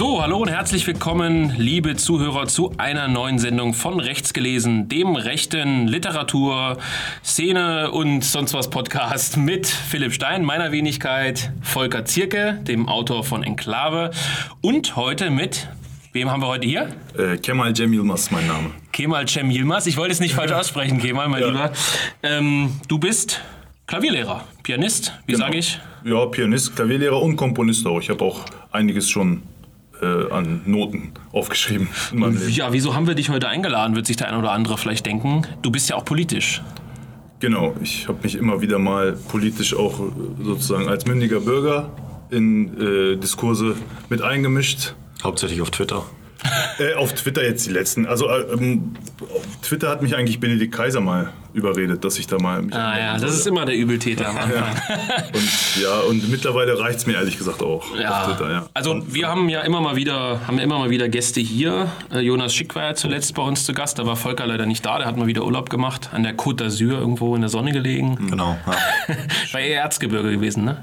[0.00, 5.14] So, hallo und herzlich willkommen, liebe Zuhörer, zu einer neuen Sendung von Rechts gelesen, dem
[5.14, 6.78] rechten Literatur,
[7.22, 13.42] Szene und sonst was Podcast mit Philipp Stein, meiner Wenigkeit, Volker Zierke, dem Autor von
[13.42, 14.10] Enklave
[14.62, 15.68] und heute mit
[16.14, 16.88] Wem haben wir heute hier?
[17.18, 18.70] Äh, Kemal Cem Yilmaz, mein Name.
[18.92, 19.86] Kemal Cem Yilmaz.
[19.86, 21.48] Ich wollte es nicht falsch aussprechen, Kemal, mein ja.
[21.48, 21.72] Lieber.
[22.22, 23.42] Ähm, du bist
[23.86, 25.44] Klavierlehrer, Pianist, wie genau.
[25.44, 25.78] sage ich?
[26.04, 28.00] Ja, Pianist, Klavierlehrer und Komponist auch.
[28.00, 29.42] Ich habe auch einiges schon
[30.02, 31.88] äh, an Noten aufgeschrieben.
[32.48, 35.42] Ja, wieso haben wir dich heute eingeladen, wird sich der eine oder andere vielleicht denken.
[35.62, 36.62] Du bist ja auch politisch.
[37.40, 40.00] Genau, ich habe mich immer wieder mal politisch auch
[40.42, 41.90] sozusagen als mündiger Bürger
[42.30, 43.76] in äh, Diskurse
[44.08, 44.94] mit eingemischt.
[45.22, 46.04] Hauptsächlich auf Twitter.
[46.78, 48.06] Äh, auf Twitter jetzt die letzten.
[48.06, 52.38] Also äh, ähm, auf Twitter hat mich eigentlich Benedikt Kaiser mal überredet, dass ich da
[52.38, 52.64] mal.
[52.72, 54.52] ah ja, das ist immer der Übeltäter am Anfang.
[54.56, 55.24] ja.
[55.32, 58.20] Und, ja, und mittlerweile reicht es mir ehrlich gesagt auch ja.
[58.20, 58.50] auf Twitter.
[58.50, 58.66] Ja.
[58.74, 61.88] Also und, wir haben ja immer mal wieder, haben immer mal wieder Gäste hier.
[62.12, 64.84] Äh, Jonas Schick war ja zuletzt bei uns zu Gast, da war Volker leider nicht
[64.84, 67.72] da, der hat mal wieder Urlaub gemacht, an der Côte d'Azur irgendwo in der Sonne
[67.72, 68.28] gelegen.
[68.30, 68.56] Genau.
[68.66, 69.16] Ja.
[69.52, 70.82] war eher Erzgebirge gewesen, ne?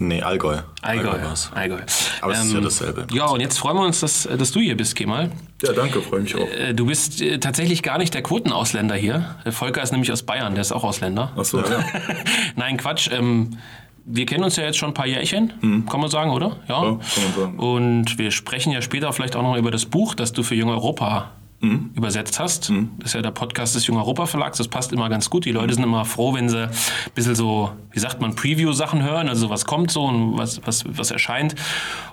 [0.00, 0.58] Nee, Allgäu.
[0.80, 1.28] Allgäu, Allgäu.
[1.54, 1.78] Allgäu.
[2.20, 3.06] Aber es ähm, ist ja ähm, dasselbe.
[3.12, 5.32] Ja, und jetzt freuen wir uns, dass, dass du hier bist, Kemal.
[5.62, 6.40] Ja, danke, freue mich auch.
[6.40, 9.36] Äh, du bist äh, tatsächlich gar nicht der Quotenausländer hier.
[9.50, 11.32] Volker ist nämlich aus Bayern, der ist auch Ausländer.
[11.36, 11.84] Ach so, ja.
[12.56, 13.10] Nein, Quatsch.
[13.12, 13.58] Ähm,
[14.04, 15.86] wir kennen uns ja jetzt schon ein paar Jährchen, mhm.
[15.86, 16.56] kann man sagen, oder?
[16.68, 16.82] Ja.
[16.82, 17.58] ja kann man sagen.
[17.58, 20.70] Und wir sprechen ja später vielleicht auch noch über das Buch, das du für Jung
[20.70, 21.90] Europa mhm.
[21.94, 22.70] übersetzt hast.
[22.70, 22.90] Mhm.
[22.98, 24.58] Das ist ja der Podcast des Jung Europa Verlags.
[24.58, 25.44] Das passt immer ganz gut.
[25.44, 26.70] Die Leute sind immer froh, wenn sie ein
[27.14, 31.10] bisschen so, wie sagt man, Preview-Sachen hören, also was kommt so und was, was, was
[31.10, 31.54] erscheint.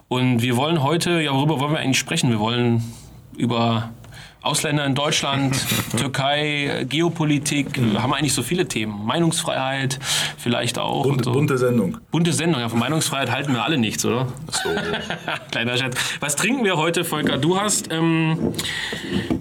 [0.07, 2.29] Und wir wollen heute, ja, worüber wollen wir eigentlich sprechen?
[2.29, 2.83] Wir wollen
[3.37, 3.89] über
[4.45, 5.55] Ausländer in Deutschland,
[5.97, 8.01] Türkei, Geopolitik, mhm.
[8.01, 9.05] haben eigentlich so viele Themen.
[9.05, 9.99] Meinungsfreiheit
[10.37, 11.03] vielleicht auch.
[11.03, 11.31] Bunte, so.
[11.31, 11.97] bunte Sendung.
[12.11, 14.27] Bunte Sendung, ja, von Meinungsfreiheit halten wir alle nichts, oder?
[14.51, 14.69] So.
[15.51, 15.95] Kleiner Schatz.
[16.19, 17.37] Was trinken wir heute, Volker?
[17.37, 17.91] Du hast.
[17.91, 18.53] Ähm,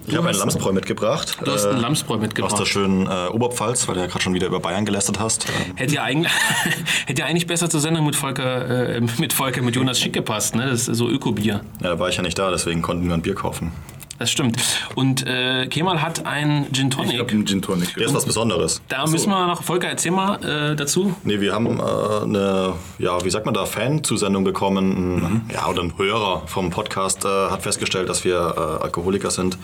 [0.07, 1.37] ich habe einen Lamsbräu mitgebracht.
[1.43, 2.53] Du hast einen äh, Lamsbräu mitgebracht.
[2.53, 5.45] Aus der schönen äh, Oberpfalz, weil du ja gerade schon wieder über Bayern gelästert hast.
[5.75, 6.31] Hätte ja eigentlich,
[7.05, 10.55] hätte ja eigentlich besser zur Sendung mit Volker, äh, mit Volker, mit Jonas Schick gepasst,
[10.55, 10.65] ne?
[10.65, 11.61] Das ist so Ökobier.
[11.81, 13.71] Ja, da war ich ja nicht da, deswegen konnten wir ein Bier kaufen.
[14.17, 14.57] Das stimmt.
[14.95, 17.13] Und äh, Kemal hat einen Gin Tonic.
[17.13, 17.95] Ich habe einen Gin Tonic.
[17.95, 18.81] Der ist was Besonderes.
[18.87, 19.11] Da so.
[19.11, 21.13] müssen wir noch, Volker, erzähl mal äh, dazu.
[21.23, 25.15] Nee, wir haben äh, eine, ja, wie sagt man da, Fan-Zusendung bekommen.
[25.15, 25.41] Mhm.
[25.53, 29.57] Ja, oder ein Hörer vom Podcast äh, hat festgestellt, dass wir äh, Alkoholiker sind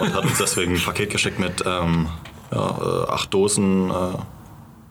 [0.00, 2.08] und hat uns deswegen ein Paket geschickt mit ähm,
[2.52, 3.90] ja, äh, acht Dosen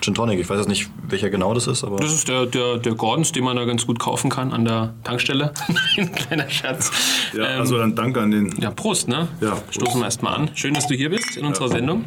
[0.03, 0.37] Gin Tonic.
[0.37, 1.95] Ich weiß jetzt nicht, welcher genau das ist, aber.
[1.95, 4.93] Das ist der, der, der Gordons, den man da ganz gut kaufen kann an der
[5.05, 5.53] Tankstelle.
[5.97, 6.91] Ein kleiner Schatz.
[7.33, 8.53] Ja, ähm, also dann danke an den.
[8.59, 9.29] Ja, Prost, ne?
[9.39, 9.51] Ja.
[9.51, 9.75] Prost.
[9.75, 10.51] Stoßen wir erstmal an.
[10.55, 11.71] Schön, dass du hier bist in unserer ja.
[11.71, 12.05] Sendung.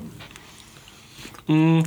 [1.47, 1.85] Mhm.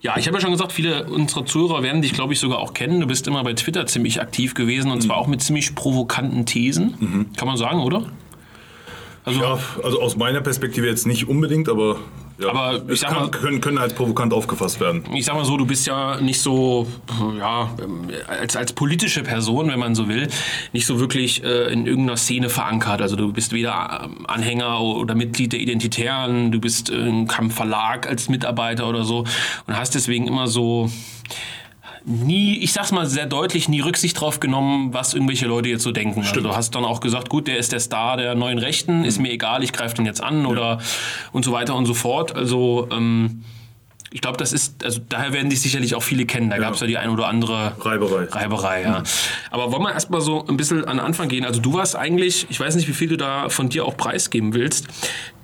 [0.00, 2.72] Ja, ich habe ja schon gesagt, viele unserer Zuhörer werden dich, glaube ich, sogar auch
[2.72, 3.00] kennen.
[3.00, 5.02] Du bist immer bei Twitter ziemlich aktiv gewesen und mhm.
[5.02, 6.94] zwar auch mit ziemlich provokanten Thesen.
[6.98, 7.32] Mhm.
[7.36, 8.06] Kann man sagen, oder?
[9.24, 11.98] Also, ja, also aus meiner Perspektive jetzt nicht unbedingt, aber
[12.38, 15.04] ja, aber ich sag mal, können, können als provokant aufgefasst werden.
[15.14, 16.86] Ich sag mal so, du bist ja nicht so,
[17.38, 17.70] ja,
[18.26, 20.28] als, als politische Person, wenn man so will,
[20.72, 23.02] nicht so wirklich äh, in irgendeiner Szene verankert.
[23.02, 28.28] Also du bist weder Anhänger oder Mitglied der Identitären, du bist in keinem Verlag als
[28.28, 29.24] Mitarbeiter oder so
[29.66, 30.90] und hast deswegen immer so
[32.04, 35.92] nie, ich sag's mal sehr deutlich, nie Rücksicht drauf genommen, was irgendwelche Leute jetzt so
[35.92, 36.20] denken.
[36.20, 36.46] Also Stimmt.
[36.46, 39.04] Also du hast dann auch gesagt, gut, der ist der Star der neuen Rechten, mhm.
[39.04, 40.48] ist mir egal, ich greife den jetzt an ja.
[40.48, 40.78] oder
[41.32, 42.34] und so weiter und so fort.
[42.34, 43.44] Also ähm,
[44.12, 46.50] ich glaube, das ist, also daher werden dich sicherlich auch viele kennen.
[46.50, 46.62] Da ja.
[46.62, 48.24] gab es ja die ein oder andere Reiberei.
[48.24, 48.98] Reiberei, ja.
[49.00, 49.04] Mhm.
[49.50, 51.44] Aber wollen wir erstmal so ein bisschen an den Anfang gehen.
[51.44, 54.54] Also du warst eigentlich, ich weiß nicht, wie viel du da von dir auch preisgeben
[54.54, 54.88] willst.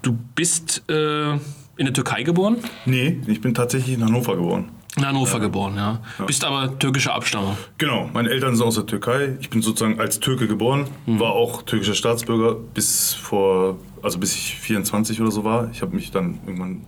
[0.02, 1.41] Du bist äh, in
[1.78, 2.58] der Türkei geboren?
[2.84, 4.71] Nee, ich bin tatsächlich in Hannover geboren.
[4.98, 5.39] In Hannover ja.
[5.39, 6.00] geboren, ja.
[6.18, 6.24] ja.
[6.24, 7.56] Bist aber türkischer Abstammung.
[7.78, 9.36] Genau, meine Eltern sind aus der Türkei.
[9.41, 11.21] Ich bin sozusagen als Türke geboren, mhm.
[11.21, 15.71] war auch türkischer Staatsbürger bis vor, also bis ich 24 oder so war.
[15.72, 16.83] Ich habe mich dann irgendwann,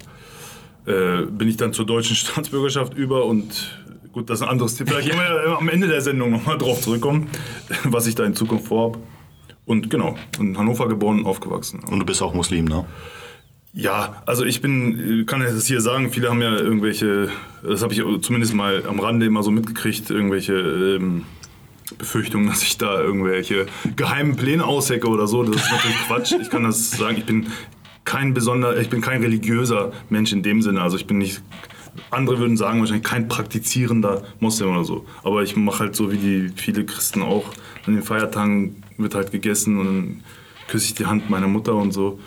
[0.86, 3.80] äh, bin ich dann zur deutschen Staatsbürgerschaft über und
[4.12, 4.90] gut, das ist ein anderes Thema.
[4.90, 7.28] Vielleicht wir am Ende der Sendung nochmal drauf zurückkommen,
[7.84, 8.98] was ich da in Zukunft vorhabe.
[9.66, 11.84] Und genau, in Hannover geboren und aufgewachsen.
[11.84, 12.86] Und du bist auch Muslim, ne?
[13.72, 17.28] Ja, also ich bin, kann das hier sagen, viele haben ja irgendwelche,
[17.62, 21.24] das habe ich zumindest mal am Rande immer so mitgekriegt, irgendwelche ähm,
[21.96, 25.44] Befürchtungen, dass ich da irgendwelche geheimen Pläne aushecke oder so.
[25.44, 26.34] Das ist natürlich Quatsch.
[26.40, 27.46] Ich kann das sagen, ich bin
[28.04, 30.82] kein besonder, ich bin kein religiöser Mensch in dem Sinne.
[30.82, 31.40] Also ich bin nicht,
[32.10, 35.06] andere würden sagen wahrscheinlich kein praktizierender Moslem oder so.
[35.22, 37.44] Aber ich mache halt so wie die viele Christen auch.
[37.86, 40.24] An den Feiertagen wird halt gegessen und dann
[40.66, 42.18] küsse ich die Hand meiner Mutter und so.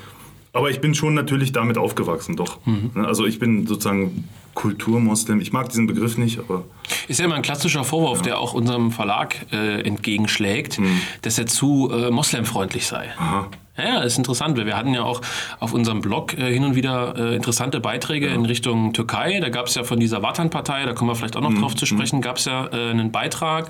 [0.54, 2.60] Aber ich bin schon natürlich damit aufgewachsen, doch.
[2.66, 5.42] Ne, Also ich bin sozusagen Kulturmoslem.
[5.42, 6.66] Ich mag diesen Begriff nicht, aber
[7.08, 10.80] Ist ja immer ein klassischer Vorwurf, der auch unserem Verlag äh, entgegenschlägt,
[11.22, 13.10] dass er zu äh, moslemfreundlich sei.
[13.18, 13.48] aha.
[13.76, 14.56] Ja, ja, ist interessant.
[14.56, 15.22] weil Wir hatten ja auch
[15.60, 19.40] auf unserem Blog äh, hin und wieder äh, interessante Beiträge in Richtung Türkei.
[19.40, 21.88] Da gab es ja von dieser Watan-Partei, da kommen wir vielleicht auch noch drauf zu
[21.88, 23.70] sprechen, gab es ja äh, einen Beitrag.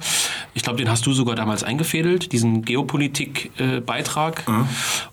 [0.53, 4.43] Ich glaube, den hast du sogar damals eingefädelt, diesen Geopolitik-Beitrag.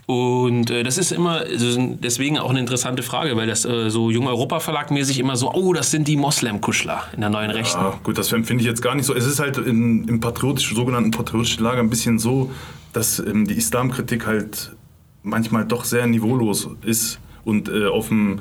[0.06, 4.10] Und äh, das ist immer also deswegen auch eine interessante Frage, weil das äh, so
[4.10, 7.80] Jung Europa Verlag mäßig immer so, oh, das sind die Moslem-Kuschler in der neuen Rechten.
[7.80, 9.14] Ja, gut, das empfinde ich jetzt gar nicht so.
[9.14, 12.50] Es ist halt in, im patriotischen, sogenannten patriotischen Lager ein bisschen so,
[12.92, 14.74] dass ähm, die Islamkritik halt
[15.22, 18.40] manchmal doch sehr niveaulos ist und äh, auf, dem,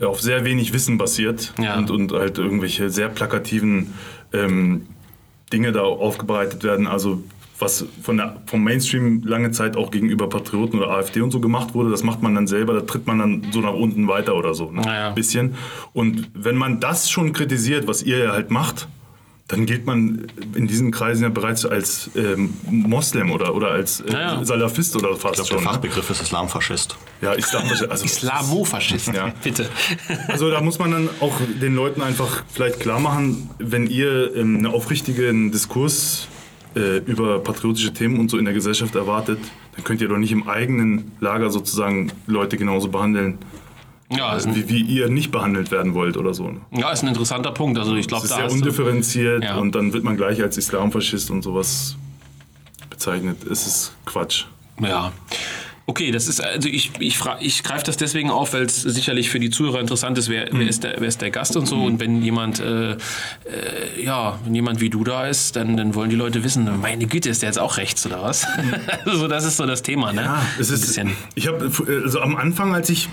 [0.00, 1.76] äh, auf sehr wenig Wissen basiert Ja.
[1.78, 3.94] und, und halt irgendwelche sehr plakativen
[4.32, 4.86] ähm,
[5.52, 6.86] Dinge da aufgebreitet werden.
[6.86, 7.22] Also
[7.62, 11.74] was von der, vom Mainstream lange Zeit auch gegenüber Patrioten oder AfD und so gemacht
[11.74, 14.52] wurde, das macht man dann selber, da tritt man dann so nach unten weiter oder
[14.54, 14.70] so.
[14.70, 14.82] Ne?
[14.84, 15.10] Ja.
[15.10, 15.54] Bisschen.
[15.92, 18.88] Und wenn man das schon kritisiert, was ihr ja halt macht,
[19.48, 24.10] dann gilt man in diesen Kreisen ja bereits als ähm, Moslem oder, oder als äh,
[24.12, 24.44] Ja, ja.
[24.44, 25.58] Salafist oder fast Der schon.
[25.58, 25.62] Ne?
[25.64, 26.96] Fachbegriff ist Islamfaschist.
[27.20, 29.32] Ja, Islam, also, Islamofaschisten, Ja.
[29.42, 29.68] bitte.
[30.28, 34.56] also da muss man dann auch den Leuten einfach vielleicht klar machen, wenn ihr ähm,
[34.56, 36.28] einen aufrichtigen Diskurs
[36.76, 39.38] äh, über patriotische Themen und so in der Gesellschaft erwartet,
[39.74, 43.38] dann könnt ihr doch nicht im eigenen Lager sozusagen Leute genauso behandeln,
[44.10, 46.48] Ja, ein, wie, wie ihr nicht behandelt werden wollt oder so.
[46.48, 46.60] ne?
[46.72, 47.78] ja, ist ein interessanter Punkt.
[47.78, 49.56] Also ich glaube, da sehr undifferenziert Ja.
[49.56, 51.96] und dann wird man gleich als Islamfaschist und sowas
[52.90, 53.44] bezeichnet.
[53.44, 54.44] Es ist Quatsch.
[54.80, 55.12] Ja.
[55.92, 59.38] Okay, das ist, also ich, ich, ich greife das deswegen auf, weil es sicherlich für
[59.38, 61.84] die Zuhörer interessant ist, wer, wer, ist, der, wer ist der Gast und so.
[61.84, 62.96] Und wenn jemand, äh, äh,
[64.02, 67.28] ja, wenn jemand wie du da ist, dann, dann wollen die Leute wissen, meine Güte,
[67.28, 68.46] ist der jetzt auch rechts oder was?
[69.04, 70.22] so, das ist so das Thema, ne?
[70.22, 70.80] Ja, es Ein ist.
[70.80, 71.12] bisschen.
[71.34, 71.70] Ich habe
[72.04, 73.10] also am Anfang, als ich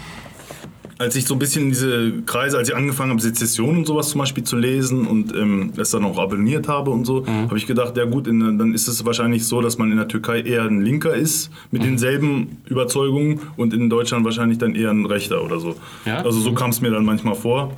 [1.00, 4.10] als ich so ein bisschen in diese Kreise, als ich angefangen habe, Sezession und sowas
[4.10, 7.48] zum Beispiel zu lesen und ähm, das dann auch abonniert habe und so, Mhm.
[7.48, 10.10] habe ich gedacht, ja gut, in, dann ist es wahrscheinlich so, dass man in der
[10.10, 11.86] Türkei eher ein Linker ist mit Mhm.
[11.88, 15.76] denselben Überzeugungen und in Deutschland wahrscheinlich dann eher ein Rechter oder so.
[16.06, 16.18] Ja?
[16.18, 17.72] Also so kam es mir dann manchmal vor.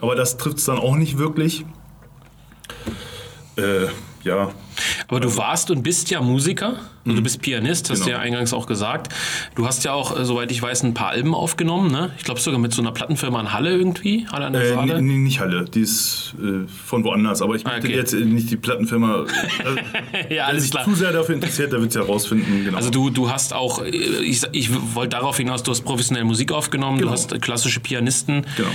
[0.00, 1.64] Aber das trifft es dann auch nicht wirklich.
[3.56, 3.86] Äh,
[4.24, 4.50] ja,
[5.08, 6.74] Aber du warst und bist ja Musiker,
[7.04, 8.06] also du bist Pianist, hast Genau.
[8.06, 9.12] du ja eingangs auch gesagt.
[9.56, 12.10] Du hast ja auch, äh, soweit ich weiß, ein paar Alben aufgenommen, ne?
[12.18, 15.02] Ich glaube sogar mit so einer Plattenfirma in Halle irgendwie, Halle an der Äh, Saale.
[15.02, 17.42] nee, nee, nicht Halle, die ist äh, von woanders.
[17.42, 17.96] Aber ich möchte okay.
[17.96, 19.24] jetzt äh, nicht die Plattenfirma.
[19.64, 19.78] Also,
[20.30, 20.84] ja, alles klar.
[20.84, 22.64] zu sehr dafür interessiert, der wird es herausfinden.
[22.64, 22.76] Genau.
[22.76, 26.52] Also du, du hast auch, äh, ich, ich wollte darauf hinaus, du hast professionell Musik
[26.52, 27.08] aufgenommen, Genau.
[27.10, 28.44] du hast äh, klassische Pianisten.
[28.56, 28.68] genau.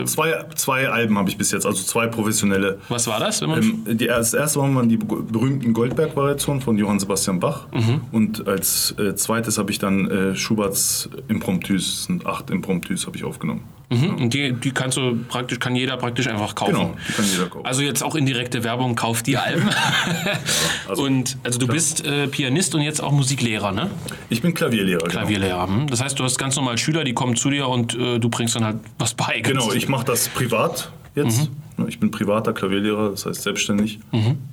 [0.00, 2.78] Äh, zwei, zwei Alben habe ich bis jetzt, also zwei professionelle.
[2.88, 3.42] was war das?
[3.42, 7.66] Ähm, die, das erste waren die be- berühmten Goldberg-Variationen von Johann Sebastian Bach.
[7.72, 8.00] Mhm.
[8.12, 13.24] Und als äh, zweites habe ich dann äh, Schuberts Impromptus, sind acht Impromptus habe ich
[13.24, 13.64] aufgenommen.
[13.90, 14.14] mhm.
[14.22, 16.74] Und die, die kannst du praktisch, kann jeder praktisch einfach kaufen.
[16.74, 17.66] Genau, die kann jeder kaufen.
[17.66, 19.68] Also jetzt auch indirekte Werbung, kauf die Alben.
[20.88, 23.90] also, und also du bist äh, Pianist und jetzt auch Musiklehrer, ne?
[24.28, 25.00] ich bin Klavierlehrer.
[25.00, 25.10] Genau.
[25.10, 25.66] Klavierlehrer.
[25.66, 25.88] hm.
[25.88, 28.54] Das heißt, du hast ganz normal Schüler, die kommen zu dir und äh, du bringst
[28.54, 29.40] dann halt was bei.
[29.40, 31.50] Genau, ich mache das privat jetzt.
[31.88, 33.98] Ich bin privater Klavierlehrer, das heißt selbstständig.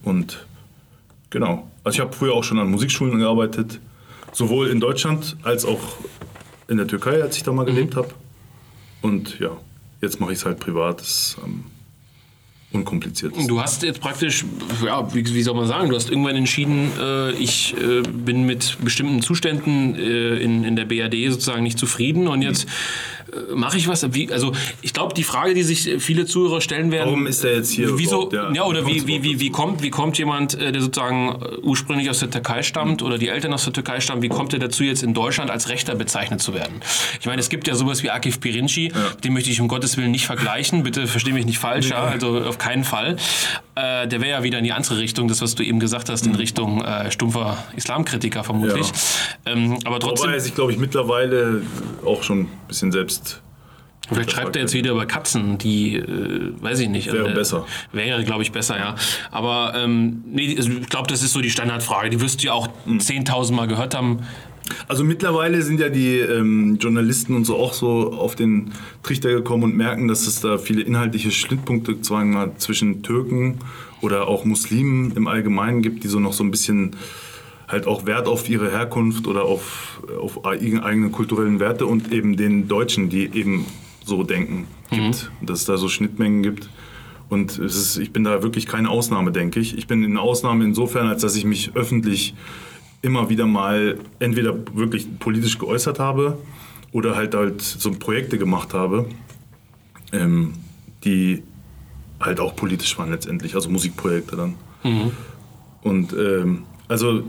[0.03, 0.39] Und
[1.29, 1.69] genau.
[1.83, 3.79] Also ich habe früher auch schon an Musikschulen gearbeitet,
[4.31, 5.79] sowohl in Deutschland als auch
[6.67, 8.09] in der Türkei, als ich da mal gelebt habe.
[9.01, 9.51] Und ja,
[10.01, 11.01] jetzt mache ich es halt privat.
[11.01, 11.65] Das ist am
[12.71, 13.48] unkompliziertesten.
[13.48, 14.45] Du hast jetzt praktisch,
[14.86, 18.77] ja, wie, wie soll man sagen, du hast irgendwann entschieden, äh, ich äh, bin mit
[18.83, 22.69] bestimmten Zuständen äh, in, in der BRD sozusagen nicht zufrieden und jetzt äh,
[23.53, 24.13] mache ich was.
[24.13, 27.55] Wie, also ich glaube, die Frage, die sich viele Zuhörer stellen werden, Warum ist der
[27.55, 28.29] jetzt hier Wieso?
[28.31, 31.57] Ja, ja, oder wie, wie, wie, wie, kommt, wie kommt jemand, äh, der sozusagen äh,
[31.62, 34.59] ursprünglich aus der Türkei stammt oder die Eltern aus der Türkei stammen, wie kommt er
[34.59, 36.81] dazu, jetzt in Deutschland als Rechter bezeichnet zu werden?
[37.19, 38.91] Ich meine, es gibt ja sowas wie Akif Pirinci,
[39.24, 42.39] den möchte ich um Gottes Willen nicht vergleichen, bitte verstehe mich nicht falsch, ja, also
[42.39, 43.17] auf keinen Fall.
[43.75, 46.25] Äh, der wäre ja wieder in die andere Richtung, das, was du eben gesagt hast,
[46.25, 48.88] in Richtung äh, stumpfer Islamkritiker vermutlich.
[49.45, 49.53] Ja.
[49.53, 51.62] Ähm, aber trotzdem, Wobei er sich, glaube ich, mittlerweile
[52.05, 53.18] auch schon ein bisschen selbst.
[54.11, 57.11] Vielleicht schreibt er jetzt wieder über Katzen, die, äh, weiß ich nicht.
[57.11, 57.65] Wäre äh, besser.
[57.91, 58.95] Wäre, glaube ich, besser, ja.
[59.31, 62.09] Aber ähm, nee, also ich glaube, das ist so die Standardfrage.
[62.09, 62.99] Die wirst du ja auch Hm.
[62.99, 64.19] 10.000 Mal gehört haben.
[64.87, 68.71] Also mittlerweile sind ja die ähm, Journalisten und so auch so auf den
[69.03, 73.59] Trichter gekommen und merken, dass es da viele inhaltliche Schnittpunkte sagen wir mal, zwischen Türken
[74.01, 76.95] oder auch Muslimen im Allgemeinen gibt, die so noch so ein bisschen
[77.67, 82.67] halt auch Wert auf ihre Herkunft oder auf, auf eigene kulturellen Werte und eben den
[82.67, 83.65] Deutschen, die eben
[84.09, 85.31] so denken, gibt.
[85.41, 86.69] Dass es da so Schnittmengen gibt.
[87.29, 89.77] Und es ist, ich bin da wirklich keine Ausnahme, denke ich.
[89.77, 92.33] Ich bin eine Ausnahme insofern, als dass ich mich öffentlich
[93.01, 96.37] immer wieder mal entweder wirklich politisch geäußert habe
[96.91, 99.05] oder halt halt so Projekte gemacht habe,
[100.11, 100.55] ähm,
[101.03, 101.43] die
[102.19, 104.55] halt auch politisch waren letztendlich, also Musikprojekte dann.
[105.81, 107.23] Und ähm, also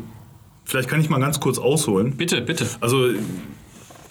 [0.64, 2.16] vielleicht kann ich mal ganz kurz ausholen.
[2.16, 2.66] Bitte, bitte.
[2.80, 3.10] Also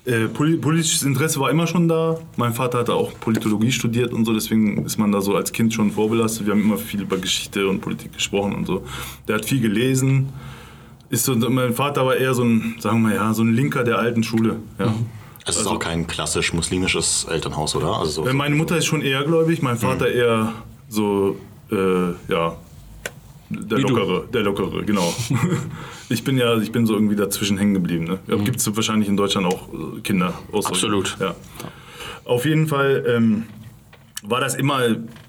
[0.05, 2.17] äh, poli politisches Interesse war immer schon da.
[2.37, 5.73] Mein Vater hatte auch Politologie studiert und so, deswegen ist man da so als Kind
[5.73, 6.45] schon vorbelastet.
[6.45, 8.83] Wir haben immer viel über Geschichte und Politik gesprochen und so.
[9.27, 10.29] Der hat viel gelesen.
[11.09, 13.83] Ist so, mein Vater war eher so ein, sagen wir mal, ja, so ein Linker
[13.83, 14.57] der alten Schule.
[14.77, 14.93] Ja.
[15.45, 17.97] Es ist auch kein klassisch muslimisches Elternhaus, oder?
[17.97, 20.53] Also so, Äh, Meine Mutter ist schon eher gläubig, mein Vater eher
[20.87, 21.37] so,
[21.71, 21.75] äh,
[22.31, 22.55] ja,
[23.49, 23.87] der Wie du.
[23.95, 25.11] lockere, der lockere, genau.
[26.09, 28.05] ich bin ja, ich bin so irgendwie dazwischen hängen geblieben.
[28.05, 28.19] Ne?
[28.27, 31.17] Ja, Gibt es wahrscheinlich in Deutschland auch äh, Kinder aus Absolut.
[31.19, 31.35] Ja.
[32.25, 33.43] Auf jeden Fall ähm,
[34.23, 34.79] war das immer,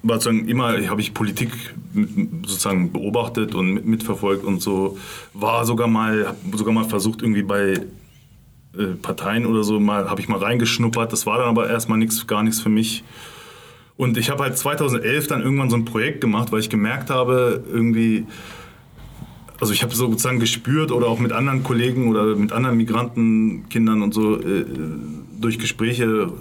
[0.03, 1.53] war sozusagen immer, habe ich Politik
[2.47, 4.99] sozusagen beobachtet und mit, mitverfolgt und so.
[5.35, 7.75] War sogar mal, hab sogar mal versucht irgendwie bei
[8.77, 11.13] äh, Parteien oder so mal, habe ich mal reingeschnuppert.
[11.13, 13.05] Das war dann aber erstmal nichts, gar nichts für mich.
[13.97, 17.63] Und ich habe halt 2011 dann irgendwann so ein Projekt gemacht, weil ich gemerkt habe,
[17.71, 18.27] irgendwie,
[19.61, 24.15] also ich habe sozusagen gespürt oder auch mit anderen Kollegen oder mit anderen Migrantenkindern und
[24.15, 24.65] so äh,
[25.39, 26.33] durch Gespräche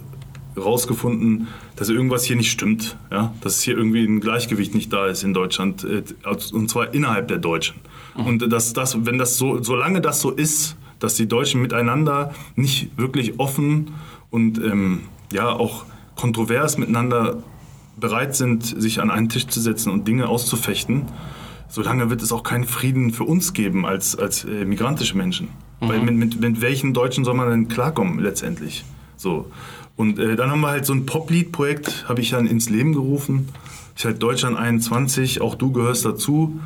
[0.57, 5.23] rausgefunden, dass irgendwas hier nicht stimmt, ja, dass hier irgendwie ein Gleichgewicht nicht da ist
[5.23, 6.03] in Deutschland äh,
[6.53, 7.75] und zwar innerhalb der Deutschen.
[8.15, 12.97] Und dass das, wenn das so, solange das so ist, dass die Deutschen miteinander nicht
[12.97, 13.91] wirklich offen
[14.29, 15.85] und ähm, ja auch
[16.15, 17.41] kontrovers miteinander
[17.97, 21.05] bereit sind, sich an einen Tisch zu setzen und Dinge auszufechten,
[21.69, 25.49] solange wird es auch keinen Frieden für uns geben als, als äh, migrantische Menschen.
[25.81, 28.83] Weil mit, mit, mit welchen Deutschen soll man denn klarkommen letztendlich?
[29.15, 29.49] So.
[29.95, 33.49] Und äh, dann haben wir halt so ein Poplied-Projekt, habe ich dann ins Leben gerufen.
[33.95, 36.59] Ich halt Deutschland 21, auch du gehörst dazu.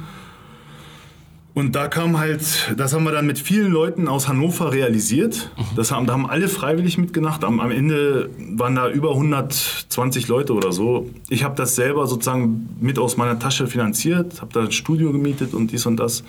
[1.55, 5.51] Und da kam halt, das haben wir dann mit vielen Leuten aus Hannover realisiert.
[5.75, 7.43] Das haben, da haben alle freiwillig mitgemacht.
[7.43, 11.09] Am, am Ende waren da über 120 Leute oder so.
[11.29, 15.53] Ich habe das selber sozusagen mit aus meiner Tasche finanziert, habe da ein Studio gemietet
[15.53, 16.23] und dies und das.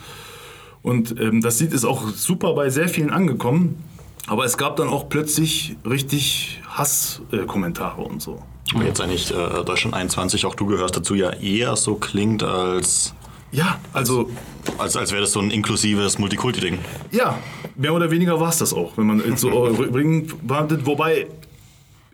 [0.82, 3.82] Und ähm, das Lied ist auch super bei sehr vielen angekommen.
[4.26, 8.42] Aber es gab dann auch plötzlich richtig Hasskommentare und so.
[8.74, 13.13] Aber jetzt eigentlich äh, Deutschland 21, auch du gehörst dazu, ja eher so klingt, als,
[13.54, 14.30] Ja, also
[14.78, 16.78] als, als wäre das so ein inklusives Multikulti-Ding.
[17.12, 17.38] Ja,
[17.76, 20.86] mehr oder weniger war es das auch, wenn man so rückblickend behandelt.
[20.86, 21.26] Wobei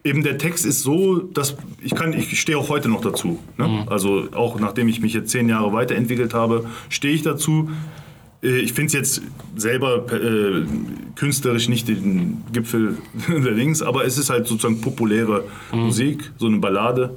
[0.04, 3.38] eben der Text ist so, dass ich kann, ich stehe auch heute noch dazu.
[3.56, 3.86] Ne?
[3.88, 7.70] Also auch nachdem ich mich jetzt zehn Jahre weiterentwickelt habe, stehe ich dazu.
[8.42, 9.22] Äh, Ich finde es jetzt
[9.56, 10.64] selber äh,
[11.16, 16.58] künstlerisch nicht den Gipfel der Links, aber es ist halt sozusagen populäre Musik, so eine
[16.58, 17.16] Ballade.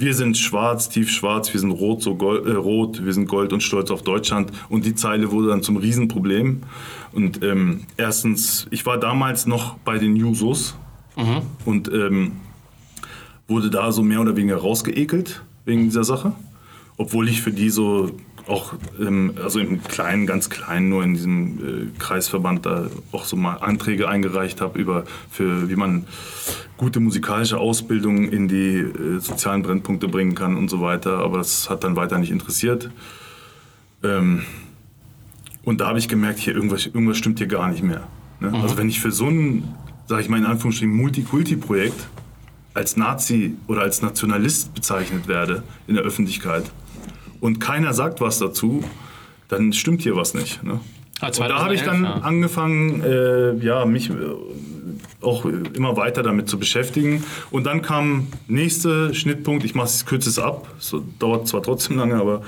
[0.00, 3.52] Wir sind schwarz, tief schwarz, wir sind rot, so gold, äh, rot, wir sind gold
[3.52, 4.52] und stolz auf Deutschland.
[4.68, 6.62] Und die Zeile wurde dann zum Riesenproblem.
[7.12, 10.76] Und ähm, erstens, ich war damals noch bei den Jusos
[11.64, 12.36] und ähm,
[13.48, 16.32] wurde da so mehr oder weniger rausgeekelt wegen dieser Sache.
[16.96, 18.12] Obwohl ich für die so
[18.48, 23.36] auch, ähm, also im Kleinen, ganz klein, nur in diesem äh, Kreisverband da auch so
[23.36, 26.06] mal Anträge eingereicht habe über, für wie man
[26.76, 31.18] gute musikalische Ausbildung in die äh, sozialen Brennpunkte bringen kann und so weiter.
[31.18, 32.90] Aber das hat dann weiter nicht interessiert.
[34.02, 34.42] Ähm,
[35.64, 38.06] und da habe ich gemerkt, hier irgendwas, irgendwas stimmt hier gar nicht mehr.
[38.40, 38.52] Ne?
[38.62, 39.74] Also wenn ich für so ein,
[40.06, 42.08] sage ich mal in Anführungsstrichen, Multikulti-Projekt
[42.74, 46.70] als Nazi oder als Nationalist bezeichnet werde in der Öffentlichkeit
[47.40, 48.84] und keiner sagt was dazu,
[49.48, 50.62] dann stimmt hier was nicht.
[50.62, 50.80] Ne?
[51.20, 52.12] Ah, da habe ich 2011, dann ja.
[52.26, 54.14] angefangen, äh, ja, mich äh,
[55.20, 57.24] auch immer weiter damit zu beschäftigen.
[57.50, 61.96] Und dann kam nächster Schnittpunkt, ich mache es kürze es ab, so, dauert zwar trotzdem
[61.96, 62.42] lange, aber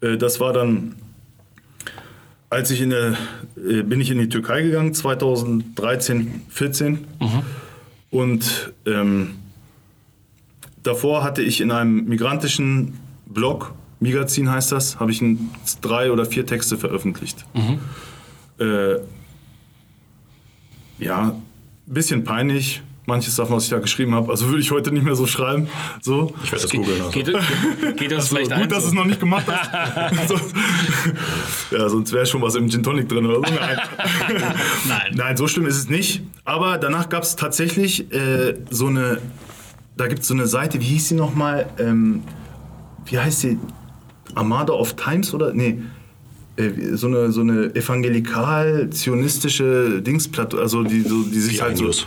[0.00, 0.94] äh, das war dann,
[2.48, 3.16] als ich in der,
[3.56, 7.06] äh, bin ich in die Türkei gegangen, 2013, 14.
[8.10, 9.36] Und ähm,
[10.82, 13.72] davor hatte ich in einem migrantischen Blog,
[14.02, 17.44] Migazin heißt das, habe ich ein, drei oder vier Texte veröffentlicht.
[18.58, 18.96] Äh,
[20.98, 21.42] ja, ein
[21.86, 22.82] bisschen peinlich.
[23.04, 24.30] Manches davon, was ich da geschrieben habe.
[24.30, 25.66] Also würde ich heute nicht mehr so schreiben.
[26.00, 26.32] So.
[26.44, 27.00] Ich werde das googeln.
[27.00, 27.10] Also.
[27.10, 28.68] Geht, geht das So, vielleicht gut, ein?
[28.68, 30.28] dass du es noch nicht gemacht hast.
[30.28, 30.54] Sonst-
[31.72, 33.54] ja, sonst wäre schon was im Gin Tonic drin oder so.
[33.54, 33.78] Nein.
[34.88, 35.12] Nein.
[35.14, 36.22] Nein, so schlimm ist es nicht.
[36.44, 39.18] Aber danach gab es tatsächlich äh, so eine,
[39.96, 41.70] da gibt es so eine Seite, wie hieß sie nochmal?
[41.80, 42.22] Ähm,
[43.06, 43.58] wie heißt sie?
[44.34, 45.52] Armada of Times oder?
[45.52, 45.78] Nee.
[46.56, 51.84] Äh, so eine, so eine evangelikal-zionistische Dingsplatte, also die, so, die sich PI halt so.
[51.84, 52.06] News.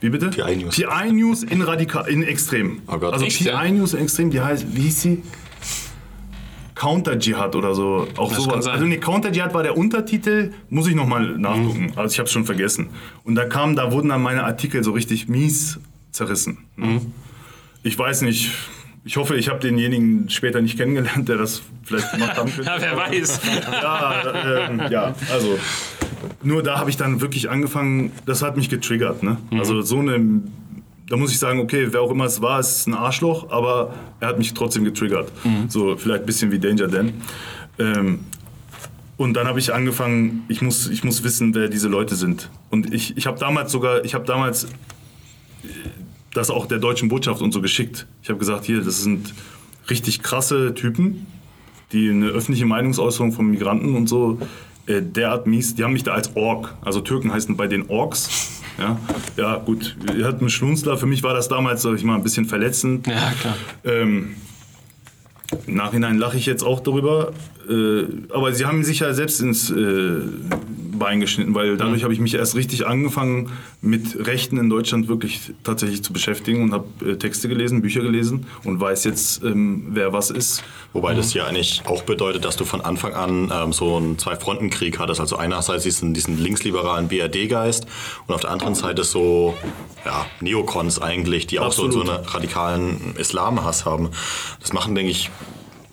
[0.00, 0.30] Wie bitte?
[0.30, 0.74] PI News.
[0.76, 2.80] PI News in radikal, in extrem.
[2.88, 3.12] Oh Gott.
[3.12, 3.64] Also PI ja?
[3.70, 5.22] News in extrem, die heißt, wie hieß sie?
[6.74, 8.08] Counter-Dschihad oder so.
[8.16, 8.66] Auch Das sowas.
[8.66, 11.92] Also nee, Counter-Dschihad war der Untertitel, muss ich nochmal nachgucken.
[11.94, 12.88] Also ich habe es schon vergessen.
[13.22, 15.78] Und da kam, da wurden dann meine Artikel so richtig mies
[16.10, 16.58] zerrissen.
[16.76, 17.00] ne?
[17.84, 18.50] Ich weiß nicht.
[19.06, 22.70] Ich hoffe, ich habe denjenigen später nicht kennengelernt, der das vielleicht gemacht haben könnte.
[22.70, 23.40] Ja, wer weiß.
[23.70, 25.58] Ja, ähm, ja, also
[26.42, 29.22] nur da habe ich dann wirklich angefangen, das hat mich getriggert.
[29.22, 29.36] Ne?
[29.52, 30.40] Also so eine,
[31.08, 34.28] da muss ich sagen, okay, wer auch immer es war, ist ein Arschloch, aber er
[34.28, 35.30] hat mich trotzdem getriggert.
[35.68, 37.12] So vielleicht ein bisschen wie Danger Dan.
[37.78, 38.20] Ähm,
[39.16, 42.50] und dann habe ich angefangen, ich muss, ich muss wissen, wer diese Leute sind.
[42.70, 44.66] Und ich, ich habe damals sogar, ich habe damals
[46.34, 48.06] das auch der deutschen Botschaft und so geschickt.
[48.22, 49.32] Ich habe gesagt, hier, das sind
[49.88, 51.26] richtig krasse Typen,
[51.92, 54.38] die eine öffentliche Meinungsäußerung von Migranten und so
[54.86, 58.50] äh, derart mies, die haben mich da als Ork, also Türken heißen bei den Orks.
[58.76, 58.98] Ja,
[59.36, 62.22] ja gut, ihr habt einen Schlunzler, für mich war das damals, sag ich mal, ein
[62.22, 63.06] bisschen verletzend.
[63.06, 63.56] Ja, klar.
[63.84, 64.34] Ähm,
[65.66, 67.32] Im Nachhinein lache ich jetzt auch darüber.
[67.68, 70.20] Äh, aber sie haben sich ja selbst ins äh,
[70.94, 75.52] Bein geschnitten, weil dadurch habe ich mich erst richtig angefangen, mit Rechten in Deutschland wirklich
[75.62, 80.12] tatsächlich zu beschäftigen und habe äh, Texte gelesen, Bücher gelesen und weiß jetzt, ähm, wer
[80.12, 80.64] was ist.
[80.92, 84.98] Wobei das ja eigentlich auch bedeutet, dass du von Anfang an ähm, so einen Zwei-Fronten-Krieg
[84.98, 85.20] hattest.
[85.20, 87.86] Also einerseits diesen, diesen linksliberalen BRD-Geist
[88.26, 89.54] und auf der anderen Seite so
[90.04, 92.10] ja, Neokons eigentlich, die auch so, so Absolut.
[92.10, 94.10] einen radikalen Islamhass haben.
[94.60, 95.30] Das machen, denke ich,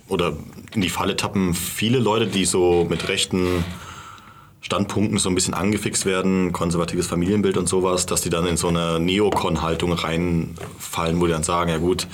[0.08, 0.34] oder
[0.74, 3.64] in die Falle tappen viele Leute, die so mit rechten
[4.62, 8.68] Standpunkten so ein bisschen angefixt werden, konservatives Familienbild und sowas, dass die dann in so
[8.68, 12.08] eine Neokon-Haltung reinfallen, wo die dann sagen, ja gut,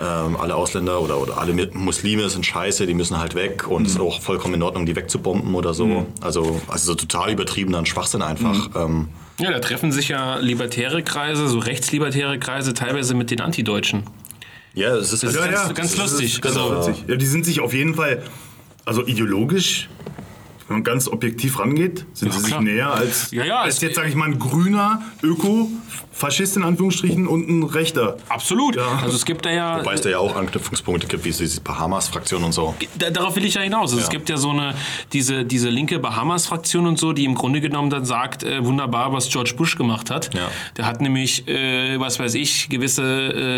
[0.00, 3.94] ähm, alle Ausländer oder, oder alle Muslime sind scheiße, die müssen halt weg und es
[3.94, 6.06] ist auch vollkommen in Ordnung, die wegzubomben oder so.
[6.20, 8.70] Also, also so total übertriebener Schwachsinn einfach.
[8.74, 9.08] Ähm,
[9.38, 14.04] Ja, da treffen sich ja libertäre Kreise, so rechtslibertäre Kreise, teilweise mit den Antideutschen.
[14.74, 16.34] ja, es ist, Das ist halt- ganz- ganz das lustig.
[16.34, 16.94] Ist ganz Also-.
[17.08, 18.22] Ja, die sind sich auf jeden Fall,
[18.86, 19.90] also ideologisch,
[20.72, 22.62] wenn man ganz objektiv rangeht, sind Ja, sie sich klar.
[22.62, 25.02] näher als, Ja, ja, als jetzt, sage ich mal, ein grüner
[26.12, 28.16] Öko-Faschist in Anführungsstrichen und ein rechter.
[28.28, 28.76] Absolut.
[28.76, 29.00] Ja.
[29.02, 29.80] Also es gibt da ja.
[29.80, 32.74] Wobei es da ja auch Anknüpfungspunkte gibt, wie diese Bahamas-Fraktion und so.
[32.98, 33.90] Da, darauf will ich ja hinaus.
[33.92, 34.10] Also Es Ja.
[34.10, 34.74] gibt ja so eine,
[35.12, 39.28] diese, diese linke Bahamas-Fraktion und so, die im Grunde genommen dann sagt, äh, wunderbar, was
[39.28, 40.34] George Bush gemacht hat.
[40.34, 40.48] Ja.
[40.76, 43.02] Der hat nämlich, äh, was weiß ich, gewisse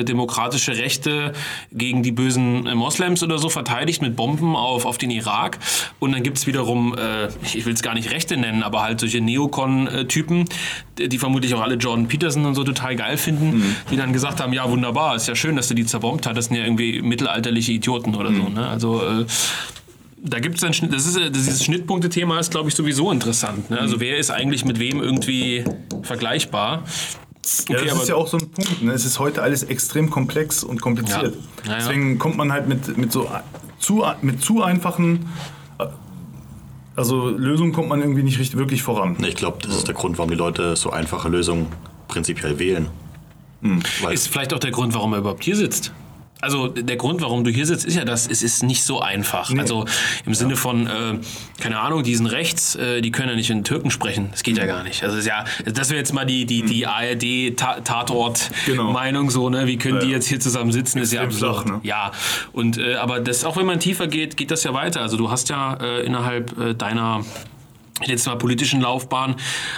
[0.01, 1.33] äh, demokratische Rechte
[1.73, 5.59] gegen die bösen äh, Moslems oder so verteidigt mit Bomben auf, auf den Irak.
[5.99, 9.01] Und dann gibt es wiederum, äh, ich, will es gar nicht Rechte nennen, aber halt
[9.01, 10.47] solche Neokon-Typen,
[10.99, 14.41] die die vermutlich auch alle Jordan Peterson und so total geil finden, die dann gesagt
[14.41, 17.03] haben, ja wunderbar, ist ja schön, dass du die zerbombt hast, das sind ja irgendwie
[17.03, 18.49] mittelalterliche Idioten oder so.
[18.49, 18.67] Ne?
[18.67, 19.27] Also äh,
[20.25, 23.71] da gibt es dann, das ist, äh, dieses Schnittpunkte-Thema ist, glaube ich, sowieso interessant.
[23.71, 23.79] Ne?
[23.79, 25.65] Also wer ist eigentlich mit wem irgendwie
[26.03, 26.83] vergleichbar?
[27.69, 28.83] Ja, Okay, das aber ist ja auch so ein Punkt.
[28.83, 28.93] Ne?
[28.93, 31.35] Es ist heute alles extrem komplex und kompliziert.
[31.35, 31.65] Ja.
[31.65, 31.77] Ja, ja.
[31.79, 33.29] Deswegen kommt man halt mit, mit so
[33.79, 35.27] zu, mit zu einfachen,
[35.79, 35.85] äh,
[36.97, 39.17] also Lösungen kommt man irgendwie nicht richtig, wirklich voran.
[39.27, 41.67] Ich glaube, das ist der Grund, warum die Leute so einfache Lösungen
[42.15, 42.89] prinzipiell wählen.
[44.03, 45.93] Weil ist vielleicht auch der Grund, warum er überhaupt hier sitzt.
[46.41, 49.51] Also der Grund, warum du hier sitzt, ist ja, dass es ist nicht so einfach.
[49.57, 49.87] Also
[50.27, 51.19] im Sinne von, äh,
[51.59, 54.29] keine Ahnung, die sind rechts, äh, die können ja nicht in Türken sprechen.
[54.31, 55.03] Das geht ja gar nicht.
[55.03, 59.67] Also es ist ja, das wäre jetzt mal die, die, die ARD-Tatort-Meinung so, ne?
[59.67, 60.99] Wie können die jetzt hier zusammen sitzen?
[60.99, 61.65] ist ja absurd.
[61.65, 61.81] ne?
[61.83, 62.13] Ja,
[62.53, 65.01] und äh, aber das, auch wenn man tiefer geht, geht das ja weiter.
[65.01, 67.25] Also du hast ja äh, innerhalb äh, deiner
[68.05, 69.37] jetzt mal politischen Laufbahn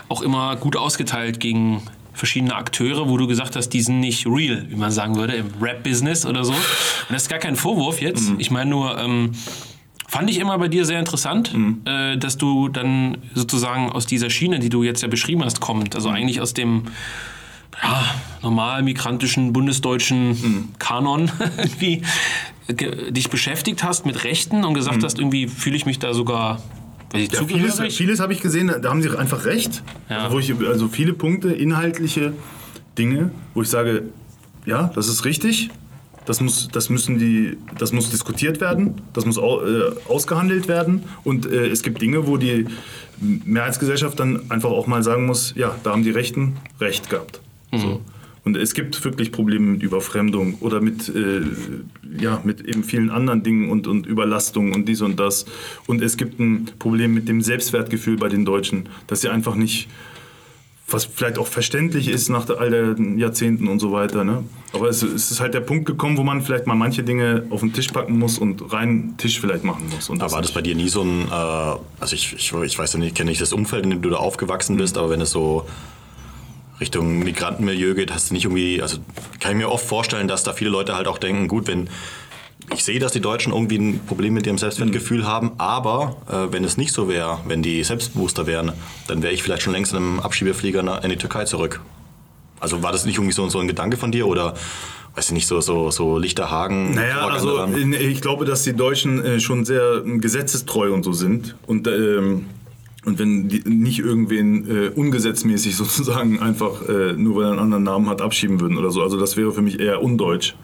[0.08, 1.82] auch immer gut ausgeteilt gegen
[2.16, 5.46] verschiedene Akteure, wo du gesagt hast, die sind nicht real, wie man sagen würde, im
[5.60, 6.52] Rap-Business oder so.
[6.52, 6.60] Und
[7.10, 8.32] das ist gar kein Vorwurf jetzt.
[8.38, 9.32] Ich meine nur, ähm,
[10.08, 14.58] fand ich immer bei dir sehr interessant, äh, dass du dann sozusagen aus dieser Schiene,
[14.58, 15.94] die du jetzt ja beschrieben hast, kommt.
[15.94, 16.84] Also eigentlich aus dem
[17.82, 18.04] ja,
[18.42, 22.02] normal migrantischen bundesdeutschen Kanon irgendwie
[22.68, 26.62] ge- dich beschäftigt hast mit Rechten und gesagt hast, irgendwie fühle ich mich da sogar
[27.14, 29.82] Ja, vieles vieles habe ich gesehen, da haben sie einfach recht.
[30.08, 30.24] Ja.
[30.24, 32.32] Also, wo ich, also viele Punkte, inhaltliche
[32.98, 34.04] Dinge, wo ich sage,
[34.64, 35.70] ja, das ist richtig.
[36.24, 41.04] Das muss, das müssen die, das muss diskutiert werden, das muss au, äh, ausgehandelt werden.
[41.22, 42.66] Und äh, es gibt Dinge, wo die
[43.20, 47.40] Mehrheitsgesellschaft dann einfach auch mal sagen muss, ja, da haben die Rechten recht gehabt.
[47.72, 48.00] So.
[48.46, 51.40] Und es gibt wirklich Probleme mit Überfremdung oder mit, äh,
[52.16, 55.46] ja, mit eben vielen anderen Dingen und, und Überlastung und dies und das.
[55.88, 59.88] Und es gibt ein Problem mit dem Selbstwertgefühl bei den Deutschen, dass sie einfach nicht,
[60.88, 64.22] was vielleicht auch verständlich ist nach all den Jahrzehnten und so weiter.
[64.22, 64.44] Ne?
[64.72, 67.72] Aber es, ist halt der Punkt gekommen, wo man vielleicht mal manche Dinge auf den
[67.72, 70.08] Tisch packen muss und rein Tisch vielleicht machen muss.
[70.08, 73.00] Aber war das bei dir nie so ein, äh, also ich, ich, ich weiß ja
[73.00, 75.66] nicht, kenne nicht das Umfeld, in dem du da aufgewachsen bist, aber wenn es so
[76.80, 78.98] Richtung Migrantenmilieu geht, hast du nicht irgendwie, also
[79.40, 81.88] kann ich mir oft vorstellen, dass da viele Leute halt auch denken, gut, wenn
[82.74, 85.26] ich sehe, dass die Deutschen irgendwie ein Problem mit ihrem Selbstwertgefühl Mhm.
[85.26, 88.72] haben, aber äh, wenn es nicht so wäre, wenn die selbstbewusster wären,
[89.06, 91.80] dann wäre ich vielleicht schon längst in einem Abschiebeflieger in die Türkei zurück.
[92.58, 94.54] Also war das nicht irgendwie so, so ein Gedanke von dir oder,
[95.14, 96.94] weiß ich nicht, so, so, so Lichterhagen?
[96.94, 101.12] Naja, also in, ich glaube, dass die Deutschen äh, schon sehr ähm, gesetzestreu und so
[101.12, 101.54] sind.
[101.66, 102.46] Und, ähm,
[103.06, 107.84] und wenn die nicht irgendwen äh, ungesetzmäßig sozusagen einfach, äh, nur weil er einen anderen
[107.84, 109.02] Namen hat, abschieben würden oder so.
[109.02, 110.54] Also das wäre für mich eher undeutsch.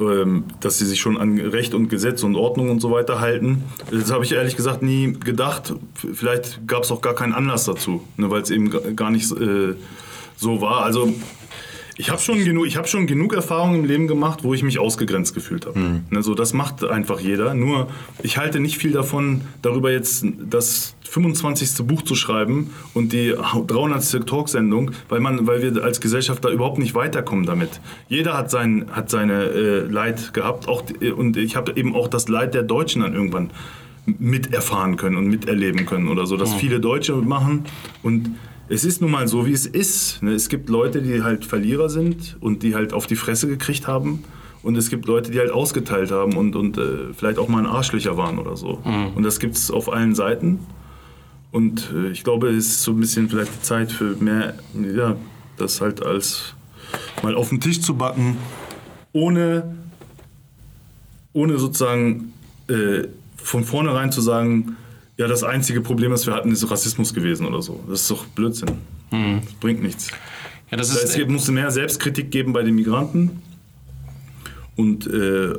[0.00, 3.64] Ähm, dass sie sich schon an Recht und Gesetz und Ordnung und so weiter halten.
[3.90, 5.74] Das habe ich ehrlich gesagt nie gedacht.
[6.14, 9.28] Vielleicht gab es auch gar keinen Anlass dazu, ne, weil es eben ga- gar nicht
[9.32, 9.74] äh,
[10.36, 10.84] so war.
[10.84, 11.12] Also
[11.98, 14.78] ich habe schon, genug, ich hab schon genug Erfahrungen im Leben gemacht, wo ich mich
[14.78, 16.00] ausgegrenzt gefühlt habe.
[16.10, 17.54] Ne, so, das macht einfach jeder.
[17.54, 17.88] Nur,
[18.22, 21.86] ich halte nicht viel davon, darüber jetzt das 25.
[21.86, 23.34] Buch zu schreiben und die
[23.66, 24.26] 300.
[24.26, 27.80] Talksendung, weil, man, weil wir als Gesellschaft da überhaupt nicht weiterkommen damit.
[28.08, 32.06] Jeder hat, sein, hat seine äh, Leid gehabt auch, die- und ich habe eben auch
[32.06, 33.50] das Leid der Deutschen dann irgendwann
[34.06, 37.64] miterfahren können und miterleben können oder so, dass viele Deutsche machen
[38.02, 38.36] und
[38.68, 40.22] es ist nun mal so, wie es ist.
[40.22, 40.32] ne?
[40.32, 44.24] Es gibt Leute, die halt Verlierer sind und die halt auf die Fresse gekriegt haben.
[44.62, 47.66] Und es gibt Leute, die halt ausgeteilt haben und, und äh, vielleicht auch mal ein
[47.66, 48.80] Arschlöcher waren oder so.
[49.14, 50.58] Und das gibt es auf allen Seiten.
[51.52, 55.16] Und äh, ich glaube, es ist so ein bisschen vielleicht die Zeit für mehr, ja,
[55.56, 56.54] das halt als
[57.22, 58.36] mal auf den Tisch zu backen,
[59.12, 59.76] ohne,
[61.32, 62.32] ohne sozusagen
[62.68, 63.04] äh,
[63.36, 64.76] von vornherein zu sagen,
[65.18, 67.82] ja, das einzige Problem, das wir hatten, ist Rassismus gewesen oder so.
[67.88, 68.70] Das ist doch Blödsinn.
[69.10, 70.08] Das bringt nichts.
[70.70, 73.42] Ja, das Es ist, gibt- muss mehr Selbstkritik geben bei den Migranten
[74.76, 75.54] und äh,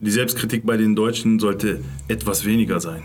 [0.00, 3.02] die Selbstkritik bei den Deutschen sollte etwas weniger sein.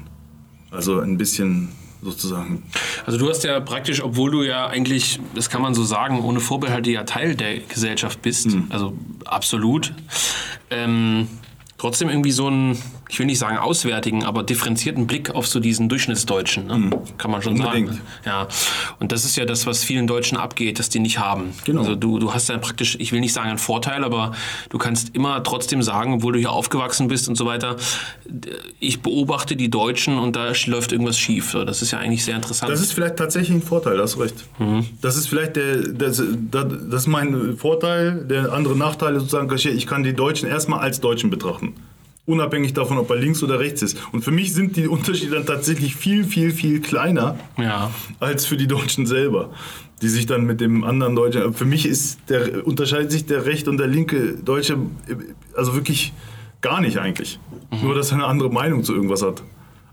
[0.69, 1.69] Also ein bisschen
[2.01, 2.63] sozusagen.
[3.05, 6.39] Also du hast ja praktisch, obwohl du ja eigentlich, das kann man so sagen, ohne
[6.41, 8.93] Vorbehalte ja Teil der Gesellschaft bist, also
[9.25, 9.93] absolut,
[10.69, 11.27] ähm,
[11.77, 12.77] trotzdem irgendwie so einen,
[13.09, 16.89] ich will nicht sagen auswärtigen, aber differenzierten Blick auf so diesen Durchschnittsdeutschen, ne?
[17.17, 17.89] kann man schon Unbedingt.
[17.89, 18.01] sagen.
[18.25, 18.47] Ja,
[18.99, 21.53] und das ist ja das, was vielen Deutschen abgeht, dass die nicht haben.
[21.65, 21.81] Genau.
[21.81, 24.33] Also du, du hast ja praktisch, ich will nicht sagen einen Vorteil, aber
[24.69, 27.75] du kannst immer trotzdem sagen, obwohl du hier aufgewachsen bist und so weiter,
[28.79, 31.51] ich beobachte die Deutschen und da läuft irgendwas schief.
[31.51, 32.71] So, Das ist ja eigentlich sehr interessant.
[32.71, 34.35] Das ist vielleicht tatsächlich ein Vorteil, hast recht.
[35.01, 38.25] Das ist vielleicht der, das, das, das ist mein Vorteil.
[38.25, 41.73] Der andere Nachteil ist sozusagen, ich kann die Deutschen erstmal als Deutschen betrachten.
[42.25, 43.97] Unabhängig davon, ob er links oder rechts ist.
[44.13, 47.91] Und für mich sind die Unterschiede dann tatsächlich viel, viel, viel kleiner ja.
[48.19, 49.49] als für die Deutschen selber,
[50.01, 51.53] die sich dann mit dem anderen Deutschen.
[51.53, 54.77] Für mich ist der, unterscheidet sich der rechte und der linke Deutsche
[55.53, 56.13] also wirklich
[56.61, 57.39] gar nicht eigentlich.
[57.81, 59.43] Nur, dass er eine andere Meinung zu irgendwas hat.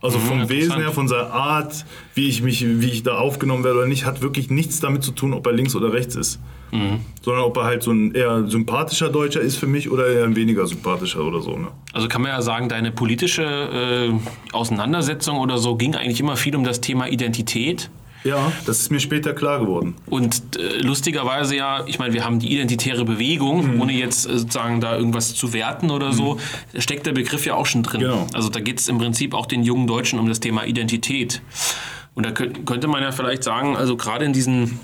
[0.02, 1.84] Also vom Wesen her, von seiner Art,
[2.14, 5.12] wie ich mich, wie ich da aufgenommen werde oder nicht, hat wirklich nichts damit zu
[5.12, 6.40] tun, ob er links oder rechts ist.
[7.22, 10.36] Sondern ob er halt so ein eher sympathischer Deutscher ist für mich oder eher ein
[10.36, 11.56] weniger sympathischer oder so.
[11.56, 11.68] Ne?
[11.92, 14.12] Also kann man ja sagen, deine politische äh,
[14.52, 17.90] Auseinandersetzung oder so ging eigentlich immer viel um das Thema Identität.
[18.24, 19.94] Ja, das ist mir später klar geworden.
[20.06, 23.80] Und äh, lustigerweise ja, ich meine, wir haben die identitäre Bewegung, Mhm.
[23.80, 26.38] ohne jetzt äh, sozusagen da irgendwas zu werten oder so,
[26.76, 28.00] steckt der Begriff ja auch schon drin.
[28.00, 28.26] Genau.
[28.34, 31.40] Also da geht es im Prinzip auch den jungen Deutschen um das Thema Identität.
[32.14, 34.78] Und da könnt, könnte man ja vielleicht sagen, also gerade in diesen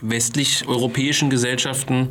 [0.00, 2.08] westlich-europäischen Gesellschaften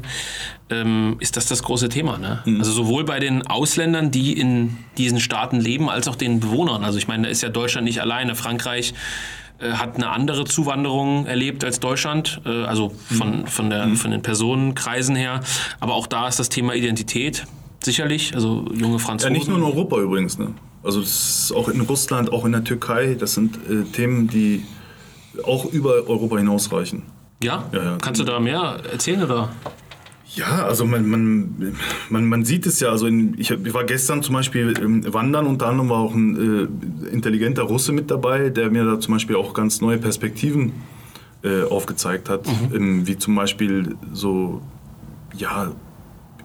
[0.69, 2.17] ähm, ist das das große Thema.
[2.17, 2.41] Ne?
[2.45, 2.59] Mhm.
[2.59, 6.83] Also sowohl bei den Ausländern, die in diesen Staaten leben, als auch den Bewohnern.
[6.83, 8.35] Also ich meine, da ist ja Deutschland nicht alleine.
[8.35, 8.93] Frankreich
[9.59, 15.15] hat eine andere Zuwanderung erlebt als Deutschland, äh, also von, von, der, von den Personenkreisen
[15.15, 15.41] her.
[15.79, 17.45] Aber auch da ist das Thema Identität
[17.83, 19.33] sicherlich, also junge Ja, Franzosen.
[19.33, 20.37] nicht nur in Europa übrigens.
[20.37, 20.53] Ne?
[20.83, 23.15] Also das ist auch in Russland, auch in der Türkei.
[23.19, 24.65] Das sind äh, Themen, die
[25.43, 27.03] auch über Europa hinausreichen.
[27.43, 27.63] ja?
[27.71, 27.97] Ja, ja.
[28.01, 29.49] Kannst du da mehr erzählen oder?
[30.35, 31.75] Ja, also man, man,
[32.09, 32.89] man, man sieht es ja.
[32.89, 36.69] Also in, ich, ich war gestern zum Beispiel ähm, wandern, unter anderem war auch ein
[37.07, 40.73] äh, intelligenter Russe mit dabei, der mir da zum Beispiel auch ganz neue Perspektiven
[41.43, 42.47] äh, aufgezeigt hat.
[42.73, 44.61] Ähm, wie zum Beispiel so,
[45.37, 45.71] ja,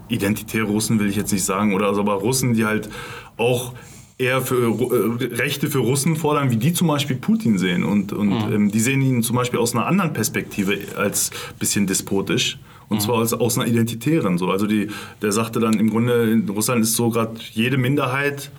[0.08, 2.88] identitäre Russen will ich jetzt nicht sagen, oder also aber Russen, die halt
[3.36, 3.74] auch
[4.18, 7.82] eher für Ru- äh, Rechte für Russen fordern, wie die zum Beispiel Putin sehen.
[7.84, 12.58] Und, und ähm, die sehen ihn zum Beispiel aus einer anderen Perspektive als bisschen despotisch.
[12.90, 14.36] Und zwar aus, aus einer identitären.
[14.36, 14.50] So.
[14.50, 14.88] Also die,
[15.22, 18.50] der sagte dann im Grunde, in Russland ist so gerade jede Minderheit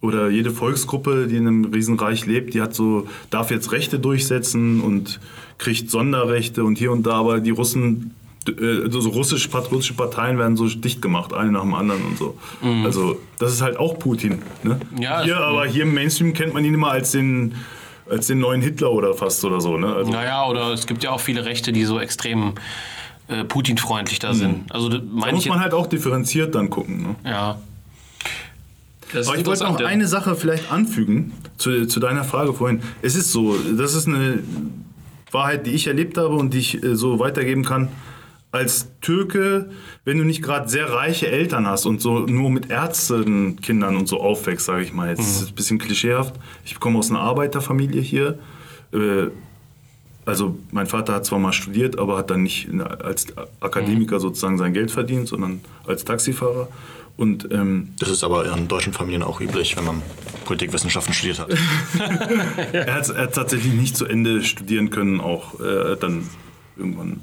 [0.00, 4.80] oder jede Volksgruppe, die in einem Riesenreich lebt, die hat so, darf jetzt Rechte durchsetzen
[4.80, 5.20] und
[5.58, 8.14] kriegt Sonderrechte und hier und da, aber die Russen,
[8.48, 12.38] äh, so russisch-patriotische Parteien werden so dicht gemacht, eine nach dem anderen und so.
[12.84, 14.38] Also das ist halt auch Putin.
[14.62, 14.80] Ne?
[14.98, 17.54] Ja, hier, aber hier im Mainstream kennt man ihn immer als den,
[18.08, 19.76] als den neuen Hitler oder fast oder so.
[19.76, 19.92] Ne?
[19.92, 22.54] Also, Naja, oder es gibt ja auch viele Rechte, die so extrem
[23.28, 24.70] äh, Putin-freundlich da sind.
[24.72, 27.02] Also da muss man halt auch differenziert dann gucken.
[27.02, 27.16] Ne?
[27.24, 27.58] Ja.
[29.12, 32.82] Das ist Aber ich wollte noch eine Sache vielleicht anfügen zu, zu deiner Frage vorhin.
[33.02, 34.40] Es ist so, das ist eine
[35.30, 37.88] Wahrheit, die ich erlebt habe und die ich äh, so weitergeben kann.
[38.52, 39.70] Als Türke,
[40.04, 44.20] wenn du nicht gerade sehr reiche Eltern hast und so nur mit Ärztenkindern und so
[44.20, 46.34] aufwächst, sage ich mal, jetzt ist es ein bisschen klischeehaft.
[46.64, 48.38] Ich komme aus einer Arbeiterfamilie hier.
[48.92, 49.30] Äh,
[50.26, 52.68] also mein Vater hat zwar mal studiert, aber hat dann nicht
[53.02, 53.26] als
[53.60, 56.68] Akademiker sozusagen sein Geld verdient, sondern als Taxifahrer.
[57.16, 60.02] Und ähm, Das ist aber in deutschen Familien auch üblich, wenn man
[60.44, 61.48] Politikwissenschaften studiert hat.
[62.72, 66.28] er, hat, er hat tatsächlich nicht zu Ende studieren können, auch äh, dann
[66.76, 67.20] irgendwann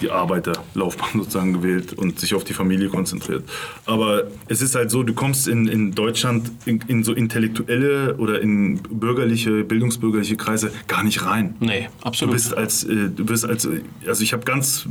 [0.00, 3.44] die Arbeiterlaufbahn sozusagen gewählt und sich auf die Familie konzentriert.
[3.84, 8.40] Aber es ist halt so, du kommst in, in Deutschland in, in so intellektuelle oder
[8.40, 11.54] in bürgerliche, bildungsbürgerliche Kreise gar nicht rein.
[11.60, 12.34] Nee, Du absolut.
[12.34, 14.86] bist als, äh, du bist als, äh, also ich habe ganz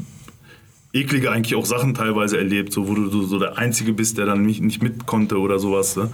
[1.01, 4.43] eklige eigentlich auch Sachen teilweise erlebt, so wo du so- der Einzige bist, der dann
[4.43, 5.95] nicht, nicht mit konnte oder sowas.
[5.95, 6.09] Ne?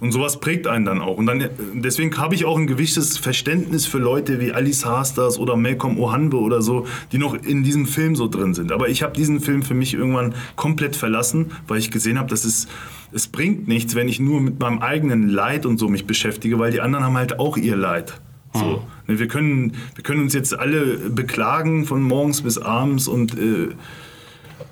[0.00, 1.16] Und sowas prägt einen dann auch.
[1.16, 5.56] Und dann, deswegen habe ich auch ein gewisses Verständnis für Leute wie Alice Hasters oder
[5.56, 8.72] Malcolm Ohanbe oder so, die noch in diesem Film so drin sind.
[8.72, 12.44] Aber ich habe diesen Film für mich irgendwann komplett verlassen, weil ich gesehen habe, dass
[12.44, 12.68] es
[13.12, 16.70] es bringt nichts, wenn ich nur mit meinem eigenen Leid und so mich beschäftige, weil
[16.70, 18.20] die anderen haben halt auch ihr Leid.
[18.54, 18.84] So.
[19.08, 23.68] Ne, Wir, können, wir können uns jetzt alle beklagen von morgens bis abends und äh,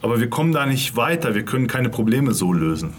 [0.02, 2.92] aber wir kommen da nicht weiter, wir können keine Probleme so lösen.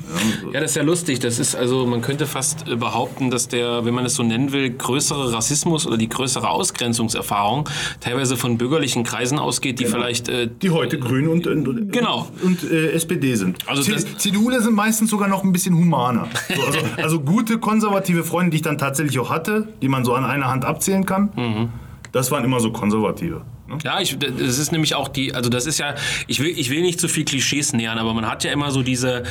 [0.46, 0.52] Ja.
[0.54, 1.20] Ja, das ist ja lustig.
[1.20, 4.52] Das ist also, man könnte fast äh, behaupten, dass der, wenn man es so nennen
[4.52, 10.50] will, größere Rassismus oder die größere Ausgrenzungserfahrung teilweise von bürgerlichen Kreisen ausgeht, die vielleicht äh,
[10.62, 12.28] Die heute Grün und, und, Genau.
[12.44, 13.58] und äh, SPD sind.
[13.68, 13.84] Also
[14.18, 16.28] CDUler sind meistens sogar noch ein bisschen humaner.
[16.56, 20.14] So, also, also gute konservative Freunde, die ich dann tatsächlich auch hatte, die man so
[20.14, 21.70] an einer Hand abzählen kann, Mhm.
[22.12, 23.42] das waren immer so konservative.
[23.70, 23.78] Ne?
[23.84, 25.96] Ja, ich, das ist nämlich auch die, also das ist ja,
[26.28, 28.82] ich will, ich will nicht zu viel Klischees nähern, aber man hat ja immer so
[28.84, 29.24] diese,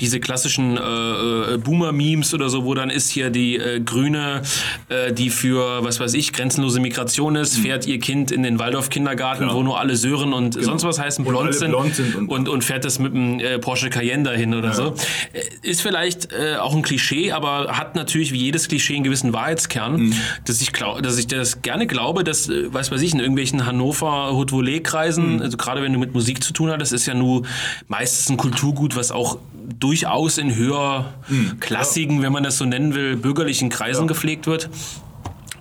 [0.00, 4.42] diese klassischen äh, äh, Boomer-Memes oder so, wo dann ist hier die äh, Grüne,
[4.88, 7.40] äh, die für, was weiß ich, grenzenlose Migration Mhm.
[7.40, 11.24] ist, fährt ihr Kind in den Waldorf-Kindergarten, wo nur alle Sören und sonst was heißen,
[11.24, 11.40] Genau.
[11.40, 14.54] Blond sind, blond sind und- und, und fährt das mit einem äh, Porsche Cayenne dahin
[14.54, 14.94] oder so.
[15.32, 16.28] Äh, Ist vielleicht
[16.60, 20.14] auch ein Klischee, aber hat natürlich wie jedes Klischee einen gewissen Wahrheitskern, Mhm.
[20.44, 23.85] dass, ich glaub, dass ich das gerne glaube, dass, weiß weiß ich, in irgendwelchen Hannover
[23.92, 25.42] haute volée kreisen Mhm.
[25.42, 27.42] also gerade wenn du mit Musik zu tun hast, das ist ja nur
[27.88, 29.38] meistens ein Kulturgut, was auch
[29.78, 31.58] durchaus in höher Mhm.
[31.60, 34.68] klassigen, wenn man das so nennen will, bürgerlichen Kreisen gepflegt wird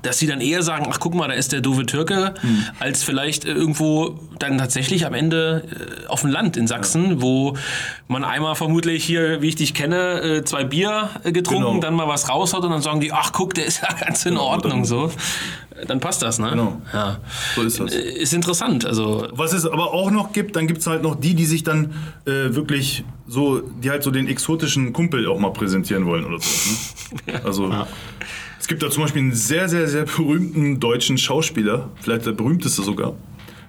[0.05, 2.63] dass sie dann eher sagen, ach guck mal, da ist der doofe Türke, Hm.
[2.79, 5.63] als vielleicht äh, irgendwo dann tatsächlich am Ende
[6.03, 7.55] äh, auf dem Land in Sachsen, wo
[8.07, 11.79] man einmal vermutlich hier, wie ich dich kenne, äh, zwei Bier getrunken, Genau.
[11.79, 14.37] dann mal was raushaut und dann sagen die, ach guck, der ist ja ganz in
[14.37, 15.11] Ordnung so.
[15.75, 16.49] Äh, Dann passt das, ne?
[16.51, 16.81] Genau.
[16.93, 17.17] Ja.
[17.55, 17.93] So ist das.
[17.93, 21.33] Ist interessant, also Was es aber auch noch gibt, dann gibt es halt noch die,
[21.33, 21.93] die sich dann
[22.25, 26.47] äh, wirklich so, die halt so den exotischen Kumpel auch mal präsentieren wollen oder so.
[27.31, 27.41] Ne?
[27.43, 27.73] Also
[28.65, 32.81] es gibt da zum Beispiel einen sehr, sehr, sehr berühmten deutschen Schauspieler, vielleicht der berühmteste
[32.81, 33.13] sogar,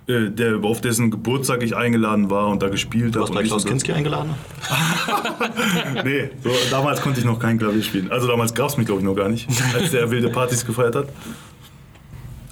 [0.07, 3.29] äh, der auf dessen Geburtstag ich eingeladen war und da gespielt Du habe.
[3.31, 4.31] hast und Klaus und Kinski eingeladen?
[6.03, 8.11] Nee, so, damals konnte ich noch kein Klavier spielen.
[8.11, 10.95] Also damals gab es mich, glaube ich, noch gar nicht, als der wilde Partys gefeiert
[10.95, 11.09] hat.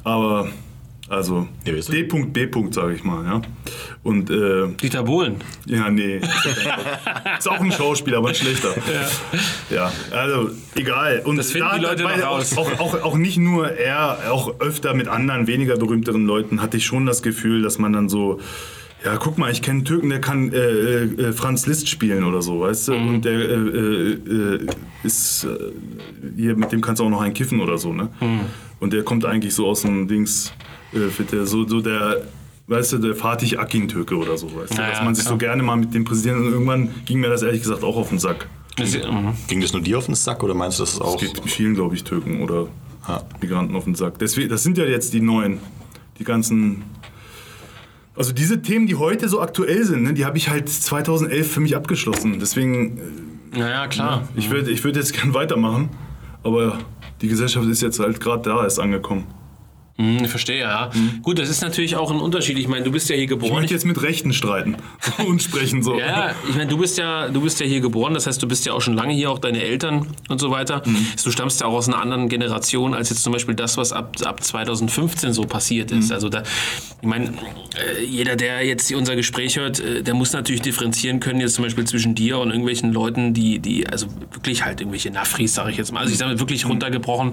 [0.03, 0.49] Aber,
[1.09, 1.93] also, Ja, weißt du?
[1.93, 2.49] D.B.
[2.71, 3.43] sage ich mal, ja.
[4.03, 5.37] Und, äh, Dieter Bohlen.
[5.67, 6.17] ja, nee.
[7.39, 8.75] Ist auch ein Schauspieler, aber ein schlechter.
[9.71, 9.93] Ja.
[10.11, 11.23] also egal.
[11.25, 12.57] Und Das finden die Leute noch raus.
[12.57, 16.85] Auch, auch, auch nicht nur er, auch öfter mit anderen weniger berühmteren Leuten hatte ich
[16.87, 18.41] schon das Gefühl, dass man dann so.
[19.05, 20.57] Ja, guck mal, ich kenne einen Türken, der kann äh,
[21.03, 22.93] äh, Franz Liszt spielen oder so, weißt du?
[22.95, 23.09] Mhm.
[23.09, 24.67] Und der äh, äh,
[25.03, 25.49] ist äh,
[26.39, 28.09] hier, mit dem kannst du auch noch einen kiffen oder so, ne?
[28.23, 28.41] Mhm.
[28.81, 30.55] Und der kommt eigentlich so aus dem Dings,
[30.95, 32.23] äh, der, so, so der,
[32.67, 34.81] weißt du, der Fatih Akin-Türke oder so, weißt du?
[34.83, 35.51] Ja, Dass ja, man sich so klar.
[35.51, 38.19] gerne mal mit dem Präsidenten und irgendwann ging mir das ehrlich gesagt auch auf den
[38.19, 38.49] Sack.
[38.79, 39.35] Mhm.
[39.47, 41.21] Ging das nur dir auf den Sack oder meinst du, das ist auch.
[41.23, 42.67] Es geht vielen, glaube ich, Türken oder
[43.41, 44.19] Migranten auf den Sack.
[44.19, 45.59] Deswegen, das sind ja jetzt die neuen,
[46.19, 46.83] die ganzen.
[48.17, 51.61] Also diese Themen, die heute so aktuell sind, ne, die habe ich halt 2011 für
[51.61, 52.39] mich abgeschlossen.
[52.41, 52.99] Deswegen,
[53.53, 54.29] äh, Naja, klar.
[54.37, 55.91] ich würde ich würd jetzt gern weitermachen,
[56.43, 56.79] aber
[57.21, 59.25] die Gesellschaft ist jetzt halt gerade da erst angekommen.
[59.97, 60.91] Hm, ich verstehe, ja.
[61.23, 62.59] Gut, das ist natürlich auch ein Unterschied.
[62.59, 63.53] Ich meine, du bist ja hier Ich geboren.
[63.55, 64.77] möchte jetzt mit Rechten streiten
[65.29, 65.97] und sprechen so.
[65.99, 68.67] Ja, ich meine, du bist ja, du bist ja hier geboren, das heißt, du bist
[68.67, 70.83] ja auch schon lange hier, auch deine Eltern und so weiter.
[71.23, 74.17] Du stammst ja auch aus einer anderen Generation als jetzt zum Beispiel das, was ab,
[74.25, 76.11] ab 2015 so passiert ist.
[76.11, 76.43] Also da,
[77.01, 81.39] ich meine, äh, jeder, der jetzt unser Gespräch hört, äh, der muss natürlich differenzieren können,
[81.41, 85.55] jetzt zum Beispiel zwischen dir und irgendwelchen Leuten, die, die, also wirklich halt irgendwelche Nafris,
[85.55, 86.01] sage ich jetzt mal.
[86.01, 87.31] Also ich sage wirklich runtergebrochen,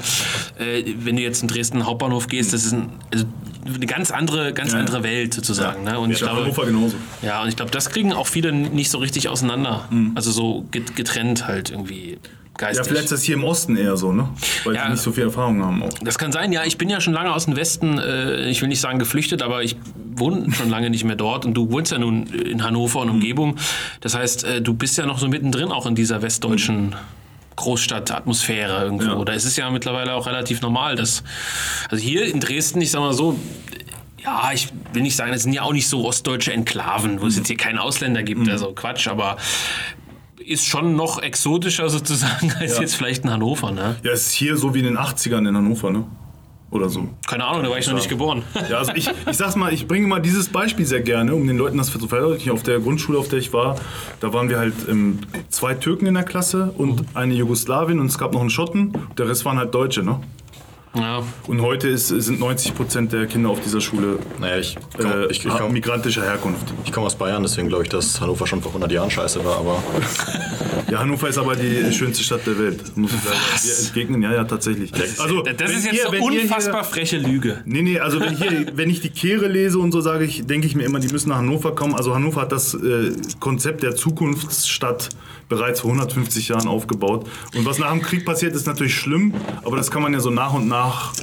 [0.59, 3.25] äh, wenn du jetzt in Dresden Hauptbahnhof gehst, das ist ein, also
[3.65, 4.79] eine ganz andere, ganz Ja.
[4.79, 5.83] andere Welt sozusagen.
[5.83, 5.99] Ne?
[5.99, 6.95] Und ich Ja, glaube, Hannover genauso.
[7.21, 9.87] ja, und ich glaube, das kriegen auch viele nicht so richtig auseinander.
[10.15, 12.17] Also so get- getrennt halt irgendwie.
[12.59, 12.87] Ja, geistig.
[12.87, 14.29] vielleicht ist das hier im Osten eher so, ne?
[14.65, 14.85] Weil Ja.
[14.85, 15.89] die nicht so viel Erfahrung haben auch.
[16.03, 16.63] Das kann sein, ja.
[16.63, 19.63] Ich bin ja schon lange aus dem Westen, äh, ich will nicht sagen geflüchtet, aber
[19.63, 19.77] ich
[20.13, 23.55] wohne schon lange nicht mehr dort und du wohnst ja nun in Hannover und Umgebung.
[24.01, 26.93] Das heißt, äh, du bist ja noch so mittendrin auch in dieser westdeutschen
[27.61, 29.05] Großstadtatmosphäre irgendwo.
[29.19, 29.25] Ja.
[29.25, 31.23] Da ist es ja mittlerweile auch relativ normal, dass.
[31.89, 33.37] Also hier in Dresden, ich sag mal so,
[34.23, 37.37] ja, ich will nicht sagen, das sind ja auch nicht so ostdeutsche Enklaven, wo es
[37.37, 39.37] jetzt hier keinen Ausländer gibt, also Quatsch, aber
[40.45, 42.81] ist schon noch exotischer sozusagen als Ja.
[42.81, 43.95] jetzt vielleicht in Hannover, ne?
[44.03, 46.05] Ja, es ist hier so wie in den 80ern in Hannover, ne?
[46.71, 47.09] Oder so.
[47.27, 48.43] Keine Ahnung, da war ich noch nicht geboren.
[48.69, 51.57] Ja, also ich, ich sag's mal, ich bringe mal dieses Beispiel sehr gerne, um den
[51.57, 52.53] Leuten das zu verdeutlichen.
[52.53, 53.75] Auf der Grundschule, auf der ich war,
[54.21, 58.17] da waren wir halt ähm, zwei Türken in der Klasse und eine Jugoslawin und es
[58.17, 58.93] gab noch einen Schotten.
[59.17, 60.21] Der Rest waren halt Deutsche, ne?
[60.93, 61.23] Ja.
[61.47, 65.25] Und heute ist, sind 90 Prozent der Kinder auf dieser Schule Naja, ich, komm, äh,
[65.27, 66.73] ich, ich komme migrantischer Herkunft.
[66.91, 69.57] komm aus Bayern, deswegen glaube ich, dass Hannover schon vor 100 Jahren scheiße war.
[69.59, 69.81] Aber
[70.91, 72.97] Ja, Hannover ist aber die schönste Stadt der Welt.
[72.97, 74.21] Muss ich leider dir entgegnen.
[74.23, 74.91] Ja, ja, tatsächlich.
[75.21, 77.61] Also, Das ist jetzt ihr- eine ihr hier- unfassbar freche Lüge.
[77.63, 80.67] Nee, nee, also wenn, hier, wenn ich die Kehre lese und so sage ich, denke
[80.67, 81.95] ich mir immer, die müssen nach Hannover kommen.
[81.95, 85.07] Also Hannover hat das äh, Konzept der Zukunftsstadt
[85.51, 87.27] bereits vor 150 Jahren aufgebaut.
[87.55, 89.33] Und was nach dem Krieg passiert, ist natürlich schlimm,
[89.63, 91.13] aber das kann man ja so nach und nach.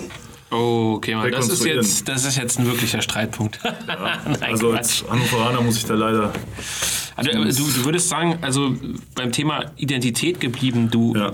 [0.51, 1.31] Oh, okay, Mann.
[1.33, 3.59] Das ist, jetzt, das ist jetzt ein wirklicher Streitpunkt.
[3.87, 6.33] Nein, Also als Hannoveraner muss ich da leider.
[7.17, 8.75] Also, du, du würdest sagen, also
[9.15, 11.33] beim Thema Identität geblieben, du, Ja.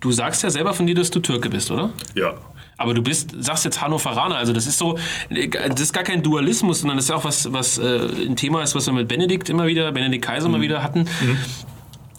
[0.00, 1.90] du sagst ja selber von dir, dass du Türke bist, oder?
[2.14, 2.34] Ja.
[2.76, 4.98] Aber du bist, sagst jetzt Hannoveraner, also das ist so,
[5.30, 8.74] das ist gar kein Dualismus, sondern das ist auch was, was äh, ein Thema ist,
[8.74, 10.52] was wir mit Benedikt immer wieder, Benedikt Kaiser Mhm.
[10.52, 11.06] mal wieder hatten,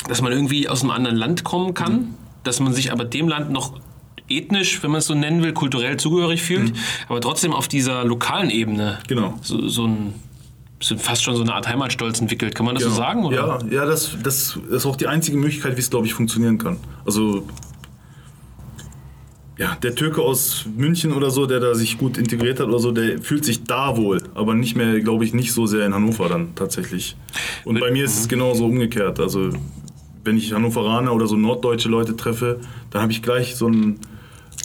[0.08, 2.08] dass man irgendwie aus einem anderen Land kommen kann, Mhm.
[2.44, 3.80] dass man sich aber dem Land noch
[4.28, 6.74] ethnisch, wenn man es so nennen will, kulturell zugehörig fühlt,
[7.10, 9.08] aber trotzdem auf dieser lokalen Ebene Mhm.
[9.08, 9.40] Genau.
[9.42, 10.14] so, so ein
[10.82, 12.54] so fast schon so eine Art Heimatstolz entwickelt.
[12.54, 13.24] Kann man das so sagen?
[13.26, 13.38] Oder?
[13.38, 16.78] Ja, ja das, das ist auch die einzige Möglichkeit, wie es, glaube ich, funktionieren kann.
[17.06, 17.48] Also,
[19.58, 22.92] ja, der Türke aus München oder so, der da sich gut integriert hat oder so,
[22.92, 26.28] der fühlt sich da wohl, aber nicht mehr, glaube ich, nicht so sehr in Hannover
[26.28, 27.16] dann tatsächlich.
[27.64, 29.20] Und bei mir ist es genauso umgekehrt.
[29.22, 29.52] Also,
[30.26, 32.60] wenn ich Hannoveraner oder so norddeutsche Leute treffe,
[32.92, 34.00] dann habe ich gleich so einen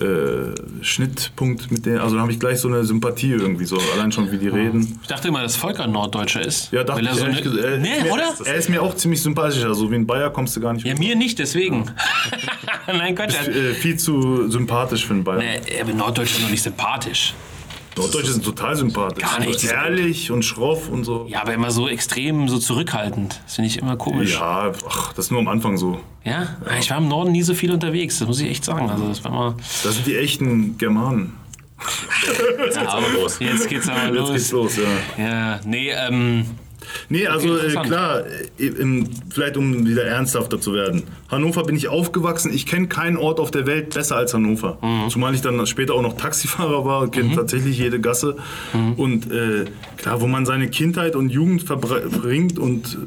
[0.00, 4.10] äh, Schnittpunkt mit denen, also dann habe ich gleich so eine Sympathie irgendwie, so allein
[4.12, 4.98] schon wie die reden.
[5.02, 6.72] Ich dachte immer, dass Volker Norddeutscher ist.
[6.72, 7.62] Ja, dachte Weil er ich so eine, gesagt.
[7.64, 8.34] Er, nee, ist mir, oder?
[8.46, 9.62] Er ist mir auch ziemlich sympathisch.
[9.62, 11.84] Also wie ein Bayer kommst du gar nicht Ja, mir nicht, deswegen.
[12.86, 13.34] Nein, Quatsch.
[13.46, 15.38] er- äh, viel zu sympathisch für einen Bayer.
[15.38, 17.34] Nee, aber Norddeutscher ist noch nicht sympathisch.
[17.96, 19.22] Norddeutsche sind total sympathisch.
[19.24, 21.26] Gar nicht, ehrlich und schroff und so.
[21.28, 23.40] Ja, aber immer so extrem, so zurückhaltend.
[23.44, 24.34] Das finde ich immer komisch.
[24.34, 25.98] Ja, ach, das ist nur am Anfang so.
[26.24, 26.56] Ja?
[26.78, 28.88] Ich war im Norden nie so viel unterwegs, das muss ich echt sagen.
[28.90, 29.54] Also das war mal.
[29.82, 31.34] Das sind die echten Germanen.
[32.74, 33.38] Ja, aber los.
[33.40, 34.32] Jetzt geht's aber Jetzt los.
[34.32, 35.24] geht's los, ja.
[35.24, 36.44] Ja, nee, ähm.
[37.08, 37.86] Nee, also äh, interessant.
[37.86, 38.22] klar,
[38.58, 41.04] äh, im, vielleicht um wieder ernsthafter zu werden.
[41.28, 42.52] Hannover bin ich aufgewachsen.
[42.52, 44.78] Ich kenne keinen Ort auf der Welt besser als Hannover.
[44.82, 45.10] Mhm.
[45.10, 48.36] Zumal ich dann später auch noch Taxifahrer war, kenne tatsächlich jede Gasse.
[48.72, 48.92] Mhm.
[48.94, 49.64] Und äh,
[49.96, 52.98] klar, wo man seine Kindheit und Jugend verbringt und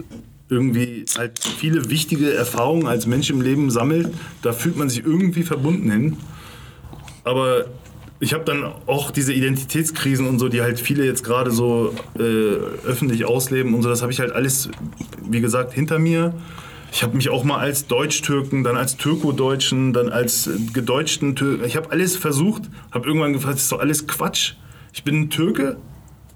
[0.50, 4.10] irgendwie halt viele wichtige Erfahrungen als Mensch im Leben sammelt,
[4.42, 6.18] da fühlt man sich irgendwie verbunden hin.
[7.24, 7.66] Aber
[8.24, 12.22] ich habe dann auch diese Identitätskrisen und so, die halt viele jetzt gerade so äh,
[12.22, 14.70] öffentlich ausleben und so, das habe ich halt alles,
[15.30, 16.34] wie gesagt, hinter mir.
[16.94, 21.76] Ich habe mich auch mal als Deutsch-Türken, dann als Türko-Deutschen, dann als gedeutschten Türken, ich
[21.76, 24.54] habe alles versucht, habe irgendwann gefragt, das ist doch alles Quatsch.
[24.94, 25.78] Ich bin ein Türke,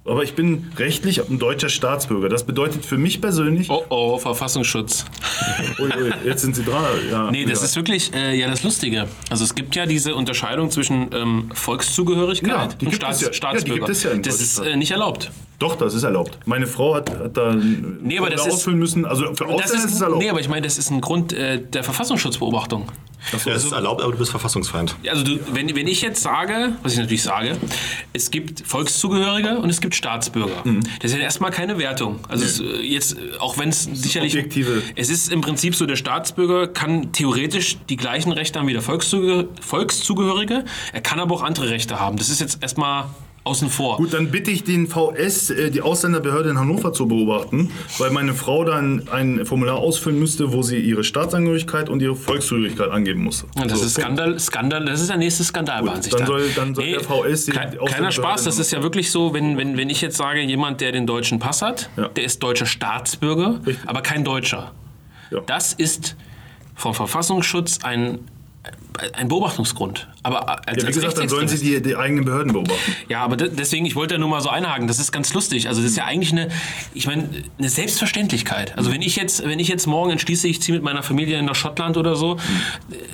[0.07, 2.29] aber ich bin rechtlich ein deutscher Staatsbürger.
[2.29, 5.05] Das bedeutet für mich persönlich, Oh oh, Verfassungsschutz.
[5.79, 6.83] ui, ui, jetzt sind Sie dran.
[7.11, 7.65] Ja, Nee, das ja.
[7.65, 9.07] ist wirklich äh, ja das Lustige.
[9.29, 13.33] Also es gibt ja diese Unterscheidung zwischen ähm, Volkszugehörigkeit Ja, und Staats ja.
[13.33, 13.85] Staatsbürger.
[13.87, 14.03] das
[14.41, 15.31] ist äh, nicht erlaubt.
[15.59, 16.37] Doch, das ist erlaubt.
[16.45, 19.05] Meine Frau hat, hat da Nee, aber das da ist- ausfüllen müssen.
[19.05, 20.21] Also für Ausländer ist ist, es erlaubt.
[20.21, 22.87] nee, aber ich meine, das ist ein Grund äh, der Verfassungsschutzbeobachtung.
[23.45, 24.95] Ja, es ist erlaubt, aber du bist Verfassungsfeind.
[25.09, 27.57] Also du, wenn, wenn ich jetzt sage, was ich natürlich sage,
[28.13, 30.61] es gibt Volkszugehörige und es gibt Staatsbürger.
[30.63, 30.81] Mhm.
[31.01, 32.19] Das ist ja erstmal keine Wertung.
[32.29, 34.33] Also es, äh, jetzt, auch wenn es sicherlich...
[34.33, 38.73] objektive- Es ist im Prinzip so, der Staatsbürger kann theoretisch die gleichen Rechte haben wie
[38.73, 40.63] der Volkszuge, Volkszugehörige.
[40.93, 42.17] Er kann aber auch andere Rechte haben.
[42.17, 43.05] Das ist jetzt erstmal
[43.47, 43.97] außen vor.
[43.97, 48.33] Gut, dann bitte ich den VS, äh, die Ausländerbehörde in Hannover zu beobachten, weil meine
[48.33, 53.45] Frau dann ein Formular ausfüllen müsste, wo sie ihre Staatsangehörigkeit und ihre Volkszugehörigkeit angeben muss.
[53.57, 56.27] Ja, das So, ist Skandal, Skandal, das ist der nächste Skandal bei Ansicht dann nach.
[56.27, 59.57] soll- dann soll der VS die kein, Keiner Spaß, das ist ja wirklich so, wenn,
[59.57, 62.09] wenn, wenn ich jetzt sage, jemand, der den deutschen Pass hat, Ja.
[62.09, 63.87] der ist deutscher Staatsbürger, Richtig.
[63.87, 64.71] aber kein Deutscher.
[65.31, 65.39] Ja.
[65.45, 66.15] Das ist
[66.75, 68.19] vom Verfassungsschutz ein
[69.13, 70.07] ein Beobachtungsgrund.
[70.23, 72.95] Aber als, Ja, wie als gesagt, dann sollen sie die, die eigenen Behörden beobachten.
[73.09, 74.87] ja, aber de deswegen, ich wollte da nur mal so einhaken.
[74.87, 75.67] Das ist ganz lustig.
[75.67, 76.49] Also das ist ja eigentlich eine,
[76.93, 77.29] ich meine,
[77.59, 78.77] eine Selbstverständlichkeit.
[78.77, 81.55] Also wenn ich jetzt, wenn ich jetzt morgen entschließe, ich ziehe mit meiner Familie nach
[81.55, 82.37] Schottland oder so,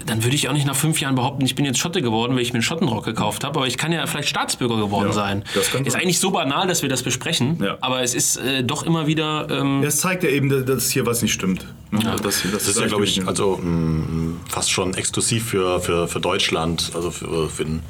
[0.06, 2.42] dann würde ich auch nicht nach fünf Jahren behaupten, ich bin jetzt Schotte geworden, weil
[2.42, 3.60] ich mir einen Schottenrock gekauft habe.
[3.60, 5.44] Aber ich kann ja vielleicht Staatsbürger geworden Ja, sein.
[5.54, 6.02] das kann ist sein.
[6.02, 7.60] eigentlich so banal, dass wir das besprechen.
[7.62, 7.78] Ja.
[7.82, 9.48] Aber es ist äh, doch immer wieder.
[9.50, 11.66] Ähm, Das zeigt ja eben, dass hier was nicht stimmt.
[11.92, 12.00] Ne?
[12.24, 16.92] Das, Das ist ja, glaube ich, also mh, fast schon exklusiv für, für, für Deutschland,
[16.96, 17.82] also für, für den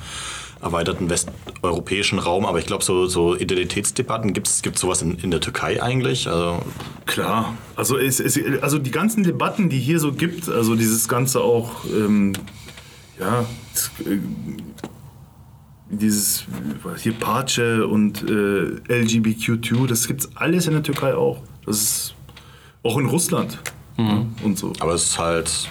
[0.62, 2.46] erweiterten westeuropäischen Raum.
[2.46, 6.28] Aber ich glaube, so, so Identitätsdebatten, gibt es sowas in, in der Türkei eigentlich?
[6.28, 6.62] Also,
[7.06, 7.54] Klar.
[7.76, 11.84] Also, es, es, also die ganzen Debatten, die hier so gibt, also dieses Ganze auch,
[11.86, 12.34] ähm,
[13.20, 14.20] ja, es, äh,
[15.90, 16.46] dieses
[16.84, 21.42] was hier Pace und äh, LGBTQ2, das gibt's alles in der Türkei auch.
[21.66, 22.16] Das ist
[22.84, 23.60] auch in Russland
[23.98, 24.74] ja, und so.
[24.80, 25.70] aber es ist halt,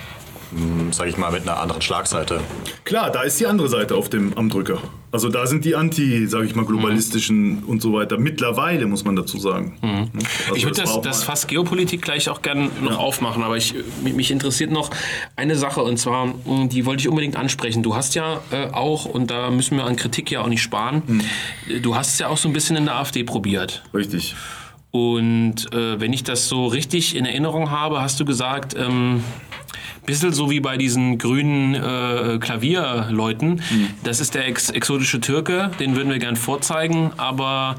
[0.90, 2.40] sage ich mal, mit einer anderen Schlagseite.
[2.84, 4.78] Klar, da ist die andere Seite auf dem am Drücker.
[5.10, 8.18] Also da sind die anti, sage ich mal, globalistischen und so weiter.
[8.18, 9.78] Mittlerweile muss man dazu sagen.
[10.46, 14.30] Also Ich würde das, das Fass Geopolitik gleich auch gerne noch aufmachen, aber ich, mich
[14.30, 14.90] interessiert noch
[15.36, 17.82] eine Sache und zwar, mh, die wollte ich unbedingt ansprechen.
[17.82, 21.22] Du hast ja äh, auch, und da müssen wir an Kritik ja auch nicht sparen,
[21.68, 23.82] äh, du hast es ja auch so ein bisschen in der AfD probiert.
[23.92, 24.34] Richtig.
[24.92, 29.24] Und äh, wenn ich das so richtig in Erinnerung habe, hast du gesagt, ähm,
[30.06, 33.62] bisschen so wie bei diesen grünen äh, Klavierleuten,
[34.04, 37.76] das ist der ex exotische Türke, den würden wir gern vorzeigen, aber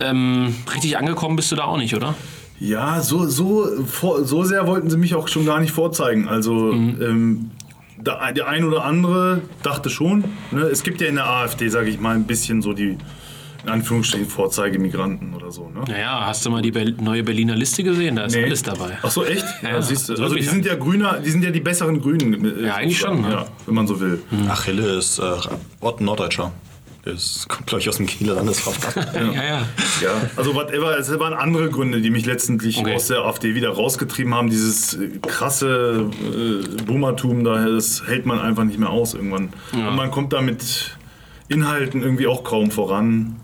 [0.00, 2.14] ähm, richtig angekommen bist du da auch nicht, oder?
[2.58, 6.26] Ja, so, so, so sehr wollten sie mich auch schon gar nicht vorzeigen.
[6.26, 7.50] Also ähm,
[7.98, 10.24] der, der ein oder andere dachte schon.
[10.50, 10.62] Ne?
[10.62, 12.96] Es gibt ja in der AfD, sage ich mal, ein bisschen so die,
[13.66, 15.68] in Anführungsstrichen, Vorzeigemigranten oder so.
[15.68, 15.82] Ne?
[15.88, 18.16] Naja, hast du mal die Ber neue Berliner Liste gesehen?
[18.16, 18.44] Da ist Nee.
[18.44, 18.96] alles dabei.
[19.02, 19.44] Ach so, echt?
[19.62, 20.12] Ja, Ja, siehst du.
[20.14, 22.44] also die sind ja grüner, die sind ja die besseren Grünen.
[22.60, 23.30] äh, Ja, eigentlich schon, ne?
[23.30, 24.22] Ja, wenn man so will.
[24.48, 25.22] Achille ist äh,
[25.80, 26.52] Ort Norddeutscher.
[27.04, 29.14] Das kommt, glaube ich, aus dem Kieler Landesverband.
[29.36, 29.58] Ja, ja.
[30.02, 32.94] Ja, also whatever, es waren andere Gründe, die mich letztendlich Okay.
[32.96, 34.50] aus der AfD wieder rausgetrieben haben.
[34.50, 39.50] Dieses äh, krasse äh, Boomertum, daher, das hält man einfach nicht mehr aus irgendwann.
[39.72, 40.96] Und man kommt da mit
[41.48, 43.36] Inhalten irgendwie auch kaum voran.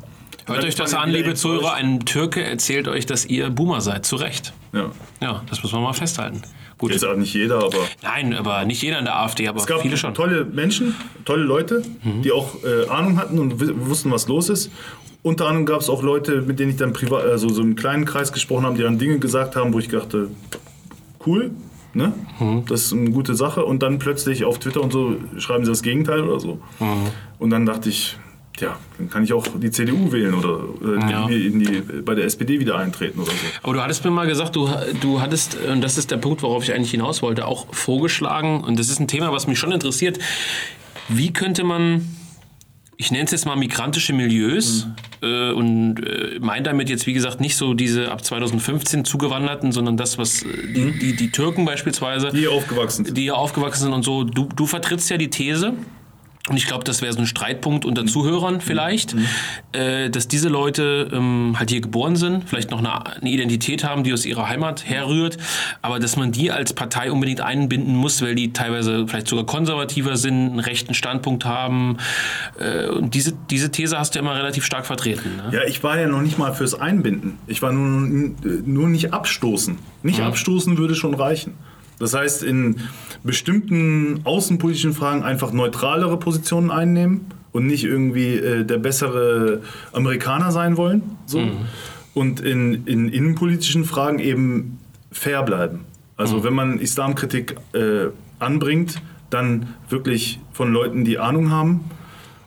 [0.46, 1.34] Hört euch das an, liebe.
[1.34, 1.74] Zuhörer.
[1.74, 4.04] Ein Türke erzählt euch, dass ihr Boomer seid.
[4.06, 4.52] Zu Recht.
[4.72, 4.90] Ja.
[5.20, 6.42] Ja, das muss man mal festhalten.
[6.78, 6.90] Gut.
[6.90, 9.82] Jetzt auch nicht jeder, aber Nein, aber nicht jeder in der AfD, aber es gab
[9.82, 10.14] viele schon.
[10.14, 11.82] tolle Menschen, tolle Leute,
[12.24, 14.70] die auch äh, Ahnung hatten und wussten, was los ist.
[15.22, 18.04] Unter anderem gab es auch Leute, mit denen ich dann privat, also so im kleinen
[18.04, 20.30] Kreis gesprochen habe, die dann Dinge gesagt haben, wo ich dachte,
[21.24, 21.52] cool,
[21.94, 22.12] ne?
[22.66, 23.64] Das ist eine gute Sache.
[23.64, 26.60] Und dann plötzlich auf Twitter und so schreiben sie das Gegenteil oder so.
[27.38, 28.16] Und dann dachte ich,
[28.60, 31.26] ja, dann kann ich auch die CDU wählen oder äh, Ja.
[31.28, 33.36] in die, bei der SPD wieder eintreten oder so.
[33.62, 34.68] Aber du hattest mir mal gesagt, du,
[35.00, 38.78] du hattest, und das ist der Punkt, worauf ich eigentlich hinaus wollte, auch vorgeschlagen, und
[38.78, 40.18] das ist ein Thema, was mich schon interessiert,
[41.08, 42.06] wie könnte man,
[42.96, 44.86] ich nenne es jetzt mal migrantische Milieus,
[45.22, 49.96] äh, und äh, meine damit jetzt, wie gesagt, nicht so diese ab 2015 zugewanderten, sondern
[49.96, 53.16] das, was äh, die, die, die Türken beispielsweise, Die hier aufgewachsen sind.
[53.16, 54.24] die hier aufgewachsen sind und so.
[54.24, 55.72] Du, du vertrittst ja die These,
[56.48, 59.14] und ich glaube, das wäre so ein Streitpunkt unter Zuhörern vielleicht,
[59.70, 64.02] äh, dass diese Leute ähm, halt hier geboren sind, vielleicht noch eine, eine Identität haben,
[64.02, 65.36] die aus ihrer Heimat herrührt,
[65.82, 70.16] aber dass man die als Partei unbedingt einbinden muss, weil die teilweise vielleicht sogar konservativer
[70.16, 71.98] sind, einen rechten Standpunkt haben.
[72.58, 75.36] Äh, und diese, diese These hast du immer relativ stark vertreten.
[75.36, 75.56] Ne?
[75.56, 77.38] Ja, ich war ja noch nicht mal fürs Einbinden.
[77.46, 78.34] Ich war nur,
[78.64, 79.78] nur nicht abstoßen.
[80.02, 81.54] Nicht abstoßen würde schon reichen.
[82.02, 82.80] Das heißt, in
[83.22, 89.60] bestimmten außenpolitischen Fragen einfach neutralere Positionen einnehmen und nicht irgendwie äh, der bessere
[89.92, 91.02] Amerikaner sein wollen.
[91.26, 91.46] So.
[92.12, 94.80] Und in, in innenpolitischen Fragen eben
[95.12, 95.84] fair bleiben.
[96.16, 98.08] Also wenn man Islamkritik äh,
[98.40, 99.00] anbringt,
[99.30, 101.84] dann wirklich von Leuten, die Ahnung haben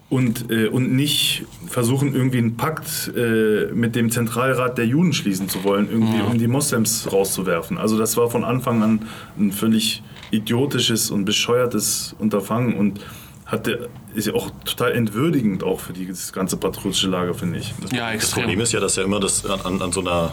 [0.09, 5.49] und, äh, und nicht versuchen, irgendwie einen Pakt äh, mit dem Zentralrat der Juden schließen
[5.49, 7.77] zu wollen, irgendwie, um die Moslems rauszuwerfen.
[7.77, 9.05] Also das war von Anfang an
[9.37, 12.99] ein völlig idiotisches und bescheuertes Unterfangen und
[13.45, 17.73] hatte, ist ja auch total entwürdigend auch für die, das ganze patriotische Lager, finde ich.
[17.93, 18.61] Ja, Das Problem extrem.
[18.61, 20.31] ist ja, dass ja immer das an, an so einer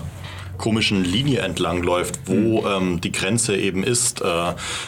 [0.59, 4.25] komischen Linie entlang läuft, wo ähm, die Grenze eben ist, äh,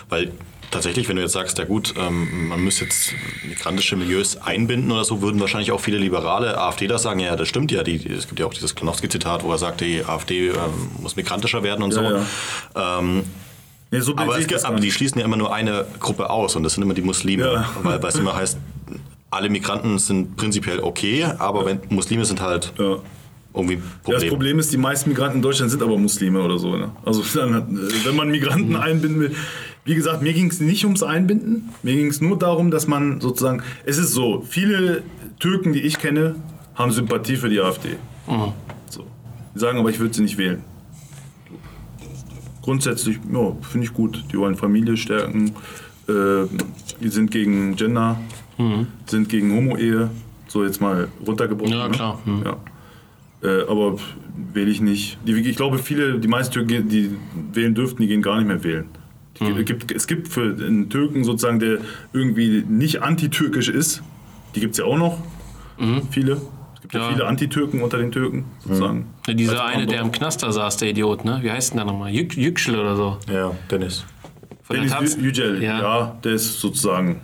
[0.08, 0.30] weil
[0.74, 3.14] tatsächlich, wenn du jetzt sagst, ja gut, ähm, man müsste jetzt
[3.48, 7.72] migrantische Milieus einbinden oder so, würden wahrscheinlich auch viele liberale AfDler sagen, ja, das stimmt
[7.72, 10.54] ja, die, es gibt ja auch dieses Klonowski-Zitat, wo er sagt, die AfD ähm,
[11.00, 12.02] muss migrantischer werden und so.
[12.02, 13.24] Ja, Ähm,
[13.90, 16.74] Nee, so aber, das aber die schließen ja immer nur eine Gruppe aus und das
[16.74, 17.68] sind immer die Muslime, Ja.
[17.84, 18.58] weil, es immer heißt,
[19.30, 22.96] alle Migranten sind prinzipiell okay, aber wenn Muslime sind halt Ja.
[23.54, 24.20] irgendwie Ja, Problem.
[24.20, 26.74] das Problem ist, die meisten Migranten in Deutschland sind aber Muslime oder so.
[26.74, 26.90] Ne?
[27.04, 27.68] Also dann,
[28.04, 29.36] wenn man Migranten einbinden will.
[29.84, 31.70] Wie gesagt, mir ging es nicht ums Einbinden.
[31.82, 33.62] Mir ging es nur darum, dass man sozusagen.
[33.84, 35.02] Es ist so, viele
[35.38, 36.36] Türken, die ich kenne,
[36.74, 37.96] haben Sympathie für die AfD.
[38.88, 39.04] So.
[39.54, 40.62] Die sagen aber, ich würde sie nicht wählen.
[42.62, 44.24] Grundsätzlich, ja, finde ich gut.
[44.32, 45.52] Die wollen Familie stärken.
[46.08, 46.46] Äh,
[47.00, 48.18] die sind gegen Gender,
[49.06, 50.10] sind gegen Homo-Ehe.
[50.48, 51.72] So jetzt mal runtergebrochen.
[51.72, 51.94] Ja, ne?
[51.94, 52.20] klar.
[52.24, 52.42] Hm.
[52.44, 52.56] Ja.
[53.42, 53.98] Äh, aber
[54.54, 55.18] wähle ich nicht.
[55.26, 57.10] Die, ich glaube, viele, die meisten Türken, die
[57.52, 58.86] wählen dürften, die gehen gar nicht mehr wählen.
[59.40, 59.64] Mhm.
[59.64, 61.78] gibt, es gibt für einen Türken sozusagen, der
[62.12, 64.02] irgendwie nicht antitürkisch ist,
[64.54, 65.18] die gibt es ja auch noch,
[66.10, 66.34] viele.
[66.74, 67.06] Es gibt ja, Mhm.
[67.06, 67.12] Ja.
[67.12, 69.06] viele Antitürken unter den Türken, sozusagen.
[69.26, 71.38] Ja, Dieser eine, der im Knaster saß, der Idiot, ne?
[71.42, 72.10] Wie heißt denn der nochmal?
[72.10, 73.18] Jük Yüksel oder so.
[73.32, 74.04] Ja, Dennis.
[74.62, 75.16] Von der Dennis Taz?
[75.20, 75.80] Yücel, ja.
[75.80, 76.16] Ja.
[76.22, 77.20] der ist sozusagen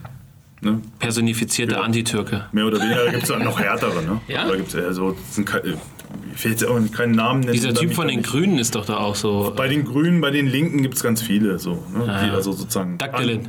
[0.63, 1.81] ne, Personifizierte Ja.
[1.83, 2.47] Antitürke.
[2.53, 3.11] mehr oder weniger.
[3.11, 4.03] Gibt es noch härtere.
[4.03, 4.21] Ne?
[4.29, 4.47] Ja?
[4.49, 5.49] Da gibt's ja so, das sind
[6.49, 7.53] jetzt auch keinen Namen nennen.
[7.53, 9.53] Dieser Typ von den Grünen ist doch da auch so.
[9.57, 11.59] Bei den Grünen, bei den Linken gibt es ganz viele.
[11.59, 12.07] So, ne?
[12.07, 12.99] Ja, die, also sozusagen.
[12.99, 13.49] Dagdelen.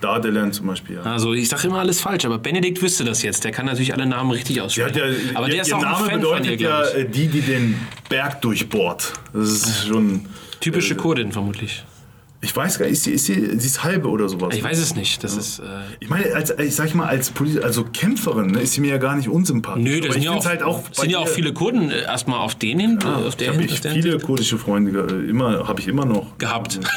[0.00, 1.02] Dardelen zum Beispiel, ja.
[1.02, 3.44] Also ich sage immer alles falsch, aber Benedikt wüsste das jetzt.
[3.44, 4.98] Der kann natürlich alle Namen richtig aussprechen.
[4.98, 5.04] ja,
[5.34, 7.28] aber ihr, der ist ihr auch Name ein Fan von bedeutet ihr, ja äh, die,
[7.28, 9.14] die den Berg durchbohrt.
[9.32, 10.26] Das ist schon.
[10.60, 11.84] Typische Kurdin vermutlich.
[12.44, 14.54] Ich weiß gar nicht, ist sie, ist sie, sie ist halbe oder sowas.
[14.54, 15.24] Ich weiß es nicht.
[15.24, 15.60] Das ist.
[15.60, 15.62] Äh,
[16.00, 18.98] Ich meine, als, ich sag mal, als Poli also Kämpferin ne, ist sie mir ja
[18.98, 19.82] gar nicht unsympathisch.
[19.82, 20.82] nö, das sind, ich ja auch, halt auch.
[20.92, 23.68] sind ja auch viele Kurden äh, erstmal auf den hin, äh, auf der, Ich habe
[23.68, 26.36] viele Hinsicht kurdische Freunde, äh, immer habe ich immer noch.
[26.38, 26.78] gehabt.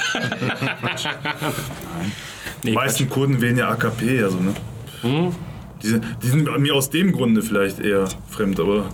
[2.64, 4.54] Die meisten Kurden wählen ja AKP, also ne.
[5.02, 5.36] Hm?
[5.84, 8.90] Die, sind- die sind mir aus dem Grunde vielleicht eher fremd, aber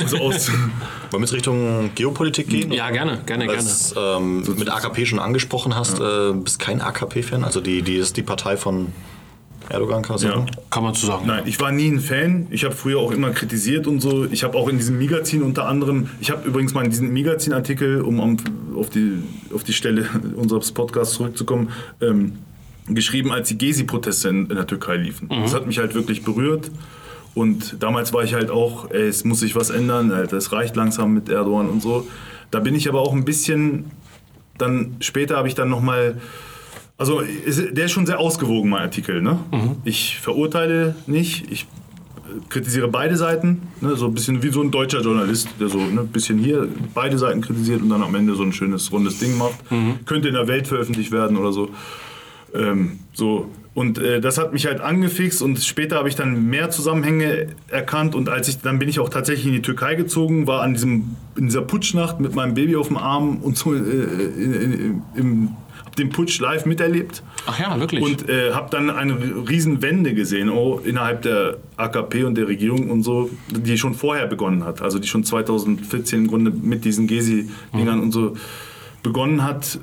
[0.00, 0.48] also aus.
[1.10, 2.72] Wollen wir jetzt Richtung Geopolitik gehen?
[2.72, 3.70] ja, gerne, gerne, Weil gerne.
[4.18, 7.44] ähm, mit AKP schon angesprochen hast, äh, bist kein AKP-Fan?
[7.44, 8.88] Also die, die ist die Partei von
[9.70, 10.30] Erdogan, kann man Ja.
[10.32, 10.46] sagen?
[10.70, 11.26] Kann man so sagen.
[11.26, 12.46] Nein, ich war nie ein Fan.
[12.50, 14.24] Ich habe früher auch immer kritisiert und so.
[14.26, 18.00] Ich habe auch in diesem Magazin unter anderem, ich habe übrigens mal in diesen Magazin-Artikel,
[18.00, 18.38] um
[18.76, 19.22] auf die,
[19.54, 20.06] auf die Stelle
[20.36, 21.70] unseres Podcasts zurückzukommen,
[22.00, 22.38] ähm,
[22.88, 25.28] geschrieben, als die Gezi-Proteste in, in der Türkei liefen.
[25.28, 26.70] Das hat mich halt wirklich berührt.
[27.38, 30.74] Und damals war ich halt auch, ey, es muss sich was ändern, Alter, es reicht
[30.74, 32.06] langsam mit Erdogan und so.
[32.50, 33.92] Da bin ich aber auch ein bisschen,
[34.58, 36.20] dann später habe ich dann nochmal
[36.96, 39.22] also der ist schon sehr ausgewogen, mein Artikel.
[39.22, 39.38] Ne?
[39.84, 41.68] Ich verurteile nicht, ich
[42.48, 43.62] kritisiere beide Seiten.
[43.80, 43.94] Ne?
[43.94, 47.16] So ein bisschen wie so ein deutscher Journalist, der so ne, ein bisschen hier beide
[47.16, 49.58] Seiten kritisiert und dann am Ende so ein schönes, rundes Ding macht.
[50.06, 51.70] Könnte in der Welt veröffentlicht werden oder so.
[52.52, 53.48] Ähm, so.
[53.78, 58.16] Und äh, das hat mich halt angefixt und später habe ich dann mehr Zusammenhänge erkannt
[58.16, 61.14] und als ich dann bin ich auch tatsächlich in die Türkei gezogen, war an diesem
[61.36, 65.48] in dieser Putschnacht mit meinem Baby auf dem Arm und so äh, in, in, im,
[65.96, 68.02] den Putsch live miterlebt Ach ja, wirklich.
[68.02, 69.14] und äh, habe dann eine
[69.48, 74.26] riesen Wende gesehen oh, innerhalb der AKP und der Regierung und so, die schon vorher
[74.26, 78.34] begonnen hat, also die schon 2014 im Grunde mit diesen Gesi-Dingern und so
[79.04, 79.78] begonnen hat.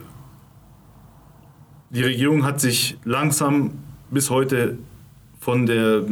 [1.91, 4.77] Die Regierung hat sich langsam bis heute
[5.39, 6.03] von der,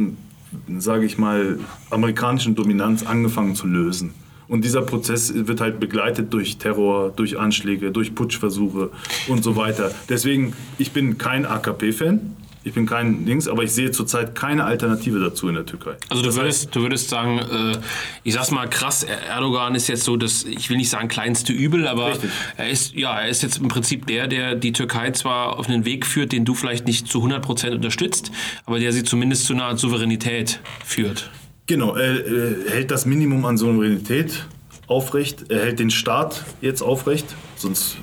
[0.78, 1.58] sage ich mal,
[1.90, 4.14] amerikanischen Dominanz angefangen zu lösen.
[4.46, 8.90] Und dieser Prozess wird halt begleitet durch Terror, durch Anschläge, durch Putschversuche
[9.28, 9.90] und so weiter.
[10.08, 15.20] Deswegen, ich bin kein AKP-Fan, ich bin kein Dings, aber ich sehe zurzeit keine Alternative
[15.20, 15.96] dazu in der Türkei.
[16.08, 17.76] Also du würdest, du würdest sagen, äh,
[18.24, 21.52] ich sag's mal krass, Er- Erdogan ist jetzt so das, ich will nicht sagen kleinste
[21.52, 22.30] Übel, aber Richtig.
[22.56, 25.84] er ist, ja, er ist jetzt im Prinzip der, der die Türkei zwar auf einen
[25.84, 28.32] Weg führt, den du vielleicht nicht zu 100% unterstützt,
[28.64, 31.30] aber der sie zumindest zu einer Art Souveränität führt.
[31.66, 34.46] Genau, er äh, hält das Minimum an Souveränität
[34.86, 37.98] aufrecht, er hält den Staat jetzt aufrecht, sonst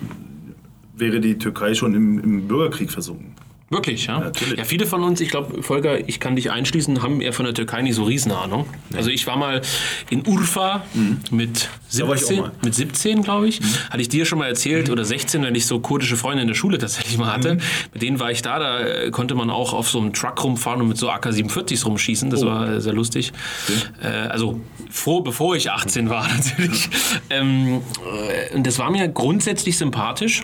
[0.96, 3.31] wäre die Türkei schon im, im Bürgerkrieg versunken.
[3.72, 4.20] Wirklich, ja?
[4.20, 4.60] Natürlich.
[4.60, 7.54] Ja, viele von uns, ich glaube, Volker, ich kann dich einschließen, haben eher von der
[7.54, 8.66] Türkei nicht so Riesenahnung.
[8.94, 9.62] Also ich war mal
[10.10, 10.84] in Urfa
[11.32, 12.50] mit ich auch 17, mal.
[12.50, 12.54] Mhm.
[12.66, 13.62] mit 17, glaube ich.
[13.90, 16.56] Hatte ich dir schon mal erzählt, oder 16, wenn ich so kurdische Freunde in der
[16.56, 17.56] Schule tatsächlich mal hatte.
[17.56, 17.62] Mhm.
[17.94, 20.82] Mit denen war ich da, da äh, konnte man auch auf so einem Truck rumfahren
[20.82, 22.28] und mit so AK-47s rumschießen.
[22.28, 22.32] Oh.
[22.32, 23.32] Das war äh, sehr lustig.
[24.04, 24.60] Äh, also
[24.90, 26.90] vor, bevor ich 18 war natürlich.
[27.30, 27.82] ähm,
[28.52, 30.44] äh, und das war mir grundsätzlich sympathisch.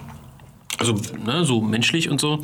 [0.79, 2.41] Also ne, so menschlich und so.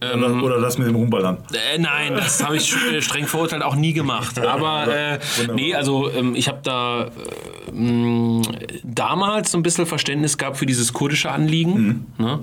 [0.00, 1.38] Ähm, Oder, oder das mit dem Rumballern.
[1.74, 4.38] äh, nein, das habe ich äh, streng verurteilt auch nie gemacht.
[4.38, 5.18] Aber äh,
[5.54, 8.42] nee, also ähm, ich habe da äh,
[8.84, 12.06] damals so ein bisschen Verständnis gehabt für dieses kurdische Anliegen.
[12.18, 12.40] Ne?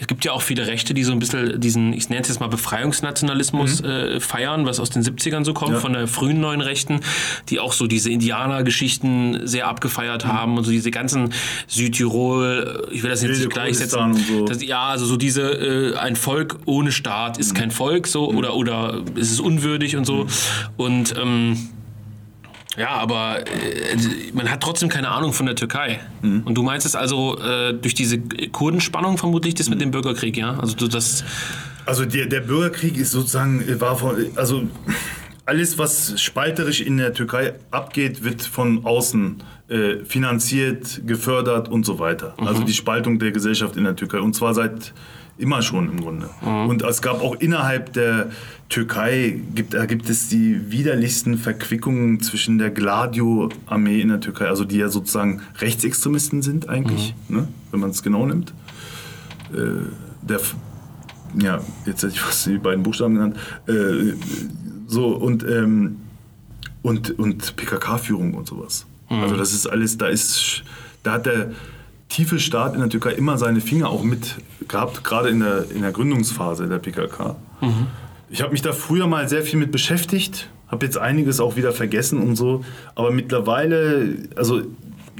[0.00, 2.40] Es gibt ja auch viele Rechte, die so ein bisschen diesen, ich nenne es jetzt
[2.40, 5.80] mal Befreiungsnationalismus äh, feiern, was aus den 70ern so kommt, Ja.
[5.80, 7.00] von der frühen neuen Rechten,
[7.50, 11.32] die auch so diese Indianergeschichten sehr abgefeiert haben und so diese ganzen
[11.66, 14.14] Südtirol, äh, ich will das jetzt Wilde nicht gleichsetzen.
[14.14, 14.44] So.
[14.46, 18.54] Das, ja, also so diese, äh, ein Volk ohne Staat ist kein Volk so oder,
[18.54, 20.26] oder ist es unwürdig und so.
[20.76, 21.58] Und ähm,
[22.76, 23.96] Ja, aber äh,
[24.32, 26.00] man hat trotzdem keine Ahnung von der Türkei.
[26.22, 26.42] Mhm.
[26.44, 30.58] Und du meinst es also äh, durch diese Kurdenspannung vermutlich das mit dem Bürgerkrieg, ja?
[30.58, 31.24] Also du das.
[31.86, 34.62] Also der, der Bürgerkrieg ist sozusagen, äh, war von, also
[35.46, 41.98] alles, was spalterisch in der Türkei abgeht, wird von außen äh, finanziert, gefördert und so
[41.98, 42.34] weiter.
[42.38, 44.20] Also die Spaltung der Gesellschaft in der Türkei.
[44.20, 44.94] Und zwar seit
[45.36, 46.30] immer schon im Grunde.
[46.42, 48.30] Und es gab auch innerhalb der
[48.68, 54.64] Türkei, gibt, da gibt es die widerlichsten Verquickungen zwischen der Gladio-Armee in der Türkei, also
[54.64, 58.54] die ja sozusagen Rechtsextremisten sind eigentlich, ne, wenn man es genau nimmt.
[59.52, 59.86] Äh,
[60.22, 60.40] der
[61.40, 63.36] ja, jetzt hätte ich fast die beiden Buchstaben genannt.
[63.66, 64.14] Äh,
[64.86, 65.96] so, und, ähm,
[66.82, 68.86] und, und PKK-Führung und sowas.
[69.08, 70.64] Also das ist alles, da ist,
[71.02, 71.52] da hat der
[72.08, 74.36] tiefe Staat in der Türkei immer seine Finger auch mit
[74.68, 77.36] gehabt, gerade in der, in der Gründungsphase der PKK.
[78.30, 81.72] Ich habe mich da früher mal sehr viel mit beschäftigt, habe jetzt einiges auch wieder
[81.72, 84.62] vergessen und so, aber mittlerweile, also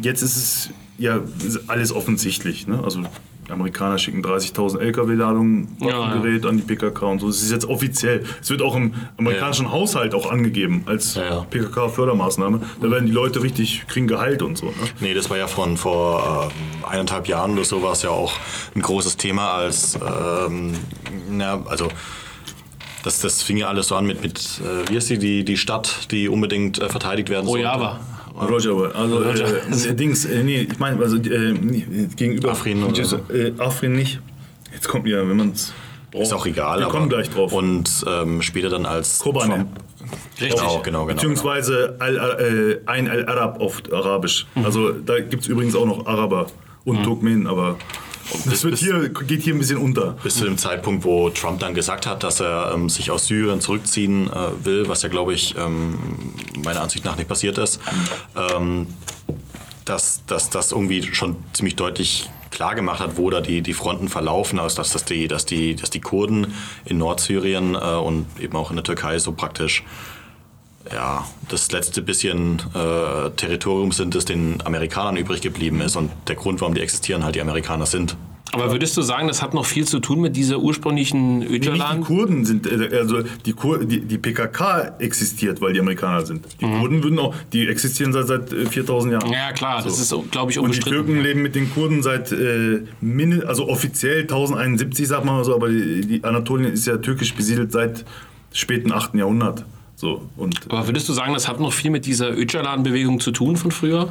[0.01, 1.21] jetzt ist es ja
[1.69, 2.67] alles offensichtlich.
[2.67, 2.83] Ne?
[2.83, 3.03] Also
[3.47, 5.99] die Amerikaner schicken 30.000 LKW-Ladungen Ja, ja.
[6.01, 7.27] Waffengerät an die PKK und so.
[7.27, 8.25] Das ist jetzt offiziell.
[8.41, 11.41] Es wird auch im amerikanischen Haushalt auch angegeben als Ja, ja.
[11.51, 12.61] PKK-Fördermaßnahme.
[12.81, 14.67] Da werden die Leute richtig, kriegen Gehalt und so.
[14.67, 14.73] Ne?
[15.01, 18.33] Nee, das war ja von vor ähm, eineinhalb Jahren oder so war es ja auch
[18.75, 20.75] ein großes Thema als, ähm,
[21.31, 21.89] na, also
[23.03, 25.57] das, das fing ja alles so an mit, mit äh, wie ist die, die, die
[25.59, 27.67] Stadt, die unbedingt äh, verteidigt werden sollte.
[27.67, 28.01] Rojava.
[28.35, 31.55] Roger, also Äh, Dings, äh, nee, ich meine, also äh,
[32.17, 33.17] gegenüber Afrin oder so.
[33.33, 34.21] Äh, Afrin nicht.
[34.73, 35.73] Jetzt kommt ja, wenn man es
[36.13, 36.81] Ist auch egal.
[36.81, 37.53] Wir kommen gleich drauf.
[37.53, 39.67] Und ähm, später dann als Kobane.
[40.41, 40.61] Richtig.
[40.61, 41.15] Genau, genau, genau.
[41.15, 44.47] Beziehungsweise Al, äh, ein Al-Arab auf Arabisch.
[44.55, 44.65] Mhm.
[44.65, 46.47] Also da gibt es übrigens auch noch Araber
[46.85, 47.79] und Turkmenen, aber
[48.47, 50.13] das wird bis- hier, geht hier ein bisschen unter.
[50.23, 53.61] Bis zu dem Zeitpunkt, wo Trump dann gesagt hat, dass er ähm, sich aus Syrien
[53.61, 55.99] zurückziehen äh, will, was ja, glaube ich, ähm,
[56.65, 57.81] meiner Ansicht nach nicht passiert ist,
[58.37, 58.87] ähm,
[59.85, 64.09] dass, dass das irgendwie schon ziemlich deutlich klar gemacht hat, wo da die, die Fronten
[64.09, 66.55] verlaufen, also dass, dass, die, dass, die, dass die Kurden
[66.85, 69.83] in Nordsyrien äh, und eben auch in der Türkei so praktisch
[70.93, 75.97] ja, das letzte bisschen äh, Territorium sind, das den Amerikanern übrig geblieben ist.
[75.97, 78.17] Und der Grund, warum die existieren, halt die Amerikaner sind.
[78.53, 81.69] Aber würdest du sagen, das hat noch viel zu tun mit dieser ursprünglichen Nicht die
[81.71, 82.03] Öcalan?
[82.03, 86.47] Kurden sind, äh, also die, Kur, die, die PKK existiert, weil die Amerikaner sind.
[86.61, 86.79] Die Mhm.
[86.79, 89.33] Kurden würden auch, die existieren seit, seit äh, 4000 Jahren.
[89.33, 90.93] Ja, klar, das ist, glaube ich, Und die unbestritten.
[91.07, 95.53] Türken leben mit den Kurden seit, äh, min- also offiziell 1071, sagt man mal so,
[95.57, 98.05] aber die, die Anatolien ist ja türkisch besiedelt seit
[98.53, 99.15] späten 8.
[99.19, 99.65] Jahrhundert.
[100.05, 103.57] So, und Aber würdest du sagen, das hat noch viel mit dieser Öcalan-Bewegung zu tun
[103.57, 104.11] von früher?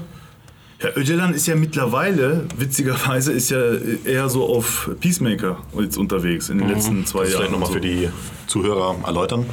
[0.80, 3.60] Herr Öcalan ist ja mittlerweile, witzigerweise, ist ja
[4.04, 7.41] eher so auf Peacemaker jetzt unterwegs in den letzten zwei Das Jahren.
[7.46, 8.10] vielleicht nochmal und für die
[8.48, 9.46] Zuhörer erläutern.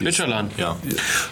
[0.00, 0.50] Öcalan?
[0.56, 0.76] Ja.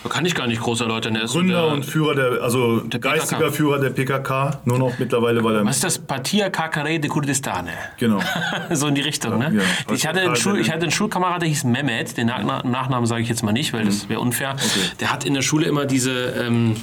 [0.03, 1.15] Da kann ich gar nicht groß erläutern.
[1.15, 2.99] Der Gründer der, und Führer der, also PKK.
[2.99, 5.65] geistiger Führer der PKK, nur noch mittlerweile, weil er.
[5.65, 5.99] was ist das?
[5.99, 7.71] Partia Kakare de Kurdistane.
[7.99, 8.21] Genau.
[8.73, 9.53] so in die Richtung, ne?
[9.89, 9.95] ja.
[9.95, 12.17] Ich, hatte einen Schul, ich hatte einen Schulkamerad, der hieß Mehmet.
[12.17, 13.89] Den Nach Nachnamen sage ich jetzt mal nicht, weil Mhm.
[13.89, 14.57] das wäre unfair.
[15.01, 16.77] Der hat in der Schule immer diese, ähm,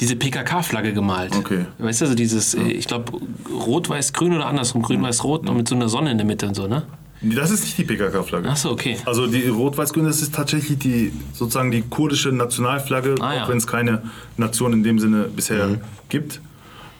[0.00, 1.36] diese PKK-Flagge gemalt.
[1.36, 1.66] Okay.
[1.78, 3.12] Weißt du, so dieses, äh, ich glaube,
[3.50, 4.86] rot-weiß-grün oder andersrum, Mhm.
[4.86, 6.82] grün-weiß-rot und mit so einer Sonne in der Mitte und so, ne?
[7.22, 8.48] Das ist nicht die PKK-Flagge.
[8.48, 8.96] Achso, okay.
[9.04, 13.44] Also die Rot-Weiß-Grün, das ist tatsächlich die sozusagen die kurdische Nationalflagge, Ah, ja.
[13.44, 14.02] auch wenn es keine
[14.38, 15.78] Nation in dem Sinne bisher Mhm.
[16.08, 16.40] gibt.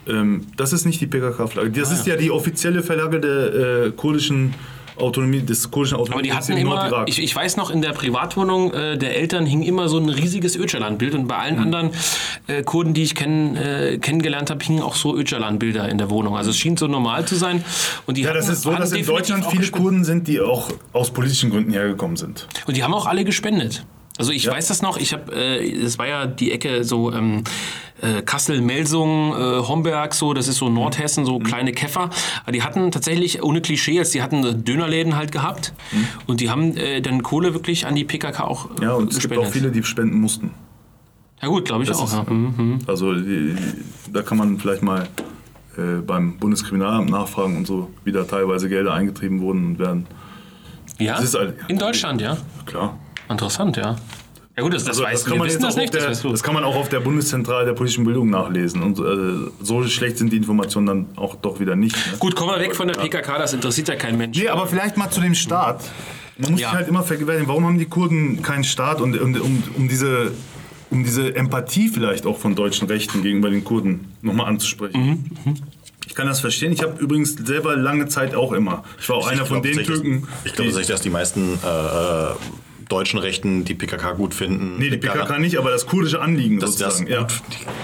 [0.06, 1.70] Ähm, das ist nicht die PKK-Flagge.
[1.74, 4.54] Ah, Das ist ja die offizielle Flagge der äh, kurdischen
[5.00, 8.72] Autonomie, des kurdischen Aber die Autonomie hatten immer, ich, ich weiß noch, in der Privatwohnung
[8.72, 11.62] äh, der Eltern hing immer so ein riesiges Öcalan-Bild und bei allen Mhm.
[11.62, 11.90] anderen
[12.46, 16.36] äh, Kurden, die ich kenn, äh, kennengelernt habe, hingen auch so Öcalan-Bilder in der Wohnung.
[16.36, 17.64] Also es schien so normal zu sein.
[18.06, 19.66] Und die ja, das hatten- ist so, dass in Deutschland viele.
[19.70, 22.46] Kurden sind, die auch aus politischen Gründen hergekommen sind.
[22.66, 23.84] Und die haben auch alle gespendet.
[24.18, 27.42] Also ich weiß das noch, ich habe, äh, das war ja die Ecke so ähm,
[28.02, 31.26] äh, Kassel, Melsung, äh, Homberg, so, das ist so Nordhessen, Mhm.
[31.26, 32.10] so kleine Käfer.
[32.42, 35.72] Aber die hatten tatsächlich, ohne Klischee, die hatten Dönerläden halt gehabt
[36.26, 38.82] und die haben äh, dann Kohle wirklich an die PKK auch äh, Mhm.
[38.82, 40.50] Ja, und es gibt auch viele, die spenden mussten.
[41.42, 42.04] Ja gut, glaube ich Das auch.
[42.04, 42.24] ist- Ja.
[42.28, 42.80] Mhm.
[42.86, 43.54] Also die,
[44.12, 45.08] da kann man vielleicht mal
[45.78, 50.06] äh, beim Bundeskriminalamt nachfragen und so, wie da teilweise Gelder eingetrieben wurden und werden.
[50.98, 51.16] ja?
[51.16, 52.36] Halt- In Deutschland, ja.
[52.66, 52.98] Klar.
[53.30, 53.96] Interessant, ja.
[54.60, 55.94] Ja gut, das, das Also, weiß das, kann man wissen jetzt das auch auf nicht.
[55.94, 56.30] Das der, du.
[56.32, 58.82] das kann man auch auf der Bundeszentrale der politischen Bildung nachlesen.
[58.82, 61.96] Und äh, so schlecht sind die Informationen dann auch doch wieder nicht.
[61.96, 62.18] Ne?
[62.18, 64.38] Gut, kommen wir weg von der PKK, das interessiert ja kein Mensch.
[64.38, 65.82] Nee, aber vielleicht mal zu dem Staat.
[66.36, 66.68] Man muss Ja.
[66.68, 70.32] sich halt immer vergewärtigen, warum haben die Kurden keinen Staat und, und um, um, diese,
[70.90, 75.30] um diese Empathie vielleicht auch von deutschen Rechten gegenüber den Kurden nochmal anzusprechen.
[76.06, 76.72] Ich kann das verstehen.
[76.72, 78.84] Ich habe übrigens selber lange Zeit auch immer.
[79.00, 80.26] Ich war auch einer von den Türken.
[80.44, 82.34] Ich glaube tatsächlich, dass die meisten äh, äh,
[82.90, 84.76] deutschen Rechten die PKK gut finden.
[84.78, 87.10] Nee, die PKK nicht, aber das kurdische Anliegen dass das sozusagen.
[87.10, 87.20] Ja.
[87.22, 87.32] gut,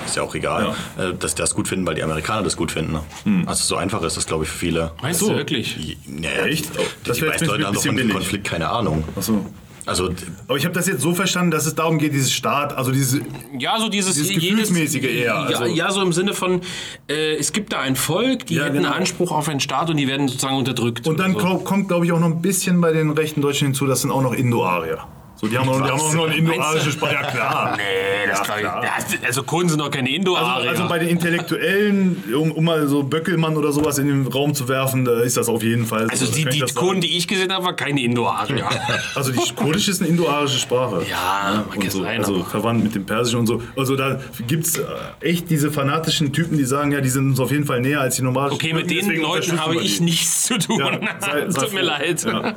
[0.05, 2.73] ist ja auch egal, äh, dass die das gut finden, weil die Amerikaner das gut
[2.73, 2.93] finden.
[2.93, 3.45] Ne?
[3.47, 4.93] Also so einfach ist das, glaube ich, für viele.
[5.03, 5.31] Meinst so.
[5.31, 5.77] du wirklich?
[6.07, 6.67] Ja, ja, Echt?
[6.75, 8.11] Die, Das die wäre jetzt meisten Leute haben doch von dem.
[8.11, 9.05] Konflikt keine Ahnung.
[9.17, 9.45] Achso.
[9.87, 10.11] Also
[10.49, 13.21] Aber ich habe das jetzt so verstanden, dass es darum geht, dieses Staat, also diese.
[13.59, 16.61] Ja, so dieses, Dieses jedes- Gefühlsmäßige eher, Ja, also- ja, so im Sinne von,
[17.09, 18.91] äh, es gibt da ein Volk, die Ja, hätten genau.
[18.91, 21.07] Anspruch auf einen Staat und die werden sozusagen unterdrückt.
[21.07, 21.39] Und dann so.
[21.39, 24.11] ko- kommt, glaube ich, auch noch ein bisschen bei den rechten Deutschen hinzu, das sind
[24.11, 25.07] auch noch Indo-Arier.
[25.39, 27.15] So, die haben, auch, die haben auch noch eine indoarische Sprache.
[27.15, 27.77] Ja, klar.
[28.27, 28.85] Nee, das Ja, glaub
[29.21, 29.27] ich.
[29.27, 33.03] also Kurden sind doch keine indo Also, also bei den Intellektuellen, um, um mal so
[33.03, 36.11] Böckelmann oder sowas in den Raum zu werfen, da ist das auf jeden Fall so.
[36.11, 38.69] Also Da die, kann die Kurden, die ich gesehen habe, war keine Indo-Arier.
[39.15, 41.03] Also die Kurdisch ist eine indoarische Sprache.
[41.09, 43.63] Ja, und ja so, sein, Also verwandt mit dem Persischen und so.
[43.77, 44.81] Also da gibt es
[45.21, 48.17] echt diese fanatischen Typen, die sagen, ja, die sind uns auf jeden Fall näher als
[48.17, 50.79] die normalen Okay, mit den Leuten habe ich nichts zu tun.
[50.79, 51.87] Ja, sei- sei Tut mir froh.
[51.87, 52.25] leid.
[52.25, 52.55] Ja.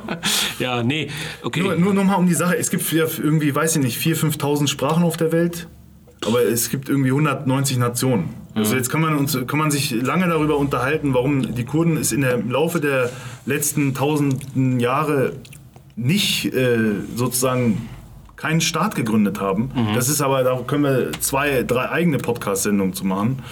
[0.58, 1.08] Ja, nee,
[1.42, 1.60] okay.
[1.60, 4.68] Nur, nur nochmal um die Sache, es gibt ja irgendwie, weiß ich nicht, 4.000, 5.000
[4.68, 5.68] Sprachen auf der Welt,
[6.26, 8.30] aber es gibt irgendwie 190 Nationen.
[8.54, 12.10] Also jetzt kann man, uns, kann man sich lange darüber unterhalten, warum die Kurden es
[12.12, 13.10] in der, im Laufe der
[13.46, 15.34] letzten tausenden Jahre
[15.96, 16.78] nicht äh,
[17.14, 17.88] sozusagen
[18.36, 19.70] keinen Staat gegründet haben.
[19.94, 23.42] Das ist aber, da können wir zwei, drei eigene Podcast-Sendungen zu machen.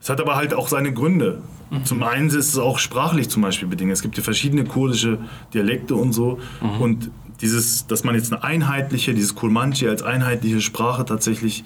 [0.00, 1.42] Es hat aber halt auch seine Gründe.
[1.84, 3.90] Zum einen ist es auch sprachlich zum Beispiel bedingt.
[3.90, 5.18] Es gibt ja verschiedene kurdische
[5.52, 6.38] Dialekte und so.
[6.78, 7.10] Und
[7.40, 11.64] dieses, dass man jetzt eine einheitliche, dieses Kurmanchi als einheitliche Sprache tatsächlich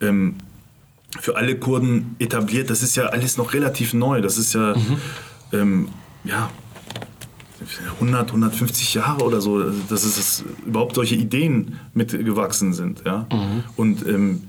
[0.00, 0.36] ähm,
[1.20, 4.20] für alle Kurden etabliert, das ist ja alles noch relativ neu.
[4.20, 4.74] Das ist ja,
[5.52, 5.88] ähm,
[6.24, 6.50] ja
[7.94, 13.02] 100, 150 Jahre oder so, dass es das, überhaupt solche Ideen mitgewachsen sind.
[13.06, 13.26] Ja?
[13.76, 14.42] Und ähm,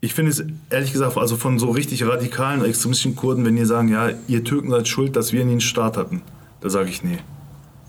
[0.00, 3.88] ich finde es ehrlich gesagt, also von so richtig radikalen extremistischen Kurden, wenn die sagen,
[3.88, 6.22] ja, ihr Türken seid schuld, dass wir nie einen Staat hatten,
[6.60, 7.18] da sage ich, nee,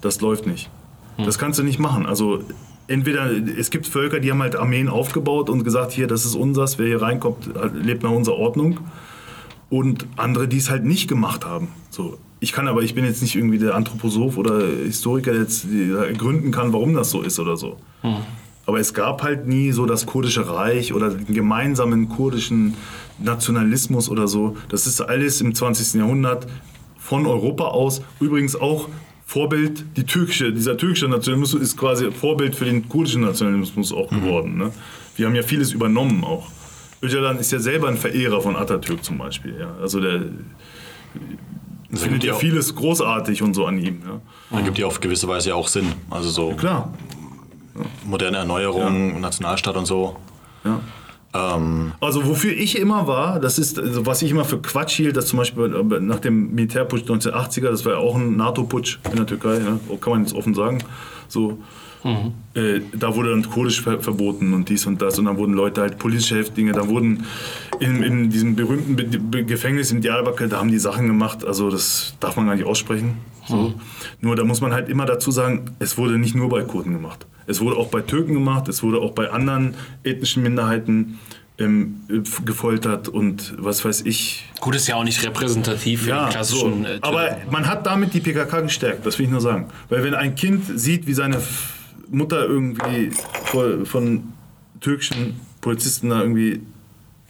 [0.02, 0.70] das läuft nicht.
[1.18, 2.06] Das kannst du nicht machen.
[2.06, 2.44] Also
[2.88, 6.78] entweder, es gibt Völker, die haben halt Armeen aufgebaut und gesagt, hier, das ist unsers,
[6.78, 8.80] wer hier reinkommt, lebt nach unserer Ordnung
[9.70, 11.70] und andere, die es halt nicht gemacht haben.
[11.90, 12.18] So.
[12.40, 15.66] Ich kann aber, ich bin jetzt nicht irgendwie der Anthroposoph oder Historiker, der jetzt
[16.20, 17.78] gründen kann, warum das so ist oder so.
[18.68, 22.76] Aber es gab halt nie so das kurdische Reich oder den gemeinsamen kurdischen
[23.18, 24.56] Nationalismus oder so.
[24.70, 25.96] Das ist alles im 20.
[25.96, 26.46] Jahrhundert
[27.00, 28.02] von Europa aus.
[28.20, 28.88] Übrigens auch
[29.30, 34.58] Vorbild, die türkische, dieser türkische Nationalismus ist quasi Vorbild für den kurdischen Nationalismus auch geworden.
[34.58, 34.72] Ne?
[35.18, 36.48] Wir haben ja vieles übernommen auch.
[37.02, 39.54] Öcalan ist ja selber ein Verehrer von Atatürk zum Beispiel.
[39.60, 39.76] Ja.
[39.82, 40.22] Also der
[41.94, 44.02] findet ja ja auch- vieles großartig und so an ihm.
[44.08, 44.22] Ja.
[44.52, 45.92] Da gibt ja auf gewisse Weise ja auch Sinn.
[46.10, 46.94] Also so Klar.
[48.06, 50.16] moderne Erneuerung, Nationalstaat und so.
[50.64, 50.80] Ja.
[51.34, 55.18] Ähm, Also wofür ich immer war, das ist, also was ich immer für Quatsch hielt,
[55.18, 59.18] dass zum Beispiel äh, nach dem Militärputsch 1980er, das war ja auch ein NATO-Putsch in
[59.18, 59.80] der Türkei, ne?
[60.00, 60.84] kann man jetzt offen sagen,
[61.28, 61.60] so,
[62.54, 65.82] äh, da wurde dann Kurdisch ver verboten und dies und das und dann wurden Leute
[65.82, 67.26] halt politische Häftlinge, da wurden
[67.80, 71.70] in, in diesem berühmten Be Be Gefängnis in Diyarbakir, da haben die Sachen gemacht, also
[71.70, 73.18] das darf man gar nicht aussprechen.
[73.48, 73.74] So.
[74.22, 77.26] Nur da muss man halt immer dazu sagen, es wurde nicht nur bei Kurden gemacht.
[77.48, 79.74] Es wurde auch bei Türken gemacht, es wurde auch bei anderen
[80.04, 81.18] ethnischen Minderheiten
[81.60, 82.02] ähm,
[82.46, 84.46] gefoltert und was weiß ich.
[84.60, 86.84] Gut, ist ja auch nicht repräsentativ für Ja, die klassischen.
[86.84, 86.88] so.
[86.90, 89.68] äh, aber man hat damit die PKK gestärkt, das will ich nur sagen.
[89.90, 91.42] Weil wenn ein Kind sieht, wie seine
[92.12, 93.10] Mutter irgendwie
[93.86, 94.34] von
[94.82, 96.62] türkischen Polizisten da irgendwie,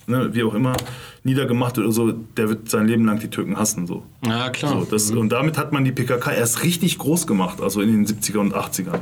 [0.07, 0.75] ne, wie auch immer,
[1.23, 3.87] niedergemacht wird oder so, der wird sein Leben lang die Türken hassen.
[3.87, 4.03] So.
[4.25, 4.73] ja, klar.
[4.73, 8.05] So, das, Und damit hat man die PKK erst richtig groß gemacht, also in den
[8.05, 8.99] 70er und 80ern.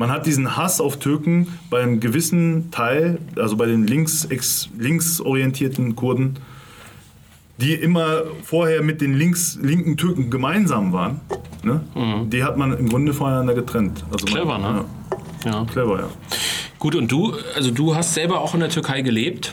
[0.00, 4.70] Man hat diesen Hass auf Türken bei einem gewissen Teil, also bei den links, ex,
[4.78, 6.38] linksorientierten Kurden,
[7.58, 11.20] die immer vorher mit den links, linken Türken gemeinsam waren,
[11.62, 11.82] ne?
[12.32, 14.02] die hat man im Grunde voneinander getrennt.
[14.10, 14.84] Also Clever, man, ne?
[15.44, 15.64] Ja, ja.
[15.66, 16.08] clever, ja.
[16.78, 19.52] Gut, und du, also du hast selber auch in der Türkei gelebt.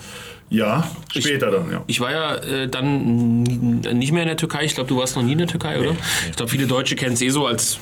[0.49, 1.83] Ja, später dann, ja.
[1.87, 4.63] Ich war ja äh, dann nicht mehr in der Türkei.
[4.63, 5.91] Ich glaube, du warst noch nie in der Türkei, oder?
[6.29, 7.79] Ich glaube, viele Deutsche kennen es eh so als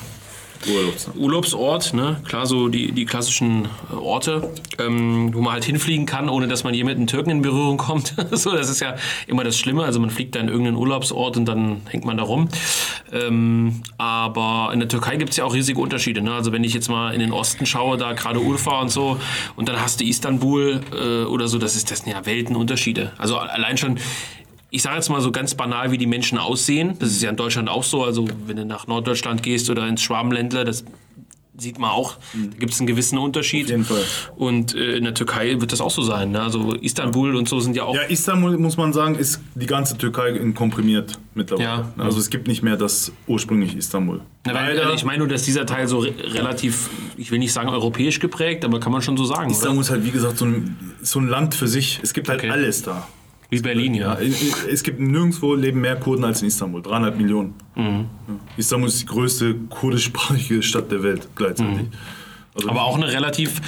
[0.68, 2.20] Urlaubs- Urlaubsort, ne?
[2.24, 6.64] Klar, so die, die klassischen äh, Orte, ähm, wo man halt hinfliegen kann, ohne dass
[6.64, 8.14] man je mit einem Türken in Berührung kommt.
[8.32, 8.96] so, das ist ja
[9.26, 9.84] immer das Schlimme.
[9.84, 12.48] Also man fliegt da in irgendeinen Urlaubsort und dann hängt man da rum.
[13.12, 16.22] Ähm, aber in der Türkei gibt es ja auch riesige Unterschiede.
[16.22, 16.32] Ne?
[16.32, 19.18] Also wenn ich jetzt mal in den Osten schaue, da gerade Urfa und so,
[19.56, 23.12] und dann hast du Istanbul äh, oder so, das ist das sind ja Weltenunterschiede.
[23.18, 23.98] Also allein schon
[24.76, 26.96] ich sage jetzt mal so ganz banal, wie die Menschen aussehen.
[26.98, 28.04] Das ist ja in Deutschland auch so.
[28.04, 30.84] Also wenn du nach Norddeutschland gehst oder ins Schwabenländler, das
[31.56, 33.64] sieht man auch, da gibt es einen gewissen Unterschied.
[33.64, 34.04] Auf jeden Fall.
[34.36, 36.32] Und äh, in der Türkei wird das auch so sein.
[36.32, 36.42] Ne?
[36.42, 37.94] Also Istanbul und so sind ja auch.
[37.94, 41.66] Ja, Istanbul, muss man sagen, ist die ganze Türkei komprimiert mittlerweile.
[41.66, 41.92] Ja.
[41.96, 44.20] Also es gibt nicht mehr das ursprünglich Istanbul.
[44.44, 47.70] Na, weil, ich meine nur, dass dieser Teil so re relativ, ich will nicht sagen
[47.70, 49.52] europäisch geprägt, aber kann man schon so sagen, oder?
[49.52, 52.00] Istanbul ist halt, wie gesagt, so ein, so ein Land für sich.
[52.02, 52.50] Es gibt halt Okay.
[52.50, 53.08] alles da.
[53.56, 54.18] Wie Berlin, ja.
[54.70, 56.82] Es gibt nirgendwo leben mehr Kurden als in Istanbul.
[56.82, 57.54] Dreieinhalb Millionen.
[57.74, 58.06] Mhm.
[58.58, 61.88] Istanbul ist die größte kurdischsprachige Stadt der Welt gleichzeitig.
[62.54, 62.70] Also Mhm.
[62.70, 63.60] Aber auch eine relativ,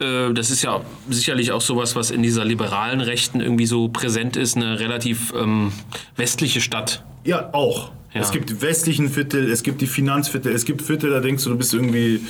[0.00, 4.36] äh, das ist ja sicherlich auch sowas, was in dieser liberalen Rechten irgendwie so präsent
[4.36, 5.72] ist, eine relativ ähm,
[6.16, 7.04] westliche Stadt.
[7.24, 7.92] Ja, auch.
[8.12, 8.20] Ja.
[8.20, 11.50] Es gibt die westlichen Viertel, es gibt die Finanzviertel, es gibt Viertel, da denkst du,
[11.50, 12.20] du bist irgendwie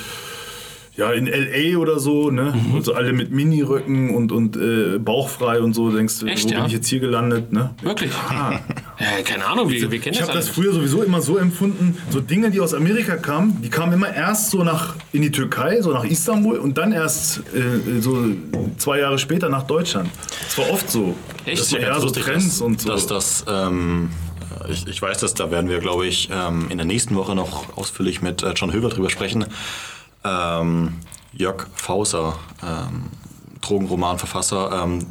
[1.01, 1.77] ja, in L.A.
[1.77, 2.53] oder so, ne?
[2.55, 2.75] Mhm.
[2.75, 6.49] Und so alle mit Miniröcken und, und äh, bauchfrei und so, denkst du, Echt, wo
[6.49, 6.57] ja?
[6.57, 7.71] bin ich jetzt hier gelandet, ne?
[7.81, 8.11] Wirklich?
[8.29, 8.59] Ah.
[9.01, 11.97] Ja, keine Ahnung, wir, wir kennen Ich das habe das früher sowieso immer so empfunden,
[12.11, 15.81] so Dinge, die aus Amerika kamen, die kamen immer erst so nach in die Türkei,
[15.81, 18.23] so nach Istanbul und dann erst äh, so
[18.77, 20.07] zwei Jahre später nach Deutschland.
[20.45, 21.15] Das war oft so.
[21.47, 21.61] Echt?
[21.61, 22.89] Das war Ja, eher so Trends dass, und so.
[22.89, 24.11] Dass das, ähm,
[24.69, 27.75] ich, ich weiß das, da werden wir, glaube ich, ähm, in der nächsten Woche noch
[27.75, 29.45] ausführlich mit äh, John Hilber drüber sprechen.
[30.23, 30.99] Ähm,
[31.33, 33.05] Jörg Fauser, ähm,
[33.61, 35.05] Drogenromanverfasser, ähm,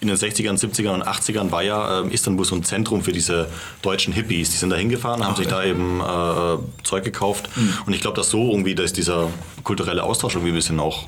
[0.00, 3.48] in den 60ern, 70ern und 80ern war ja ähm, Istanbul so ein Zentrum für diese
[3.82, 4.50] deutschen Hippies.
[4.50, 7.50] Die sind da hingefahren, haben sich da eben äh, Zeug gekauft.
[7.54, 7.74] Hm.
[7.86, 9.28] Und ich glaube, dass so irgendwie, dass dieser
[9.62, 11.06] kulturelle Austausch irgendwie ein bisschen auch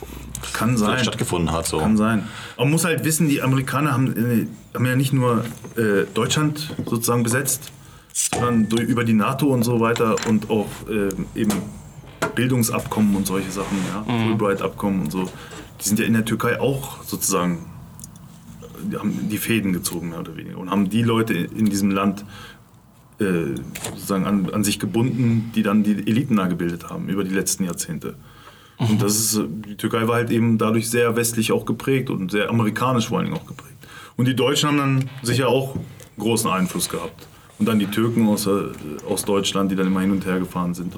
[0.53, 0.99] Kann sein.
[0.99, 1.67] stattgefunden hat.
[1.67, 1.79] So.
[1.79, 2.29] Kann sein.
[2.59, 4.47] Man muss halt wissen, die Amerikaner haben, äh,
[4.77, 5.45] haben ja nicht nur
[5.77, 7.73] äh, Deutschland sozusagen besetzt,
[8.13, 11.09] sondern durch, über die NATO und so weiter und auch äh,
[11.41, 11.53] eben
[12.35, 15.29] Bildungsabkommen und solche Sachen, ja, Fulbright-Abkommen und so.
[15.81, 17.67] Die sind ja in der Türkei auch sozusagen,
[18.91, 22.25] die haben die Fäden gezogen, mehr oder weniger, und haben die Leute in diesem Land
[23.19, 23.55] äh,
[23.91, 27.65] sozusagen an, an sich gebunden, die dann die Eliten da gebildet haben über die letzten
[27.65, 28.17] Jahrzehnte.
[28.79, 32.31] Und das ist, äh, die Türkei war halt eben dadurch sehr westlich auch geprägt und
[32.31, 33.77] sehr amerikanisch vor allen Dingen auch geprägt.
[34.17, 35.77] Und die Deutschen haben dann sicher auch
[36.19, 37.29] großen Einfluss gehabt.
[37.63, 38.51] Und dann die Türken aus, äh,
[39.09, 40.95] aus Deutschland, die dann immer hin und her gefahren sind.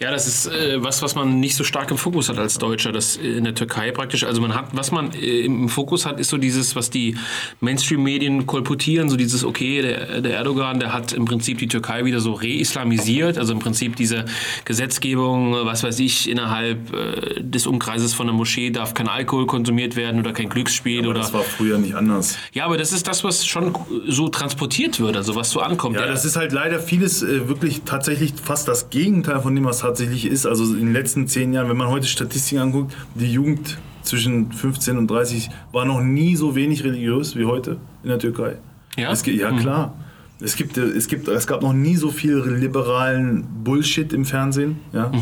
[0.00, 2.90] Ja, das ist äh, was, was man nicht so stark im Fokus hat als Deutscher,
[2.90, 4.24] das in der Türkei praktisch.
[4.24, 7.14] Also man hat, was man äh, im Fokus hat, ist so dieses, was die
[7.60, 12.18] Mainstream-Medien kolportieren, so dieses, okay, der, der Erdogan, der hat im Prinzip die Türkei wieder
[12.18, 14.24] so re-islamisiert, also im Prinzip diese
[14.64, 19.94] Gesetzgebung, was weiß ich, innerhalb äh, des Umkreises von einer Moschee darf kein Alkohol konsumiert
[19.94, 21.20] werden oder kein Glücksspiel oder.
[21.20, 22.38] Das war früher nicht anders.
[22.52, 23.72] Ja, aber das ist das, was schon
[24.08, 25.91] so transportiert wird, also was so ankommt.
[25.92, 29.64] Ja, Der- das ist halt leider vieles äh, wirklich tatsächlich fast das Gegenteil von dem,
[29.64, 30.46] was tatsächlich ist.
[30.46, 34.98] Also in den letzten zehn Jahren, wenn man heute Statistiken anguckt, die Jugend zwischen 15
[34.98, 38.56] und 30 war noch nie so wenig religiös wie heute in der Türkei.
[38.96, 39.10] Ja?
[39.12, 39.94] Es, ja klar.
[40.40, 44.80] Es, gibt, äh, es, gibt, es gab noch nie so viel liberalen Bullshit im Fernsehen.
[44.92, 45.12] Ja?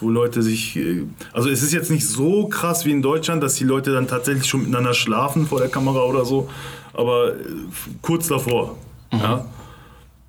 [0.00, 0.74] Wo Leute sich.
[0.76, 1.02] äh,
[1.32, 4.46] Also, es ist jetzt nicht so krass wie in Deutschland, dass die Leute dann tatsächlich
[4.46, 6.48] schon miteinander schlafen vor der Kamera oder so.
[6.94, 7.32] Aber
[8.02, 8.76] kurz davor.
[9.12, 9.44] Ja?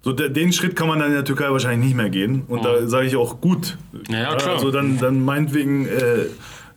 [0.05, 2.43] So, de- den Schritt kann man dann in der Türkei wahrscheinlich nicht mehr gehen.
[2.47, 3.75] Und da sage ich auch gut.
[4.07, 4.53] Ja, ja, klar.
[4.53, 6.27] Also dann, dann meinetwegen, äh,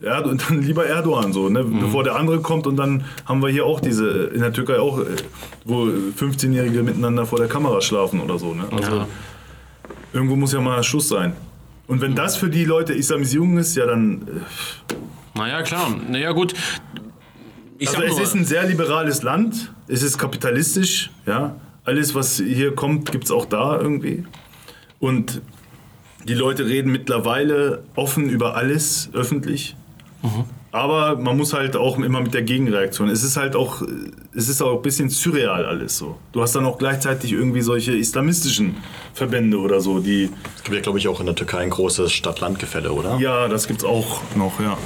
[0.01, 1.63] ja, und dann lieber Erdogan so, ne?
[1.63, 1.79] Mhm.
[1.79, 2.65] bevor der andere kommt.
[2.65, 5.03] Und dann haben wir hier auch diese, in der Türkei auch, äh,
[5.63, 8.55] wo 15-Jährige miteinander vor der Kamera schlafen oder so.
[8.55, 8.63] Ne?
[8.71, 9.07] Also Ja.
[10.11, 11.33] irgendwo muss ja mal Schluss sein.
[11.85, 14.23] Und wenn das für die Leute Islamisierung ist, ja dann.
[14.23, 15.95] Äh, naja, klar.
[16.09, 16.55] Naja, gut.
[17.77, 21.55] Ich Also es ist ein sehr liberales Land, es ist kapitalistisch, ja.
[21.83, 24.23] Alles, was hier kommt, gibt es auch da irgendwie.
[24.99, 25.41] Und
[26.27, 29.75] die Leute reden mittlerweile offen über alles öffentlich.
[30.71, 33.09] Aber man muss halt auch immer mit der Gegenreaktion.
[33.09, 33.81] Es ist halt auch,
[34.35, 36.17] es ist auch ein bisschen surreal alles so.
[36.31, 38.75] Du hast dann auch gleichzeitig irgendwie solche islamistischen
[39.13, 42.11] Verbände oder so, die, Es gibt ja, glaube ich, auch in der Türkei ein großes
[42.11, 43.17] Stadt-Land-Gefälle, oder?
[43.19, 44.77] ja, das gibt's auch noch, ja.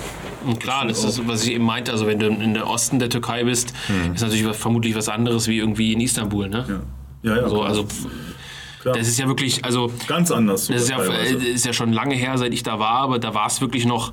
[0.45, 3.09] Und klar, das ist, was ich eben meinte, also wenn du in der Osten der
[3.09, 3.73] Türkei bist,
[4.13, 6.83] ist natürlich was- vermutlich was anderes wie irgendwie in Istanbul, ne?
[7.23, 7.87] Ja, ja, ja So, also
[8.81, 8.95] klar.
[8.95, 10.67] das ist ja wirklich, also ganz anders.
[10.67, 13.33] das ist ja, äh, ist ja schon lange her, seit ich da war, aber da
[13.33, 14.11] war es wirklich noch,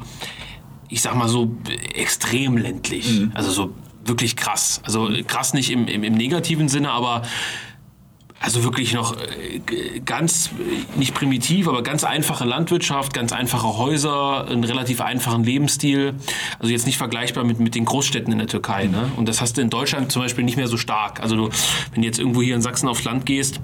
[0.89, 1.51] ich sag mal so,
[1.95, 3.20] extrem ländlich.
[3.20, 3.33] Mhm.
[3.35, 3.74] Also so
[4.05, 4.81] wirklich krass.
[4.85, 7.22] Also krass nicht im, im, im negativen Sinne, aber
[8.43, 14.49] also wirklich noch äh, ganz, äh, nicht primitiv, aber ganz einfache Landwirtschaft, ganz einfache Häuser,
[14.49, 16.14] einen relativ einfachen Lebensstil.
[16.59, 18.86] Also jetzt nicht vergleichbar mit, mit den Großstädten in der Türkei.
[18.86, 19.12] Ne?
[19.16, 21.20] Und das hast du in Deutschland zum Beispiel nicht mehr so stark.
[21.20, 21.51] Also du,
[21.93, 23.61] wenn du jetzt irgendwo hier in Sachsen aufs Land gehst,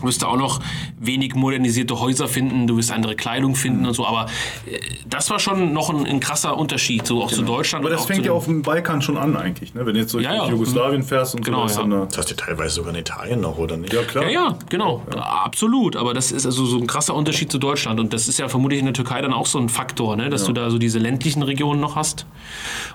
[0.00, 0.60] Du wirst da auch noch
[0.98, 4.26] wenig modernisierte Häuser finden, du wirst andere Kleidung finden und so, aber
[4.66, 4.78] äh,
[5.08, 7.84] das war schon noch ein, ein krasser Unterschied, so auch zu Deutschland.
[7.84, 9.84] Aber das fängt ja auf dem Balkan schon an eigentlich, ne?
[9.86, 10.48] Wenn du jetzt durch Ja, ja.
[10.48, 11.86] Jugoslawien fährst und Genau, so, ja.
[11.86, 13.92] dann, Das hast du teilweise sogar in Italien noch, oder nicht?
[13.92, 14.24] ja klar.
[14.24, 15.96] Ja, ja, genau, absolut.
[15.96, 18.00] Aber das ist also so ein krasser Unterschied zu Deutschland.
[18.00, 20.30] Und das ist ja vermutlich in der Türkei dann auch so ein Faktor, ne?
[20.30, 22.26] dass du da so diese ländlichen Regionen noch hast.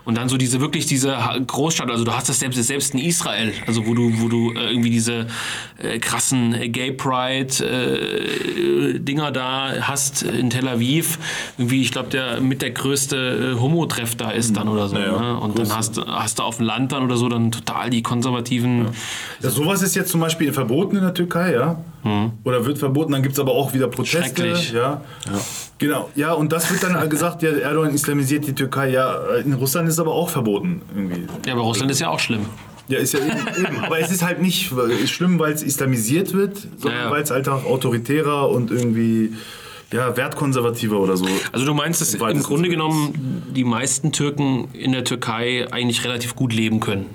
[0.05, 3.53] Und dann so diese wirklich diese Großstadt, also du hast das selbst, selbst in Israel,
[3.67, 5.27] also wo du, wo du äh, irgendwie diese
[5.77, 11.19] äh, krassen äh, Gay Pride äh, Dinger da hast in Tel Aviv.
[11.57, 14.95] Irgendwie, ich glaube, der mit der größte äh, Homo-Treff da ist dann oder so.
[14.97, 15.19] Ja, ja.
[15.33, 15.39] Ne?
[15.39, 18.01] Und dann hast, du- hast du auf dem Land dann oder so dann total die
[18.03, 18.87] konservativen.
[19.41, 21.77] Ja, sowas ist jetzt zum Beispiel verboten in der Türkei, ja.
[22.43, 24.19] Oder wird verboten, dann gibt es aber auch wieder Proteste.
[24.43, 24.73] Schrecklich.
[24.73, 25.01] Ja.
[25.77, 28.89] Genau, ja, und das wird dann gesagt, ja, Erdogan islamisiert die Türkei.
[28.89, 31.25] Ja, in Russland ist es aber auch verboten irgendwie.
[31.45, 32.45] Ja, aber Russland ist ja auch schlimm.
[32.87, 33.79] Ja, ist ja eben, eben.
[33.79, 34.71] Aber es ist halt nicht
[35.05, 37.11] schlimm, weil es islamisiert wird, sondern Ja, ja.
[37.11, 39.33] weil es halt auch autoritärer und irgendwie
[39.91, 41.25] ja, wertkonservativer oder so.
[41.51, 46.03] Also du meinst, dass im weitesten Grunde genommen die meisten Türken in der Türkei eigentlich
[46.03, 47.05] relativ gut leben können.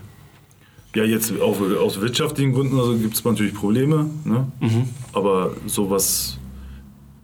[0.95, 4.09] Ja, jetzt auch aus wirtschaftlichen Gründen also gibt es natürlich Probleme.
[4.25, 4.47] Ne?
[4.61, 4.89] Mhm.
[5.13, 6.39] Aber sowas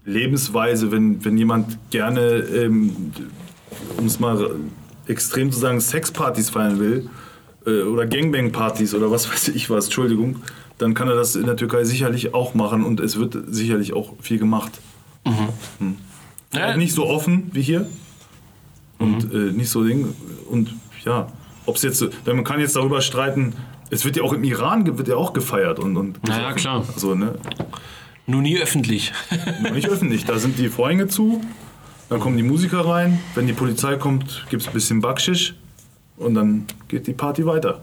[0.04, 2.20] Lebensweise, wenn, wenn jemand gerne,
[2.54, 3.12] ähm,
[3.96, 4.56] um es mal
[5.06, 7.08] extrem zu sagen, Sexpartys feiern will
[7.66, 10.36] äh, oder Gangbang-Partys oder was weiß ich was, Entschuldigung,
[10.78, 14.12] dann kann er das in der Türkei sicherlich auch machen und es wird sicherlich auch
[14.20, 14.72] viel gemacht.
[15.78, 15.96] Hm.
[16.52, 17.88] Ja, Halt nicht so offen wie hier
[18.98, 19.48] und Mhm.
[19.48, 20.14] äh, nicht so Ding.
[20.50, 21.28] Und ja,
[21.66, 23.54] ob es jetzt, man kann jetzt darüber streiten,
[23.90, 26.84] es wird ja auch im Iran wird ja auch gefeiert und, und Na ja, klar.
[26.94, 27.34] Also, ne,
[28.26, 29.12] Nur nie öffentlich.
[29.62, 30.24] noch nicht öffentlich.
[30.24, 31.40] Da sind die Vorhänge zu,
[32.08, 35.54] dann kommen die Musiker rein, wenn die Polizei kommt, gibt es ein bisschen Backschisch
[36.24, 37.80] und dann geht die Party weiter.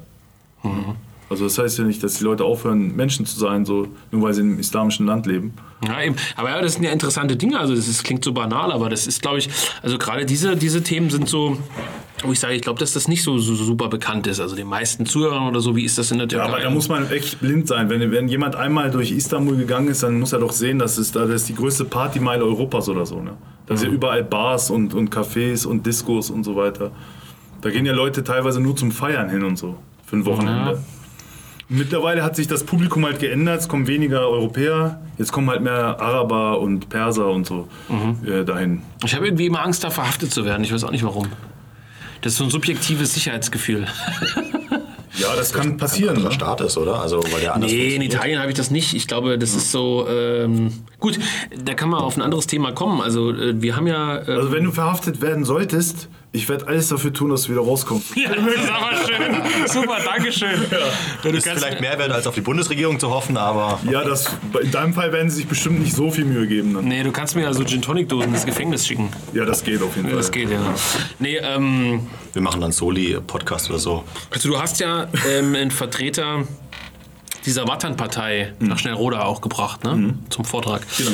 [0.64, 0.96] Mhm.
[1.30, 4.34] Also das heißt ja nicht, dass die Leute aufhören, Menschen zu sein, so nur weil
[4.34, 5.54] sie in einem islamischen Land leben.
[5.88, 6.16] Ja, eben.
[6.36, 7.58] Aber ja, das sind ja interessante Dinge.
[7.58, 9.50] Also das ist, klingt so banal, aber das ist, glaube ich,
[9.82, 11.58] also gerade diese, diese Themen sind so,
[12.26, 14.42] wo ich sage, ich glaube, dass das nicht so, so super bekannt ist.
[14.42, 16.50] Also den meisten Zuhörern oder so, wie ist das in der Ja, Türkei?
[16.50, 17.90] aber da muss man echt blind sein.
[17.90, 21.14] Wenn, wenn jemand einmal durch Istanbul gegangen ist, dann muss er doch sehen, dass es
[21.14, 23.22] da das ist die größte Partymeile Europas oder so.
[23.22, 23.32] Ne?
[23.68, 26.92] Da sind ja überall Bars und, und Cafés und Diskos und so weiter.
[27.62, 29.78] Da gehen ja Leute teilweise nur zum Feiern hin und so.
[30.06, 30.72] Für ein Wochenende.
[30.74, 30.78] Ja.
[31.70, 33.62] Mittlerweile hat sich das Publikum halt geändert.
[33.62, 35.00] Es kommen weniger Europäer.
[35.18, 37.70] Jetzt kommen halt mehr Araber und Perser und so
[38.26, 38.82] äh, dahin.
[39.06, 40.64] ich habe irgendwie immer Angst, da verhaftet zu werden.
[40.64, 41.28] Ich weiß auch nicht warum.
[42.22, 43.88] Das ist so ein subjektives Sicherheitsgefühl.
[45.18, 46.16] Ja, das kann passieren.
[46.16, 46.36] anderer Ne?
[46.36, 47.02] Staat ist, oder?
[47.02, 48.02] Also, weil der anders Nee, in.
[48.02, 48.94] Italien habe ich das nicht.
[48.94, 50.08] Ich glaube, das ist so.
[50.10, 51.20] Ähm, gut,
[51.64, 53.02] da kann man auf ein anderes Thema kommen.
[53.02, 54.18] Also, äh, wir haben ja.
[54.18, 57.62] Äh, Also wenn du verhaftet werden solltest, ich werde alles dafür tun, dass du wieder
[57.62, 58.16] rauskommst.
[58.16, 59.68] ja, das ist aber schön.
[59.68, 60.62] Super, Dankeschön.
[60.72, 60.78] Ja.
[61.22, 64.30] Du Ist kannst, vielleicht mehr wert, als auf die Bundesregierung zu hoffen, aber Ja, das,
[64.62, 66.74] in deinem Fall werden sie sich bestimmt nicht so viel Mühe geben.
[66.74, 66.86] Dann.
[66.86, 69.10] nee, du kannst mir ja so Gin Tonic Dosen ins Gefängnis schicken.
[69.34, 70.18] Ja, das geht auf jeden Fall.
[70.18, 70.74] Das geht ja.
[71.20, 74.04] Nee, ähm, wir machen dann Soli-Podcast oder so.
[74.30, 76.44] also du hast ja ähm, einen Vertreter
[77.46, 80.16] dieser Wattern-Partei nach Schnellroda auch gebracht, ne?
[80.30, 80.86] Zum Vortrag.
[80.98, 81.12] Genau.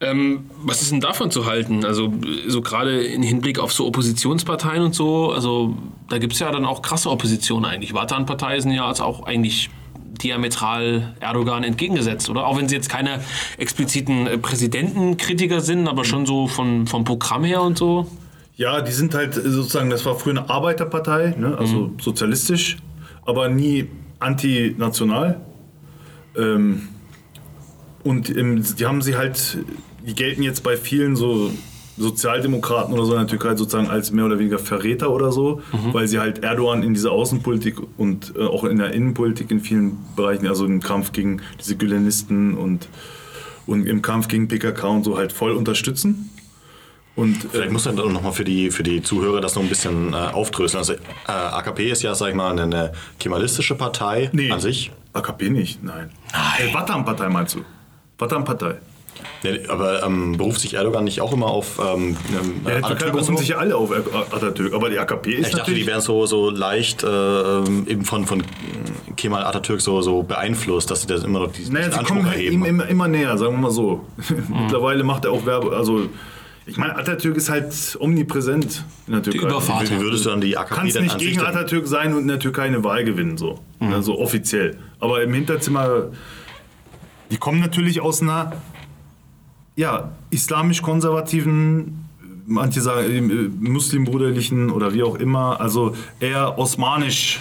[0.00, 1.84] Ähm, was ist denn davon zu halten?
[1.84, 2.12] Also
[2.46, 5.76] so gerade im Hinblick auf so Oppositionsparteien und so, also
[6.08, 7.94] da gibt es ja dann auch krasse Opposition eigentlich.
[7.94, 9.70] Vatan-Partei sind ja als auch eigentlich
[10.22, 12.46] diametral Erdogan entgegengesetzt, oder?
[12.46, 13.20] Auch wenn sie jetzt keine
[13.58, 18.06] expliziten äh, Präsidentenkritiker sind, aber schon so von, vom Programm her und so.
[18.56, 21.56] Ja, die sind halt sozusagen, das war früher eine Arbeiterpartei, ne?
[21.58, 22.78] also sozialistisch,
[23.26, 23.88] aber nie
[24.18, 25.40] antinational.
[26.36, 26.88] Ähm,
[28.04, 29.58] und im, die haben sie halt,
[30.06, 31.50] die gelten jetzt bei vielen so
[31.98, 35.62] Sozialdemokraten oder so in der Türkei sozusagen als mehr oder weniger Verräter oder so,
[35.92, 39.96] weil sie halt Erdogan in dieser Außenpolitik und äh, auch in der Innenpolitik in vielen
[40.14, 42.88] Bereichen, also im Kampf gegen diese Gülenisten und,
[43.66, 46.30] und im Kampf gegen PKK und so halt voll unterstützen.
[47.16, 50.12] Und äh, Vielleicht muss man nochmal für die, für die Zuhörer das noch ein bisschen
[50.12, 50.80] äh, aufdröseln.
[50.80, 54.50] Also äh, AKP ist ja, sag ich mal, eine, eine kemalistische Partei Nee.
[54.50, 54.92] an sich.
[55.16, 56.10] AKP nicht, nein.
[56.32, 56.68] Nein.
[56.68, 57.62] Äh, Wattan-Partei meinst du?
[58.18, 58.76] Wattan-Partei.
[59.42, 63.36] Nee, aber ähm, beruft sich Erdogan nicht auch immer auf ähm, ähm, Ja, Atatürk berufen
[63.36, 63.40] so?
[63.40, 66.50] sich ja alle auf Atatürk, aber die AKP ist Ich dachte, die wären so, so
[66.50, 68.42] leicht äh, ähm, eben von, von
[69.16, 72.26] Kemal Atatürk so, so beeinflusst, dass sie das immer noch diesen naja, sie Anspruch kommen
[72.28, 72.54] erheben.
[72.54, 74.04] ihm immer, immer näher, sagen wir mal so.
[74.48, 76.08] Mittlerweile macht er auch Werbe, also...
[76.68, 79.46] Ich meine, Atatürk ist halt omnipräsent in der Türkei.
[79.46, 79.90] Überfahrt.
[79.90, 82.40] Wie würdest du dann die AKP Kannst denn nicht gegen Atatürk sein und in der
[82.40, 83.60] Türkei eine Wahl gewinnen, so.
[83.78, 84.76] Also offiziell.
[84.98, 86.06] Aber im Hinterzimmer,
[87.30, 88.52] die kommen natürlich aus einer
[89.76, 92.06] ja, islamisch-konservativen,
[92.46, 97.40] manche sagen äh, muslimbrüderlichen oder wie auch immer, also eher osmanisch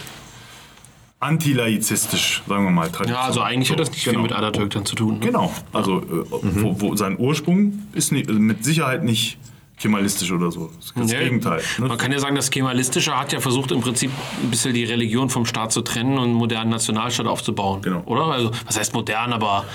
[1.25, 2.89] antilaizistisch, sagen wir mal.
[3.07, 4.19] Ja, also eigentlich hat das nicht genau.
[4.19, 5.15] viel mit Atatürk dann zu tun.
[5.15, 5.19] Ne?
[5.19, 5.51] Genau.
[5.73, 9.37] Also, äh, wo, wo sein Ursprung ist nicht, also mit Sicherheit nicht
[9.77, 10.71] kemalistisch oder so.
[10.77, 11.61] Das ist das Ja, Gegenteil.
[11.77, 11.87] Ne?
[11.87, 14.11] Man kann ja sagen, das Kemalistische hat ja versucht, im Prinzip
[14.41, 17.81] ein bisschen die Religion vom Staat zu trennen und einen modernen Nationalstaat aufzubauen.
[17.81, 18.01] Genau.
[18.05, 18.25] Oder?
[18.25, 19.65] Also, was heißt modern, aber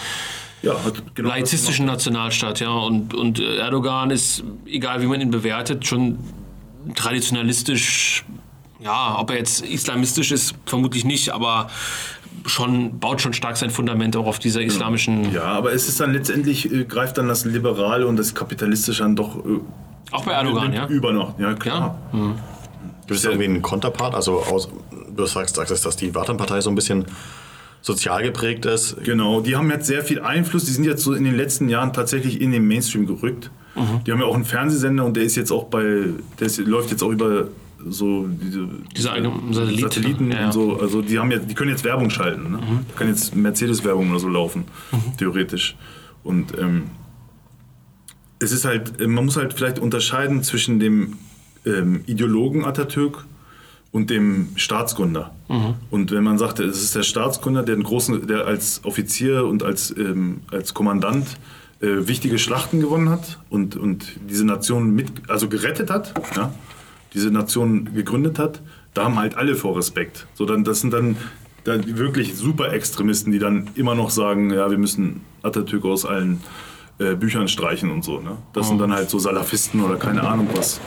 [0.62, 2.70] Ja, hat genau laizistischen Nationalstaat, ja.
[2.70, 6.18] Und, und Erdogan ist, egal wie man ihn bewertet, schon
[6.94, 8.24] traditionalistisch,
[8.81, 11.68] ja, ob er jetzt islamistisch ist, vermutlich nicht, aber
[12.47, 15.33] schon, baut schon stark sein Fundament auch auf dieser islamischen.
[15.33, 19.16] Ja, aber es ist dann letztendlich, äh, greift dann das Liberale und das Kapitalistische dann
[19.16, 19.61] doch äh,
[20.12, 20.87] Auch bei Erdogan, ja.
[20.89, 21.39] über noch.
[21.39, 21.99] Ja, klar.
[23.07, 24.14] Gibt es irgendwie einen Konterpart?
[24.14, 24.68] Also aus,
[25.14, 27.05] du sagst, sagst, dass die Vatan-Partei so ein bisschen
[27.83, 29.03] sozial geprägt ist.
[29.05, 30.64] Genau, die haben jetzt sehr viel Einfluss.
[30.64, 33.51] Die sind jetzt so in den letzten Jahren tatsächlich in den Mainstream gerückt.
[33.74, 34.05] Mhm.
[34.05, 36.05] Die haben ja auch einen Fernsehsender und der ist jetzt auch bei,
[36.39, 37.49] der ist, läuft jetzt auch über
[37.89, 40.78] so diese, Diese eigenen Satelliten, Satelliten ja, und so.
[40.81, 42.53] Also die haben jetzt, die können jetzt Werbung schalten.
[42.53, 42.59] Ne?
[42.89, 44.64] Da kann jetzt Mercedes-Werbung oder so laufen,
[45.16, 45.76] theoretisch.
[46.22, 46.85] Und ähm,
[48.39, 51.18] es ist halt, man muss halt vielleicht unterscheiden zwischen dem
[51.66, 53.24] ähm, Ideologen Atatürk
[53.93, 55.35] und dem Staatsgründer.
[55.91, 59.64] Und wenn man sagt, es ist der Staatsgründer, der, einen großen, der als Offizier und
[59.64, 61.26] als, ähm, als Kommandant
[61.81, 66.53] äh, wichtige Schlachten gewonnen hat und, und diese Nation mit, also gerettet hat, ja,
[67.15, 68.63] diese Nation gegründet hat,
[68.95, 70.27] da haben halt alle vor Respekt.
[70.35, 71.17] So, dann, das sind dann,
[71.65, 76.41] dann wirklich super Extremisten, die dann immer noch sagen, ja, wir müssen Atatürk aus allen
[77.01, 78.21] äh, Büchern streichen und so.
[78.21, 78.37] Ne?
[78.53, 80.81] Das sind dann halt so Salafisten oder keine Ahnung was.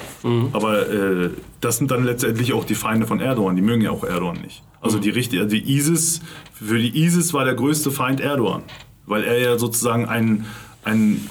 [0.54, 3.56] Aber äh, das sind dann letztendlich auch die Feinde von Erdogan.
[3.56, 4.64] Die mögen ja auch Erdogan nicht.
[4.80, 6.22] Also die, richtige, die ISIS,
[6.54, 8.64] für die ISIS war der größte Feind Erdogan.
[9.06, 10.46] Weil er ja sozusagen einen,
[10.84, 11.28] einen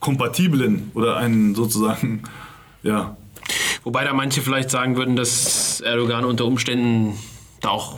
[0.00, 2.22] kompatiblen oder einen sozusagen,
[2.82, 3.16] ja,
[3.84, 7.14] Wobei da manche vielleicht sagen würden, dass Erdogan unter Umständen
[7.60, 7.96] da auch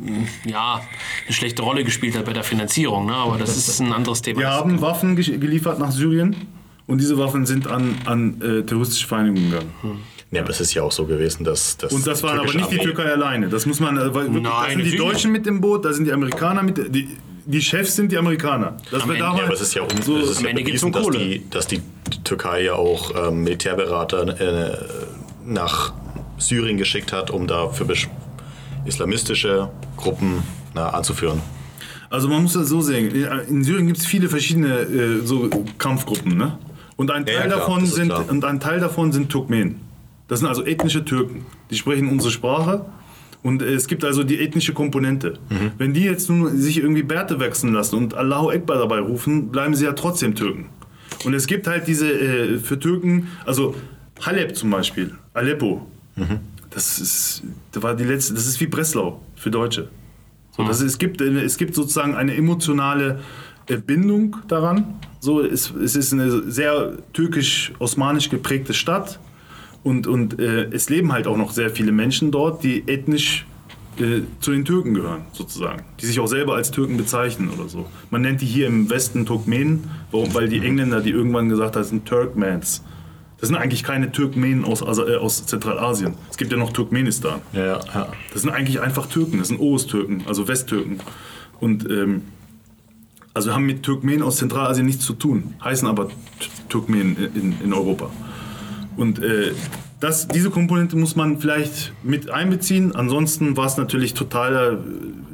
[0.00, 0.80] mh, ja,
[1.26, 3.06] eine schlechte Rolle gespielt hat bei der Finanzierung.
[3.06, 3.14] Ne?
[3.14, 4.40] Aber das ist ein anderes Thema.
[4.40, 6.36] Wir haben Waffen ge- geliefert nach Syrien
[6.86, 10.00] und diese Waffen sind an, an äh, terroristische Vereinigungen gegangen.
[10.32, 11.92] Ja, aber es ist ja auch so gewesen, dass das.
[11.92, 13.48] Und das waren aber nicht die Türkei alleine.
[13.48, 15.92] Das muss man, äh, weil wirklich, da Nein, sind die Deutschen mit im Boot, da
[15.92, 17.08] sind die Amerikaner mit, die,
[17.46, 18.76] die Chefs sind die Amerikaner.
[18.92, 20.50] Das Am Ende- damals- Ja, aber es ist ja, um, so, es ist am ja
[20.50, 21.18] Ende geht's bewiesen, dass Kohle.
[21.18, 21.80] die, dass die
[22.24, 24.76] Türkei ja auch ähm, Militärberater äh,
[25.44, 25.92] nach
[26.38, 27.86] Syrien geschickt hat, um da für
[28.84, 30.42] islamistische Gruppen
[30.74, 31.40] na, anzuführen.
[32.08, 33.14] Also man muss das so sehen,
[33.48, 35.48] in Syrien gibt es viele verschiedene äh, so
[35.78, 36.58] Kampfgruppen, ne?
[36.96, 38.24] Und ein Ja, Teil ja, klar, davon sind klar.
[38.28, 39.80] und ein Teil davon sind Turkmenen.
[40.28, 41.46] Das sind also ethnische Türken.
[41.70, 42.84] Die sprechen unsere Sprache
[43.42, 45.38] und äh, es gibt also die ethnische Komponente.
[45.48, 45.72] Mhm.
[45.78, 49.74] Wenn die jetzt nun sich irgendwie Bärte wechseln lassen und Allahu Ekber dabei rufen, bleiben
[49.74, 50.66] sie ja trotzdem Türken.
[51.24, 53.74] Und es gibt halt diese äh, für Türken, also
[54.20, 55.86] Halep zum Beispiel, Aleppo.
[56.16, 56.40] Mhm.
[56.70, 57.42] Das ist,
[57.72, 59.88] das war die letzte, das ist wie Breslau für Deutsche.
[60.56, 63.20] So, das, es, gibt, es gibt sozusagen eine emotionale
[63.66, 65.00] äh, Bindung daran.
[65.20, 69.18] So, es, es ist eine sehr türkisch-osmanisch geprägte Stadt
[69.82, 73.46] und, und äh, es leben halt auch noch sehr viele Menschen dort, die ethnisch
[74.00, 75.82] äh, zu den Türken gehören, sozusagen.
[76.00, 77.86] Die sich auch selber als Türken bezeichnen oder so.
[78.10, 80.34] Man nennt die hier im Westen Turkmenen, warum?
[80.34, 82.82] weil die Engländer, die irgendwann gesagt haben, sind Turkmans.
[83.38, 86.14] Das sind eigentlich keine Turkmenen aus, äh, aus Zentralasien.
[86.30, 87.40] Es gibt ja noch Turkmenistan.
[87.52, 88.08] Ja, ja, ja.
[88.32, 91.00] Das sind eigentlich einfach Türken, das sind Oos-Türken, also Westtürken.
[91.58, 92.22] Und ähm,
[93.32, 96.14] also haben mit Turkmenen aus Zentralasien nichts zu tun, heißen aber T-
[96.68, 98.10] Turkmenen in, in Europa.
[98.96, 99.52] Und äh,
[100.00, 102.96] das, diese Komponente muss man vielleicht mit einbeziehen.
[102.96, 104.76] Ansonsten war es natürlich totaler, äh,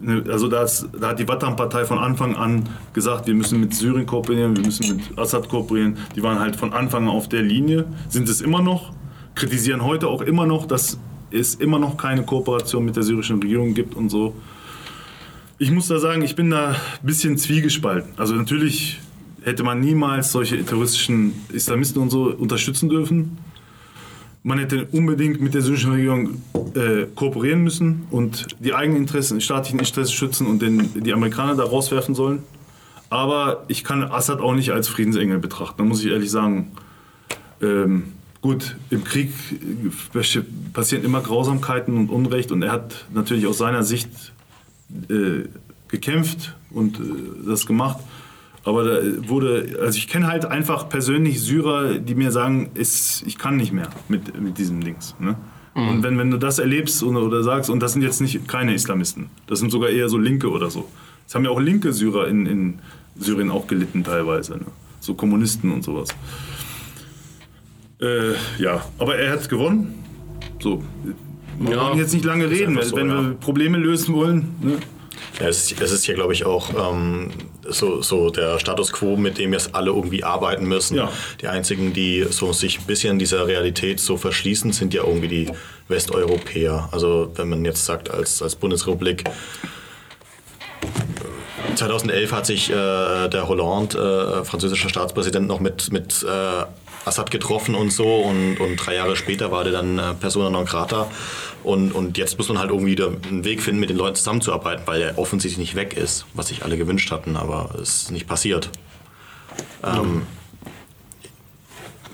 [0.02, 3.74] ne, also da, ist, da hat die Watan-Partei von Anfang an gesagt, wir müssen mit
[3.74, 5.96] Syrien kooperieren, wir müssen mit Assad kooperieren.
[6.16, 8.92] Die waren halt von Anfang an auf der Linie, sind es immer noch,
[9.36, 10.98] kritisieren heute auch immer noch, dass
[11.30, 14.34] es immer noch keine Kooperation mit der syrischen Regierung gibt und so.
[15.58, 18.12] Ich muss da sagen, ich bin da ein bisschen zwiegespalten.
[18.16, 19.00] Also natürlich
[19.42, 23.38] hätte man niemals solche terroristischen Islamisten und so unterstützen dürfen.
[24.47, 26.40] Man hätte unbedingt mit der syrischen Regierung
[26.76, 31.64] äh, kooperieren müssen und die eigenen Interessen, staatlichen Interessen schützen und den, die Amerikaner da
[31.64, 32.44] rauswerfen sollen.
[33.11, 35.78] Aber ich kann Assad auch nicht als Friedensengel betrachten.
[35.78, 36.70] Da muss ich ehrlich sagen,
[37.61, 40.40] ähm, gut, im Krieg äh,
[40.72, 44.32] passieren immer Grausamkeiten und Unrecht und er hat natürlich aus seiner Sicht
[45.09, 45.48] äh,
[45.89, 47.02] gekämpft und äh,
[47.48, 47.98] das gemacht.
[48.66, 53.38] Aber da wurde, also ich kenne halt einfach persönlich Syrer, die mir sagen, es, ich
[53.38, 55.14] kann nicht mehr mit, mit diesem Dings.
[55.18, 55.36] Ne?
[55.74, 58.74] Und wenn, wenn du das erlebst oder, oder sagst, und das sind jetzt nicht keine
[58.74, 60.88] Islamisten, das sind sogar eher so Linke oder so.
[61.28, 62.78] Es haben ja auch linke Syrer in, in
[63.16, 64.55] Syrien auch gelitten teilweise.
[64.59, 64.66] Ne?
[65.01, 66.09] So Kommunisten und sowas.
[68.01, 69.94] Äh, ja, aber er hat gewonnen.
[70.60, 70.82] So,
[71.59, 71.86] Wir Ja.
[71.88, 73.22] wollen jetzt nicht lange reden, so, wenn ja.
[73.22, 74.55] wir Probleme lösen wollen.
[74.60, 74.78] Ne?
[75.40, 77.31] Ja, es, ist, es ist hier, glaube ich, auch ähm,
[77.69, 80.97] so, so der Status quo, mit dem jetzt alle irgendwie arbeiten müssen.
[80.97, 81.12] Ja.
[81.40, 85.51] Die einzigen, die so sich ein bisschen dieser Realität so verschließen, sind ja irgendwie die
[85.89, 86.89] Westeuropäer.
[86.93, 89.24] Also wenn man jetzt sagt, als, als Bundesrepublik
[91.77, 96.65] 2011 hat sich äh, der Hollande, äh, französischer Staatspräsident, noch mit, mit äh,
[97.07, 100.66] Assad getroffen und so und, und drei Jahre später war der dann äh, Persona non
[100.66, 101.09] grata
[101.62, 104.87] und, und jetzt muss man halt irgendwie wieder einen Weg finden, mit den Leuten zusammenzuarbeiten,
[104.87, 108.27] weil er offensichtlich nicht weg ist, was sich alle gewünscht hatten, aber es ist nicht
[108.27, 108.70] passiert.
[109.85, 110.23] Ähm,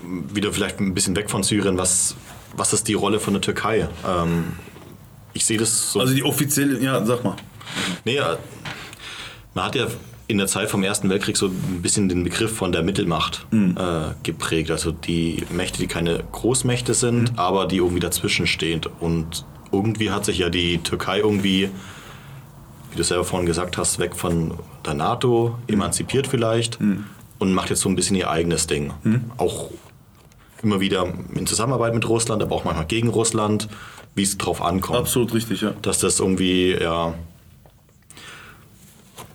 [0.04, 2.14] wieder vielleicht ein bisschen weg von Syrien, was,
[2.54, 3.88] was ist die Rolle von der Türkei?
[4.06, 4.52] Ähm,
[5.32, 6.00] ich sehe das so.
[6.00, 7.36] Also die offizielle, ja, sag mal.
[8.04, 8.36] Nee, äh,
[9.54, 9.86] man hat ja
[10.28, 14.14] in der Zeit vom Ersten Weltkrieg so ein bisschen den Begriff von der Mittelmacht äh,
[14.22, 14.70] geprägt.
[14.70, 18.80] Also die Mächte, die keine Großmächte sind, aber die irgendwie dazwischen stehen.
[19.00, 21.70] Und irgendwie hat sich ja die Türkei irgendwie,
[22.90, 24.54] wie du selber vorhin gesagt hast, weg von
[24.86, 28.92] der NATO, emanzipiert vielleicht und macht jetzt so ein bisschen ihr eigenes Ding.
[29.36, 29.70] Auch
[30.62, 33.68] immer wieder in Zusammenarbeit mit Russland, aber auch manchmal gegen Russland,
[34.14, 35.72] wie es drauf ankommt Absolut richtig, ja.
[35.82, 37.14] dass das irgendwie, ja.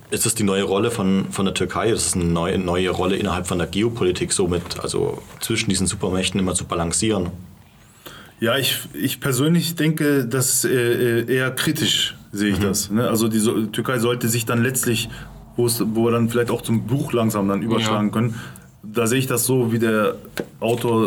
[0.10, 1.90] Ist das die neue Rolle von, von der Türkei?
[1.90, 6.40] Ist es eine neue, neue Rolle innerhalb von der Geopolitik, somit, also zwischen diesen Supermächten
[6.40, 7.30] immer zu balancieren?
[8.40, 12.90] Ja, ich, ich persönlich denke, dass äh, eher kritisch sehe ich das.
[12.92, 13.10] Ne?
[13.10, 15.10] Also die so Türkei sollte sich dann letztlich,
[15.56, 18.14] wo es- wo wir dann vielleicht auch zum Buch langsam dann überschlagen Ja.
[18.14, 18.36] können,
[18.84, 20.16] da sehe ich das so wie der
[20.62, 21.04] Autor,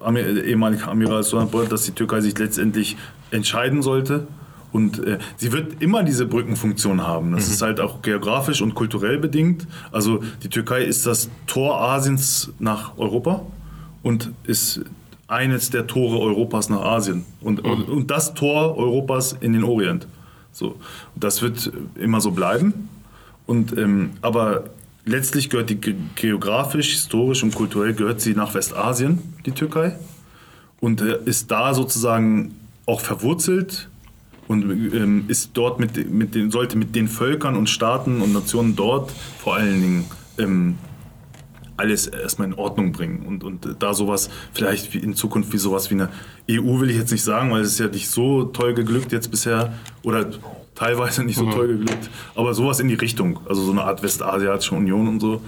[0.00, 2.96] äh, Amir, äh, ehemalige Amiral Sonatbol, dass die Türkei sich letztendlich
[3.30, 4.26] entscheiden sollte.
[4.72, 7.32] Und äh, sie wird immer diese Brückenfunktion haben.
[7.32, 9.66] Das ist halt auch geografisch und kulturell bedingt.
[9.92, 13.42] Also die Türkei ist das Tor Asiens nach Europa
[14.02, 14.82] und ist
[15.26, 20.06] eines der Tore Europas nach Asien und, und, und das Tor Europas in den Orient.
[20.52, 20.76] So,
[21.14, 22.88] das wird immer so bleiben.
[23.46, 24.64] Und, ähm, aber
[25.04, 29.96] letztlich gehört die ge geografisch, historisch und kulturell gehört sie nach Westasien, die Türkei,
[30.80, 32.54] und äh, ist da sozusagen
[32.86, 33.87] auch verwurzelt
[34.48, 34.62] und
[34.94, 39.12] ähm, ist dort mit, mit den, sollte mit den Völkern und Staaten und Nationen dort
[39.38, 40.04] vor allen Dingen
[40.38, 40.78] ähm,
[41.76, 45.90] alles erstmal in Ordnung bringen und, und da sowas vielleicht wie in Zukunft wie sowas
[45.90, 46.08] wie eine
[46.50, 49.30] EU will ich jetzt nicht sagen, weil es ist ja nicht so toll geglückt jetzt
[49.30, 49.72] bisher
[50.02, 50.28] oder
[50.74, 54.74] teilweise nicht so toll geglückt, aber sowas in die Richtung, also so eine Art Westasiatische
[54.74, 55.42] Union und so.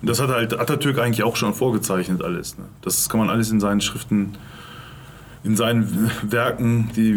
[0.00, 2.56] Und das hat halt Atatürk eigentlich auch schon vorgezeichnet alles.
[2.56, 2.64] Ne?
[2.82, 4.38] Das kann man alles in seinen Schriften
[5.46, 7.12] in seinen Werken, die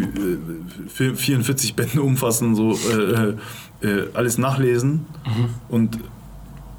[1.04, 3.34] äh, 44 Bände umfassen, so äh,
[3.86, 5.04] äh, alles nachlesen.
[5.68, 5.98] Und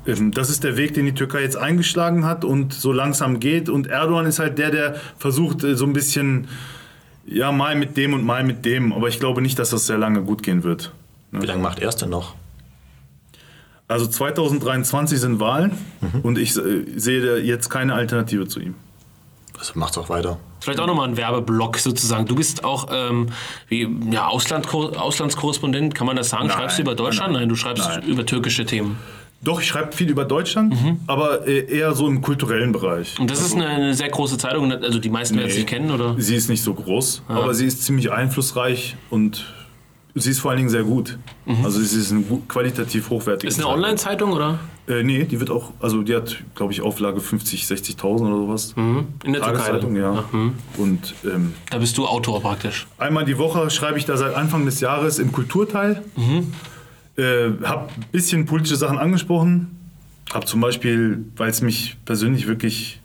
[0.07, 3.67] ähm, das ist der Weg, den die Türkei jetzt eingeschlagen hat und so langsam geht.
[3.67, 6.47] Und Erdogan ist halt der, der versucht, äh, so ein bisschen,
[7.25, 8.93] ja, mal mit dem und mal mit dem.
[8.93, 10.93] Aber ich glaube nicht, dass das sehr lange gut gehen wird.
[11.31, 12.35] Wie lange macht er es denn noch?
[13.89, 15.73] Also 2023 sind Wahlen
[16.23, 18.75] und ich äh, sehe jetzt keine Alternative zu ihm.
[19.59, 20.39] Also macht es auch weiter.
[20.61, 22.25] Vielleicht auch nochmal ein Werbeblock sozusagen.
[22.27, 23.27] Du bist auch ähm,
[23.67, 26.47] wie, ja, Ausland, Auslandskorrespondent, kann man das sagen?
[26.47, 27.33] Nein, schreibst du über Deutschland?
[27.33, 28.03] nein, Nein, du schreibst nein.
[28.03, 28.97] über türkische Themen.
[29.43, 30.75] Doch, ich schreibe viel über Deutschland,
[31.07, 33.19] aber äh, eher so im kulturellen Bereich.
[33.19, 36.13] Und das ist eine, eine sehr große Zeitung, also die meisten werden sie kennen, oder?
[36.19, 39.51] Sie ist nicht so groß, aber sie ist ziemlich einflussreich und
[40.13, 41.17] sie ist vor allen Dingen sehr gut.
[41.63, 43.77] Also sie ist eine gut, qualitativ hochwertige Ist eine Zeitung.
[43.83, 44.59] Online-Zeitung, oder?
[44.91, 48.73] Äh, nee, die wird auch, also die hat, glaube ich, Auflage 50, 60.000 oder sowas.
[48.75, 49.51] In der Türkei.
[49.57, 50.25] Tageszeitung, ja.
[50.77, 52.87] Und ähm, Da bist du Autor praktisch.
[52.97, 56.03] einmal die Woche schreibe ich da seit Anfang des Jahres im Kulturteil.
[57.17, 59.77] Äh, hab ein bisschen politische Sachen angesprochen.
[60.33, 62.99] Hab zum Beispiel, weil es mich persönlich wirklich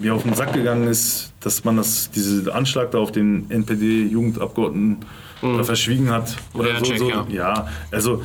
[0.00, 4.98] mir auf den Sack gegangen ist, dass man das, diesen Anschlag da auf den NPD-Jugendabgeordneten
[5.42, 6.36] da verschwiegen hat.
[6.54, 7.08] Oder Ja, so, check, so.
[7.10, 7.26] ja.
[7.28, 8.22] ja, also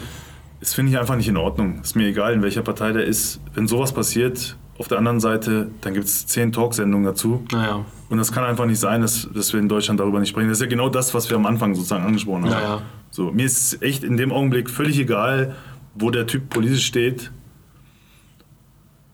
[0.59, 1.79] das finde ich einfach nicht in Ordnung.
[1.81, 3.39] Ist mir egal, in welcher Partei der ist.
[3.53, 7.43] Wenn sowas passiert, auf der anderen Seite, dann gibt es zehn Talksendungen dazu.
[7.51, 7.85] Naja.
[8.09, 10.47] Und das kann einfach nicht sein, dass, dass wir in Deutschland darüber nicht sprechen.
[10.49, 12.51] Das ist ja genau das, was wir am Anfang sozusagen angesprochen haben.
[12.51, 12.81] Ja, ja.
[13.11, 15.55] So, mir ist echt in dem Augenblick völlig egal,
[15.95, 17.31] wo der Typ politisch steht.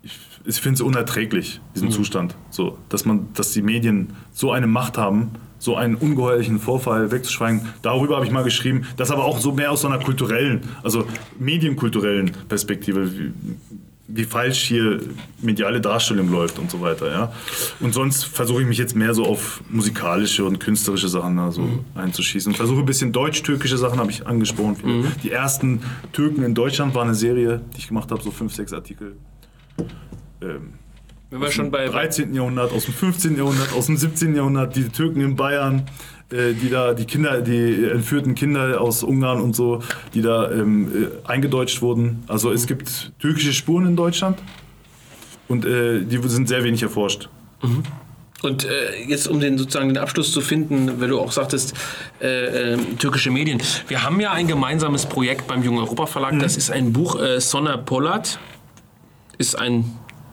[0.04, 1.74] Ich, ich finde es unerträglich, Mhm.
[1.74, 2.36] diesen Zustand.
[2.52, 5.32] So, dass, man, dass die Medien so eine Macht haben,
[5.66, 7.62] so einen ungeheuerlichen Vorfall wegzuschweigen.
[7.82, 8.86] Darüber habe ich mal geschrieben.
[8.98, 11.06] Das aber auch so mehr aus so einer kulturellen, also
[11.40, 13.12] medienkulturellen Perspektive.
[13.20, 13.34] Wie,
[14.08, 15.00] wie falsch hier
[15.42, 17.10] mediale Darstellung läuft und so weiter.
[17.12, 17.34] Ja?
[17.80, 21.80] Und sonst versuche ich mich jetzt mehr so auf musikalische und künstlerische Sachen also Mhm.
[21.96, 22.54] einzuschießen.
[22.54, 24.78] Versuche ein bisschen deutsch-türkische Sachen, habe ich angesprochen.
[24.84, 25.08] Mhm.
[25.24, 25.82] Die ersten
[26.14, 29.18] Türken in Deutschland war eine Serie, die ich gemacht habe, so fünf, sechs Artikel.
[30.42, 30.74] Ähm,
[31.36, 32.34] Wenn wir schon bei, 13.
[32.34, 33.36] Jahrhundert, aus dem 15.
[33.36, 34.38] Jahrhundert, aus dem 17.
[34.38, 35.84] Jahrhundert, die Türken in Bayern,
[36.32, 39.82] äh, die da, die Kinder, die entführten Kinder aus Ungarn und so,
[40.14, 42.24] die da ähm, äh, eingedeutscht wurden.
[42.28, 44.40] Also es gibt türkische Spuren in Deutschland
[45.50, 47.28] und äh, die sind sehr wenig erforscht.
[48.42, 51.74] Und äh, jetzt, um den sozusagen den Abschluss zu finden, weil du auch sagtest,
[52.22, 53.62] äh, äh, türkische Medien.
[53.90, 56.40] Wir haben ja ein gemeinsames Projekt beim Jungen Europa Verlag.
[56.40, 58.40] Das ist ein Buch, äh, Soner Polat
[59.38, 59.92] ist ein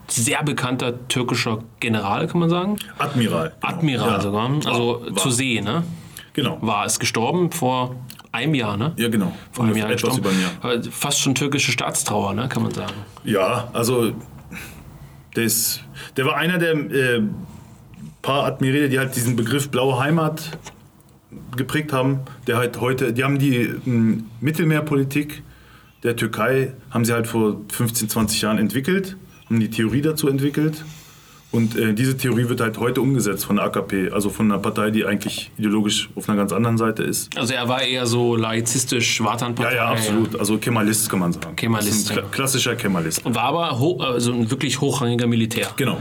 [0.09, 2.77] sehr bekannter türkischer General, kann man sagen.
[2.99, 3.53] Admiral.
[3.61, 4.21] Admiral Ja.
[4.21, 4.51] sogar.
[4.67, 5.17] Also War.
[5.17, 5.83] zur See, ne?
[6.35, 6.59] Genau.
[6.61, 7.97] War es gestorben vor
[8.33, 8.93] einem Jahr, ne?
[8.97, 9.33] Ja, genau.
[9.53, 10.21] Vor einem Jahr Etwas gestorben.
[10.21, 10.51] über ein Jahr.
[10.63, 12.49] Aber Fast schon türkische Staatstrauer, ne?
[12.49, 12.93] Kann man sagen.
[13.25, 14.13] Ja, also
[15.37, 15.83] der, ist,
[16.17, 17.23] der war einer der äh,
[18.23, 20.59] paar Admiräle, die halt diesen Begriff blaue Heimat
[21.57, 22.21] geprägt haben.
[22.47, 23.57] Der halt heute, die haben die
[23.87, 25.43] m, Mittelmeerpolitik
[26.03, 29.17] der Türkei, haben sie halt vor 15, 20 Jahren entwickelt,
[29.53, 30.85] haben die Theorie dazu entwickelt.
[31.51, 34.91] Und äh, diese Theorie wird halt heute umgesetzt von der AKP, also von einer Partei,
[34.91, 37.37] die eigentlich ideologisch auf einer ganz anderen Seite ist.
[37.37, 39.77] Also er war eher so laizistisch, Ja, Wartanpartei.
[39.77, 40.35] ja, absolut.
[40.41, 41.55] Also Kemalist kann man sagen.
[41.55, 42.23] Kemalist, ein ja.
[42.23, 43.27] kla- klassischer Kemalist.
[43.27, 45.69] Und war aber ho also ein wirklich hochrangiger Militär.
[45.77, 46.01] Genau.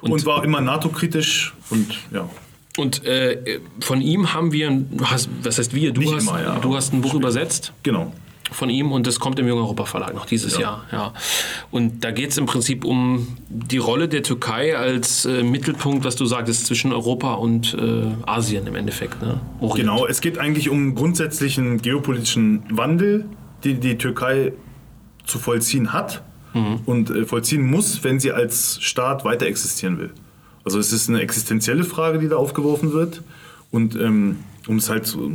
[0.00, 2.28] Und, war immer NATO-kritisch und ja.
[2.76, 6.58] Und äh, von ihm haben wir, hast, was heißt wir, du, Nicht hast, immer, ja.
[6.58, 8.12] du hast ein Buch übersetzt Genau.
[8.50, 10.60] Von ihm und das kommt im Jungen Europa Verlag noch dieses Ja.
[10.60, 10.84] Jahr.
[10.92, 11.12] Ja.
[11.70, 16.16] Und da geht es im Prinzip um die Rolle der Türkei als äh, Mittelpunkt, was
[16.16, 19.22] du sagtest, zwischen Europa und äh, Asien im Endeffekt.
[19.22, 19.40] Ne?
[19.74, 23.26] Genau, es geht eigentlich um grundsätzlichen geopolitischen Wandel,
[23.64, 24.52] den die Türkei
[25.26, 26.22] zu vollziehen hat
[26.86, 30.10] und äh, vollziehen muss, wenn sie als Staat weiter existieren will.
[30.64, 33.22] Also es ist eine existenzielle Frage, die da aufgeworfen wird.
[33.70, 35.30] Und ähm, um es halt so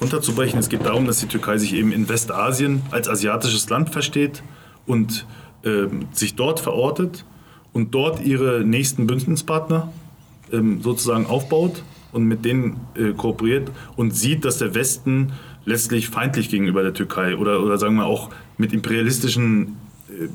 [0.00, 4.42] runterzubrechen, es geht darum, dass die Türkei sich eben in Westasien als asiatisches Land versteht
[4.86, 5.26] und
[5.64, 7.24] ähm, sich dort verortet
[7.72, 9.92] und dort ihre nächsten Bündnispartner
[10.52, 11.82] ähm, sozusagen aufbaut
[12.12, 15.32] und mit denen äh, kooperiert und sieht, dass der Westen
[15.64, 19.76] letztlich feindlich gegenüber der Türkei oder, oder sagen wir auch mit imperialistischen
[20.08, 20.28] äh,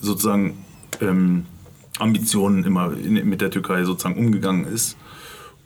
[0.00, 0.58] sozusagen
[1.00, 1.46] ähm,
[1.98, 4.96] Ambitionen immer in, mit der Türkei sozusagen umgegangen ist.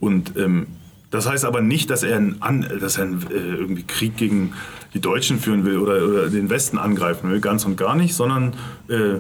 [0.01, 0.67] Und ähm,
[1.13, 4.55] das heißt aber nicht, dass er einen, dass er äh, irgendwie Krieg gegen
[4.95, 8.55] die Deutschen führen will oder, oder den Westen angreifen will, ganz und gar nicht, sondern
[8.89, 9.19] äh,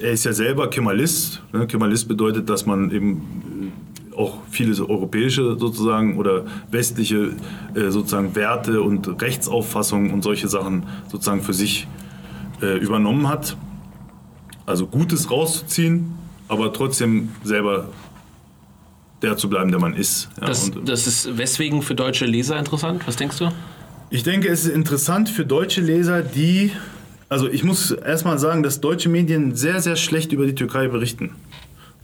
[0.00, 1.42] er ist ja selber Kemalist.
[1.52, 1.66] Ne?
[1.66, 3.72] Kemalist bedeutet, dass man eben
[4.12, 7.32] äh, auch viele europäische sozusagen oder westliche
[7.74, 11.88] äh, sozusagen Werte und Rechtsauffassungen und solche Sachen sozusagen für sich
[12.62, 13.56] äh, übernommen hat.
[14.64, 16.12] Also Gutes rauszuziehen,
[16.46, 17.88] aber trotzdem selber
[19.22, 20.28] der zu bleiben, der man ist.
[20.40, 23.02] Ja, Das, und, das ist weswegen für deutsche Leser interessant?
[23.06, 23.50] Was denkst du?
[24.12, 26.72] ich denke, es ist interessant für deutsche Leser, die.
[27.28, 31.36] Also, ich muss erstmal sagen, dass deutsche Medien sehr, sehr schlecht über die Türkei berichten.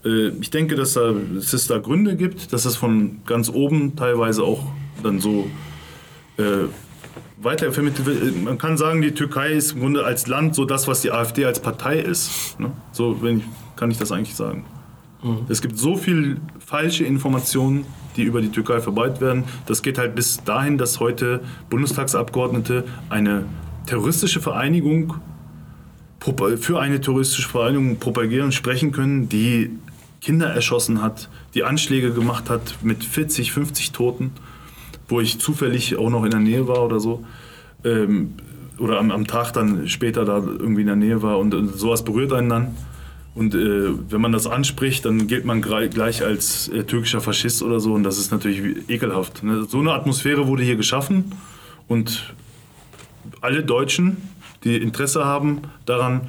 [0.04, 3.96] Äh, Ich denke, dass, da, dass es da Gründe gibt, dass es von ganz oben
[3.96, 4.64] teilweise auch
[5.02, 5.50] dann so
[6.38, 6.68] äh,
[7.42, 8.22] weitervermittelt wird.
[8.22, 11.10] Äh, Man kann sagen, die Türkei ist im Grunde als Land so das, was die
[11.10, 12.58] AfD als Partei ist.
[12.60, 12.70] Ne?
[12.92, 13.44] So wenn ich,
[13.74, 14.64] kann ich das eigentlich sagen.
[15.48, 17.84] Es gibt so viel falsche Informationen,
[18.16, 19.44] die über die Türkei verbreitet werden.
[19.66, 23.44] Das geht halt bis dahin, dass heute Bundestagsabgeordnete eine
[23.86, 25.14] terroristische Vereinigung
[26.58, 29.70] für eine terroristische Vereinigung propagieren, sprechen können, die
[30.20, 34.32] Kinder erschossen hat, die Anschläge gemacht hat mit 40, 50 Toten,
[35.08, 37.24] wo ich zufällig auch noch in der Nähe war oder so.
[37.84, 38.34] Ähm,
[38.78, 42.04] oder am, am Tag dann später da irgendwie in der Nähe war und, und sowas
[42.04, 42.76] berührt einen dann.
[43.36, 47.80] Und äh, wenn man das anspricht, dann gilt man gleich als äh, türkischer Faschist oder
[47.80, 49.42] so und das ist natürlich ekelhaft.
[49.42, 49.66] Ne?
[49.68, 51.32] So eine Atmosphäre wurde hier geschaffen
[51.86, 52.34] und
[53.42, 54.16] alle Deutschen,
[54.64, 56.28] die Interesse haben daran,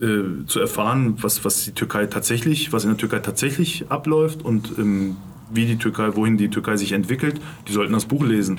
[0.00, 4.76] äh, zu erfahren, was, was die Türkei tatsächlich, was in der Türkei tatsächlich abläuft und
[4.76, 5.16] ähm,
[5.52, 8.58] wie die Türkei, wohin die Türkei sich entwickelt, die sollten das Buch lesen.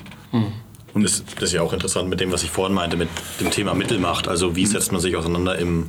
[0.94, 3.50] Und das, das ist ja auch interessant mit dem, was ich vorhin meinte, mit dem
[3.50, 4.28] Thema Mittelmacht.
[4.28, 5.88] Also wie setzt man sich auseinander im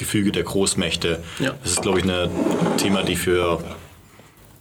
[0.00, 1.22] Gefüge der Großmächte?
[1.38, 1.54] Ja.
[1.62, 2.30] Das ist, glaube ich, ein
[2.78, 3.62] Thema, die für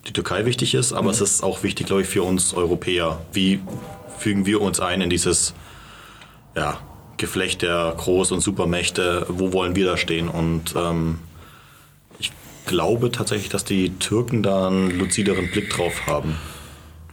[0.05, 3.19] die Türkei wichtig ist, aber es ist auch wichtig, glaube ich, für uns Europäer.
[3.33, 3.59] Wie
[4.17, 5.53] fügen wir uns ein in dieses
[6.55, 6.79] ja,
[7.17, 9.25] Geflecht der Groß- und Supermächte?
[9.29, 10.27] Wo wollen wir da stehen?
[10.27, 11.19] Und ähm,
[12.19, 12.31] ich
[12.65, 16.35] glaube tatsächlich, dass die Türken da einen luzideren Blick drauf haben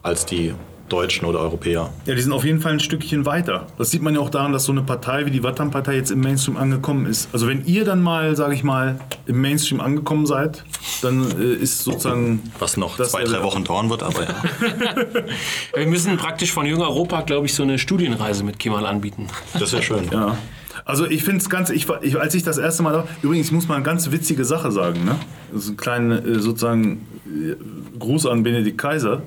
[0.02, 0.52] als die
[0.88, 1.90] Deutschen oder Europäer.
[2.06, 3.66] Ja, die sind auf jeden Fall ein Stückchen weiter.
[3.78, 6.20] Das sieht man ja auch daran, dass so eine Partei wie die Wattan-Partei jetzt im
[6.20, 7.28] Mainstream angekommen ist.
[7.32, 10.64] Also wenn ihr dann mal, sage ich mal, im Mainstream angekommen seid,
[11.02, 12.42] dann äh, ist sozusagen...
[12.58, 14.34] Was noch Das zwei, wäre- drei Wochen dauern wird, aber ja.
[15.74, 19.26] Wir müssen praktisch von Jung Europa, glaube ich, so eine Studienreise mit Kemal anbieten.
[19.58, 20.08] Das wäre schön.
[20.12, 20.36] Ja.
[20.84, 23.46] Also ich finde es ganz, ich, war- ich, als ich das erste Mal da, übrigens
[23.46, 25.16] ich muss mal eine ganz witzige Sache sagen, ne?
[25.52, 27.56] Das ist ein kleiner äh, sozusagen äh,
[27.98, 29.22] Gruß an Benedikt Kaiser.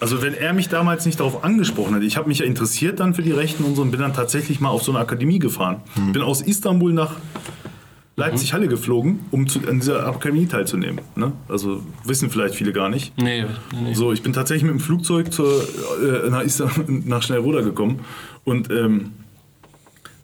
[0.00, 3.14] Also wenn er mich damals nicht darauf angesprochen hätte, ich habe mich ja interessiert dann
[3.14, 5.82] für die Rechten und so und bin dann tatsächlich mal auf so eine Akademie gefahren.
[5.94, 6.12] Hm.
[6.12, 7.16] Bin aus Istanbul nach
[8.16, 11.00] Leipzig-Halle geflogen, um zu, an dieser Akademie teilzunehmen.
[11.16, 11.32] Ne?
[11.48, 13.16] Also wissen vielleicht viele gar nicht.
[13.18, 13.94] Nee, nee.
[13.94, 15.62] So, ich bin tatsächlich mit dem Flugzeug zur,
[16.02, 18.00] äh, nach, Istanbul, nach Schnellroda gekommen
[18.44, 19.12] und ähm,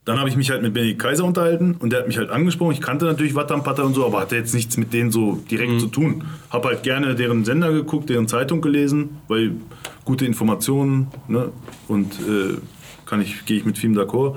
[0.08, 2.72] dann habe ich mich halt mit Benny Kaiser unterhalten und der hat mich halt angesprochen.
[2.72, 5.86] Ich kannte natürlich Wattampatter und so, aber hatte jetzt nichts mit denen so direkt zu
[5.86, 6.24] tun.
[6.48, 9.52] Habe halt gerne deren Sender geguckt, deren Zeitung gelesen, weil
[10.06, 11.50] gute Informationen ne?
[11.88, 12.56] und äh,
[13.04, 14.36] kann ich, gehe ich mit vielem d'accord.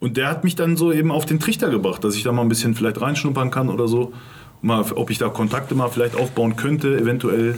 [0.00, 2.40] Und der hat mich dann so eben auf den Trichter gebracht, dass ich da mal
[2.40, 4.14] ein bisschen vielleicht reinschnuppern kann oder so.
[4.62, 7.56] Mal, ob ich da Kontakte mal vielleicht aufbauen könnte, eventuell.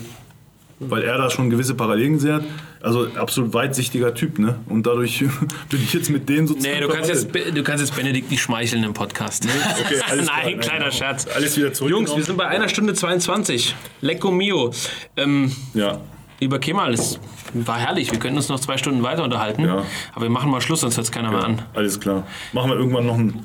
[0.81, 2.43] Weil er da schon gewisse Parallelen gesehen hat.
[2.83, 4.59] Also absolut weitsichtiger Typ, ne?
[4.67, 5.19] Und dadurch
[5.71, 6.75] bin ich jetzt mit denen sozusagen.
[6.75, 9.47] Nee, du kannst, jetzt, du kannst jetzt Benedikt nicht schmeicheln im Podcast.
[9.85, 10.39] Okay, alles klar.
[10.45, 11.27] Nein, kleiner Scherz.
[11.35, 11.91] Alles wieder zurück.
[11.93, 13.75] Jungs, wir sind bei einer Stunde 22.
[14.01, 14.73] Lecco mio.
[15.17, 16.01] Ähm, Ja.
[16.41, 17.19] lieber Kemal, es
[17.55, 18.11] war herrlich.
[18.11, 19.65] Wir könnten uns noch zwei Stunden weiter unterhalten.
[19.65, 19.85] Ja.
[20.13, 21.63] Aber wir machen mal Schluss, sonst hört es keiner mehr an.
[21.75, 22.27] Alles klar.
[22.53, 23.41] Machen wir irgendwann noch einen.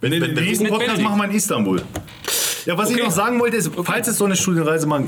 [0.00, 1.08] Wenn den wenn- nächsten Podcast Benedikt.
[1.08, 1.82] machen wir in Istanbul.
[2.64, 3.04] Ja, was ich Okay.
[3.04, 5.04] noch sagen wollte, ist, falls es so eine Studienreise mal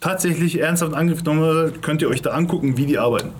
[0.00, 3.30] tatsächlich ernsthaft angenommen wird, könnt ihr euch da angucken, wie die arbeiten.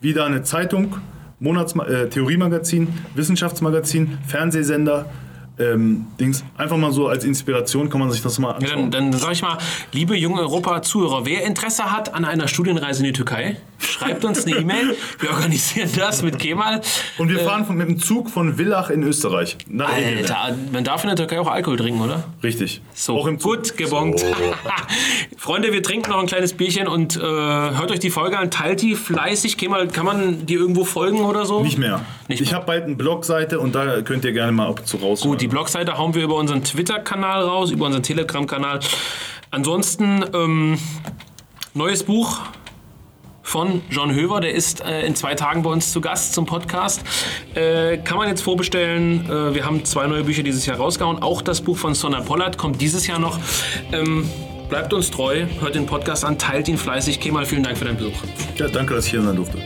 [0.00, 0.96] Wie da eine Zeitung,
[1.38, 5.06] Monats äh, Theoriemagazin, Wissenschaftsmagazin, Fernsehsender,
[5.58, 6.44] ähm, Dings.
[6.56, 8.90] Einfach mal so als Inspiration kann man sich das mal Ja, anschauen.
[8.90, 9.58] dann, dann sage ich mal,
[9.92, 14.56] liebe junge Europa-Zuhörer, wer Interesse hat an einer Studienreise in die Türkei, schreibt uns eine
[14.56, 14.96] E-Mail.
[15.18, 16.80] Wir organisieren das mit Kemal.
[17.18, 19.56] Und wir fahren von, mit dem Zug von Villach in Österreich.
[19.68, 19.90] Nach.
[19.92, 22.24] Alter, man darf in der Türkei auch Alkohol trinken, oder?
[22.42, 22.80] Richtig.
[22.94, 23.56] So, Auch im Zug.
[23.56, 24.24] gut gebongt.
[25.36, 28.82] Freunde, wir trinken noch ein kleines Bierchen und äh, hört euch die Folge an, teilt
[28.82, 29.56] die fleißig.
[29.56, 31.60] Kemal, kann man dir irgendwo folgen oder so?
[31.62, 32.00] Nicht mehr.
[32.28, 34.98] Nicht ich habe bald eine Blogseite und da könnt ihr gerne mal ab und zu
[34.98, 35.22] raus.
[35.22, 38.80] Gut, die Blogseite hauen wir über unseren Twitter-Kanal raus, über unseren Telegram-Kanal.
[39.50, 40.78] Ansonsten, ähm,
[41.74, 42.40] neues Buch
[43.50, 47.02] von John Höver, der ist äh, in zwei Tagen bei uns zu Gast zum Podcast.
[47.54, 49.28] Äh, kann man jetzt vorbestellen.
[49.28, 51.20] Äh, wir haben zwei neue Bücher dieses Jahr rausgehauen.
[51.20, 53.40] Auch das Buch von Sonna Pollard kommt dieses Jahr noch.
[53.92, 54.30] Ähm,
[54.68, 57.18] bleibt uns treu, hört den Podcast an, teilt ihn fleißig.
[57.18, 58.14] Kemal, vielen Dank für deinen Besuch.
[58.56, 59.58] Ja, danke, dass ich hier sein durfte.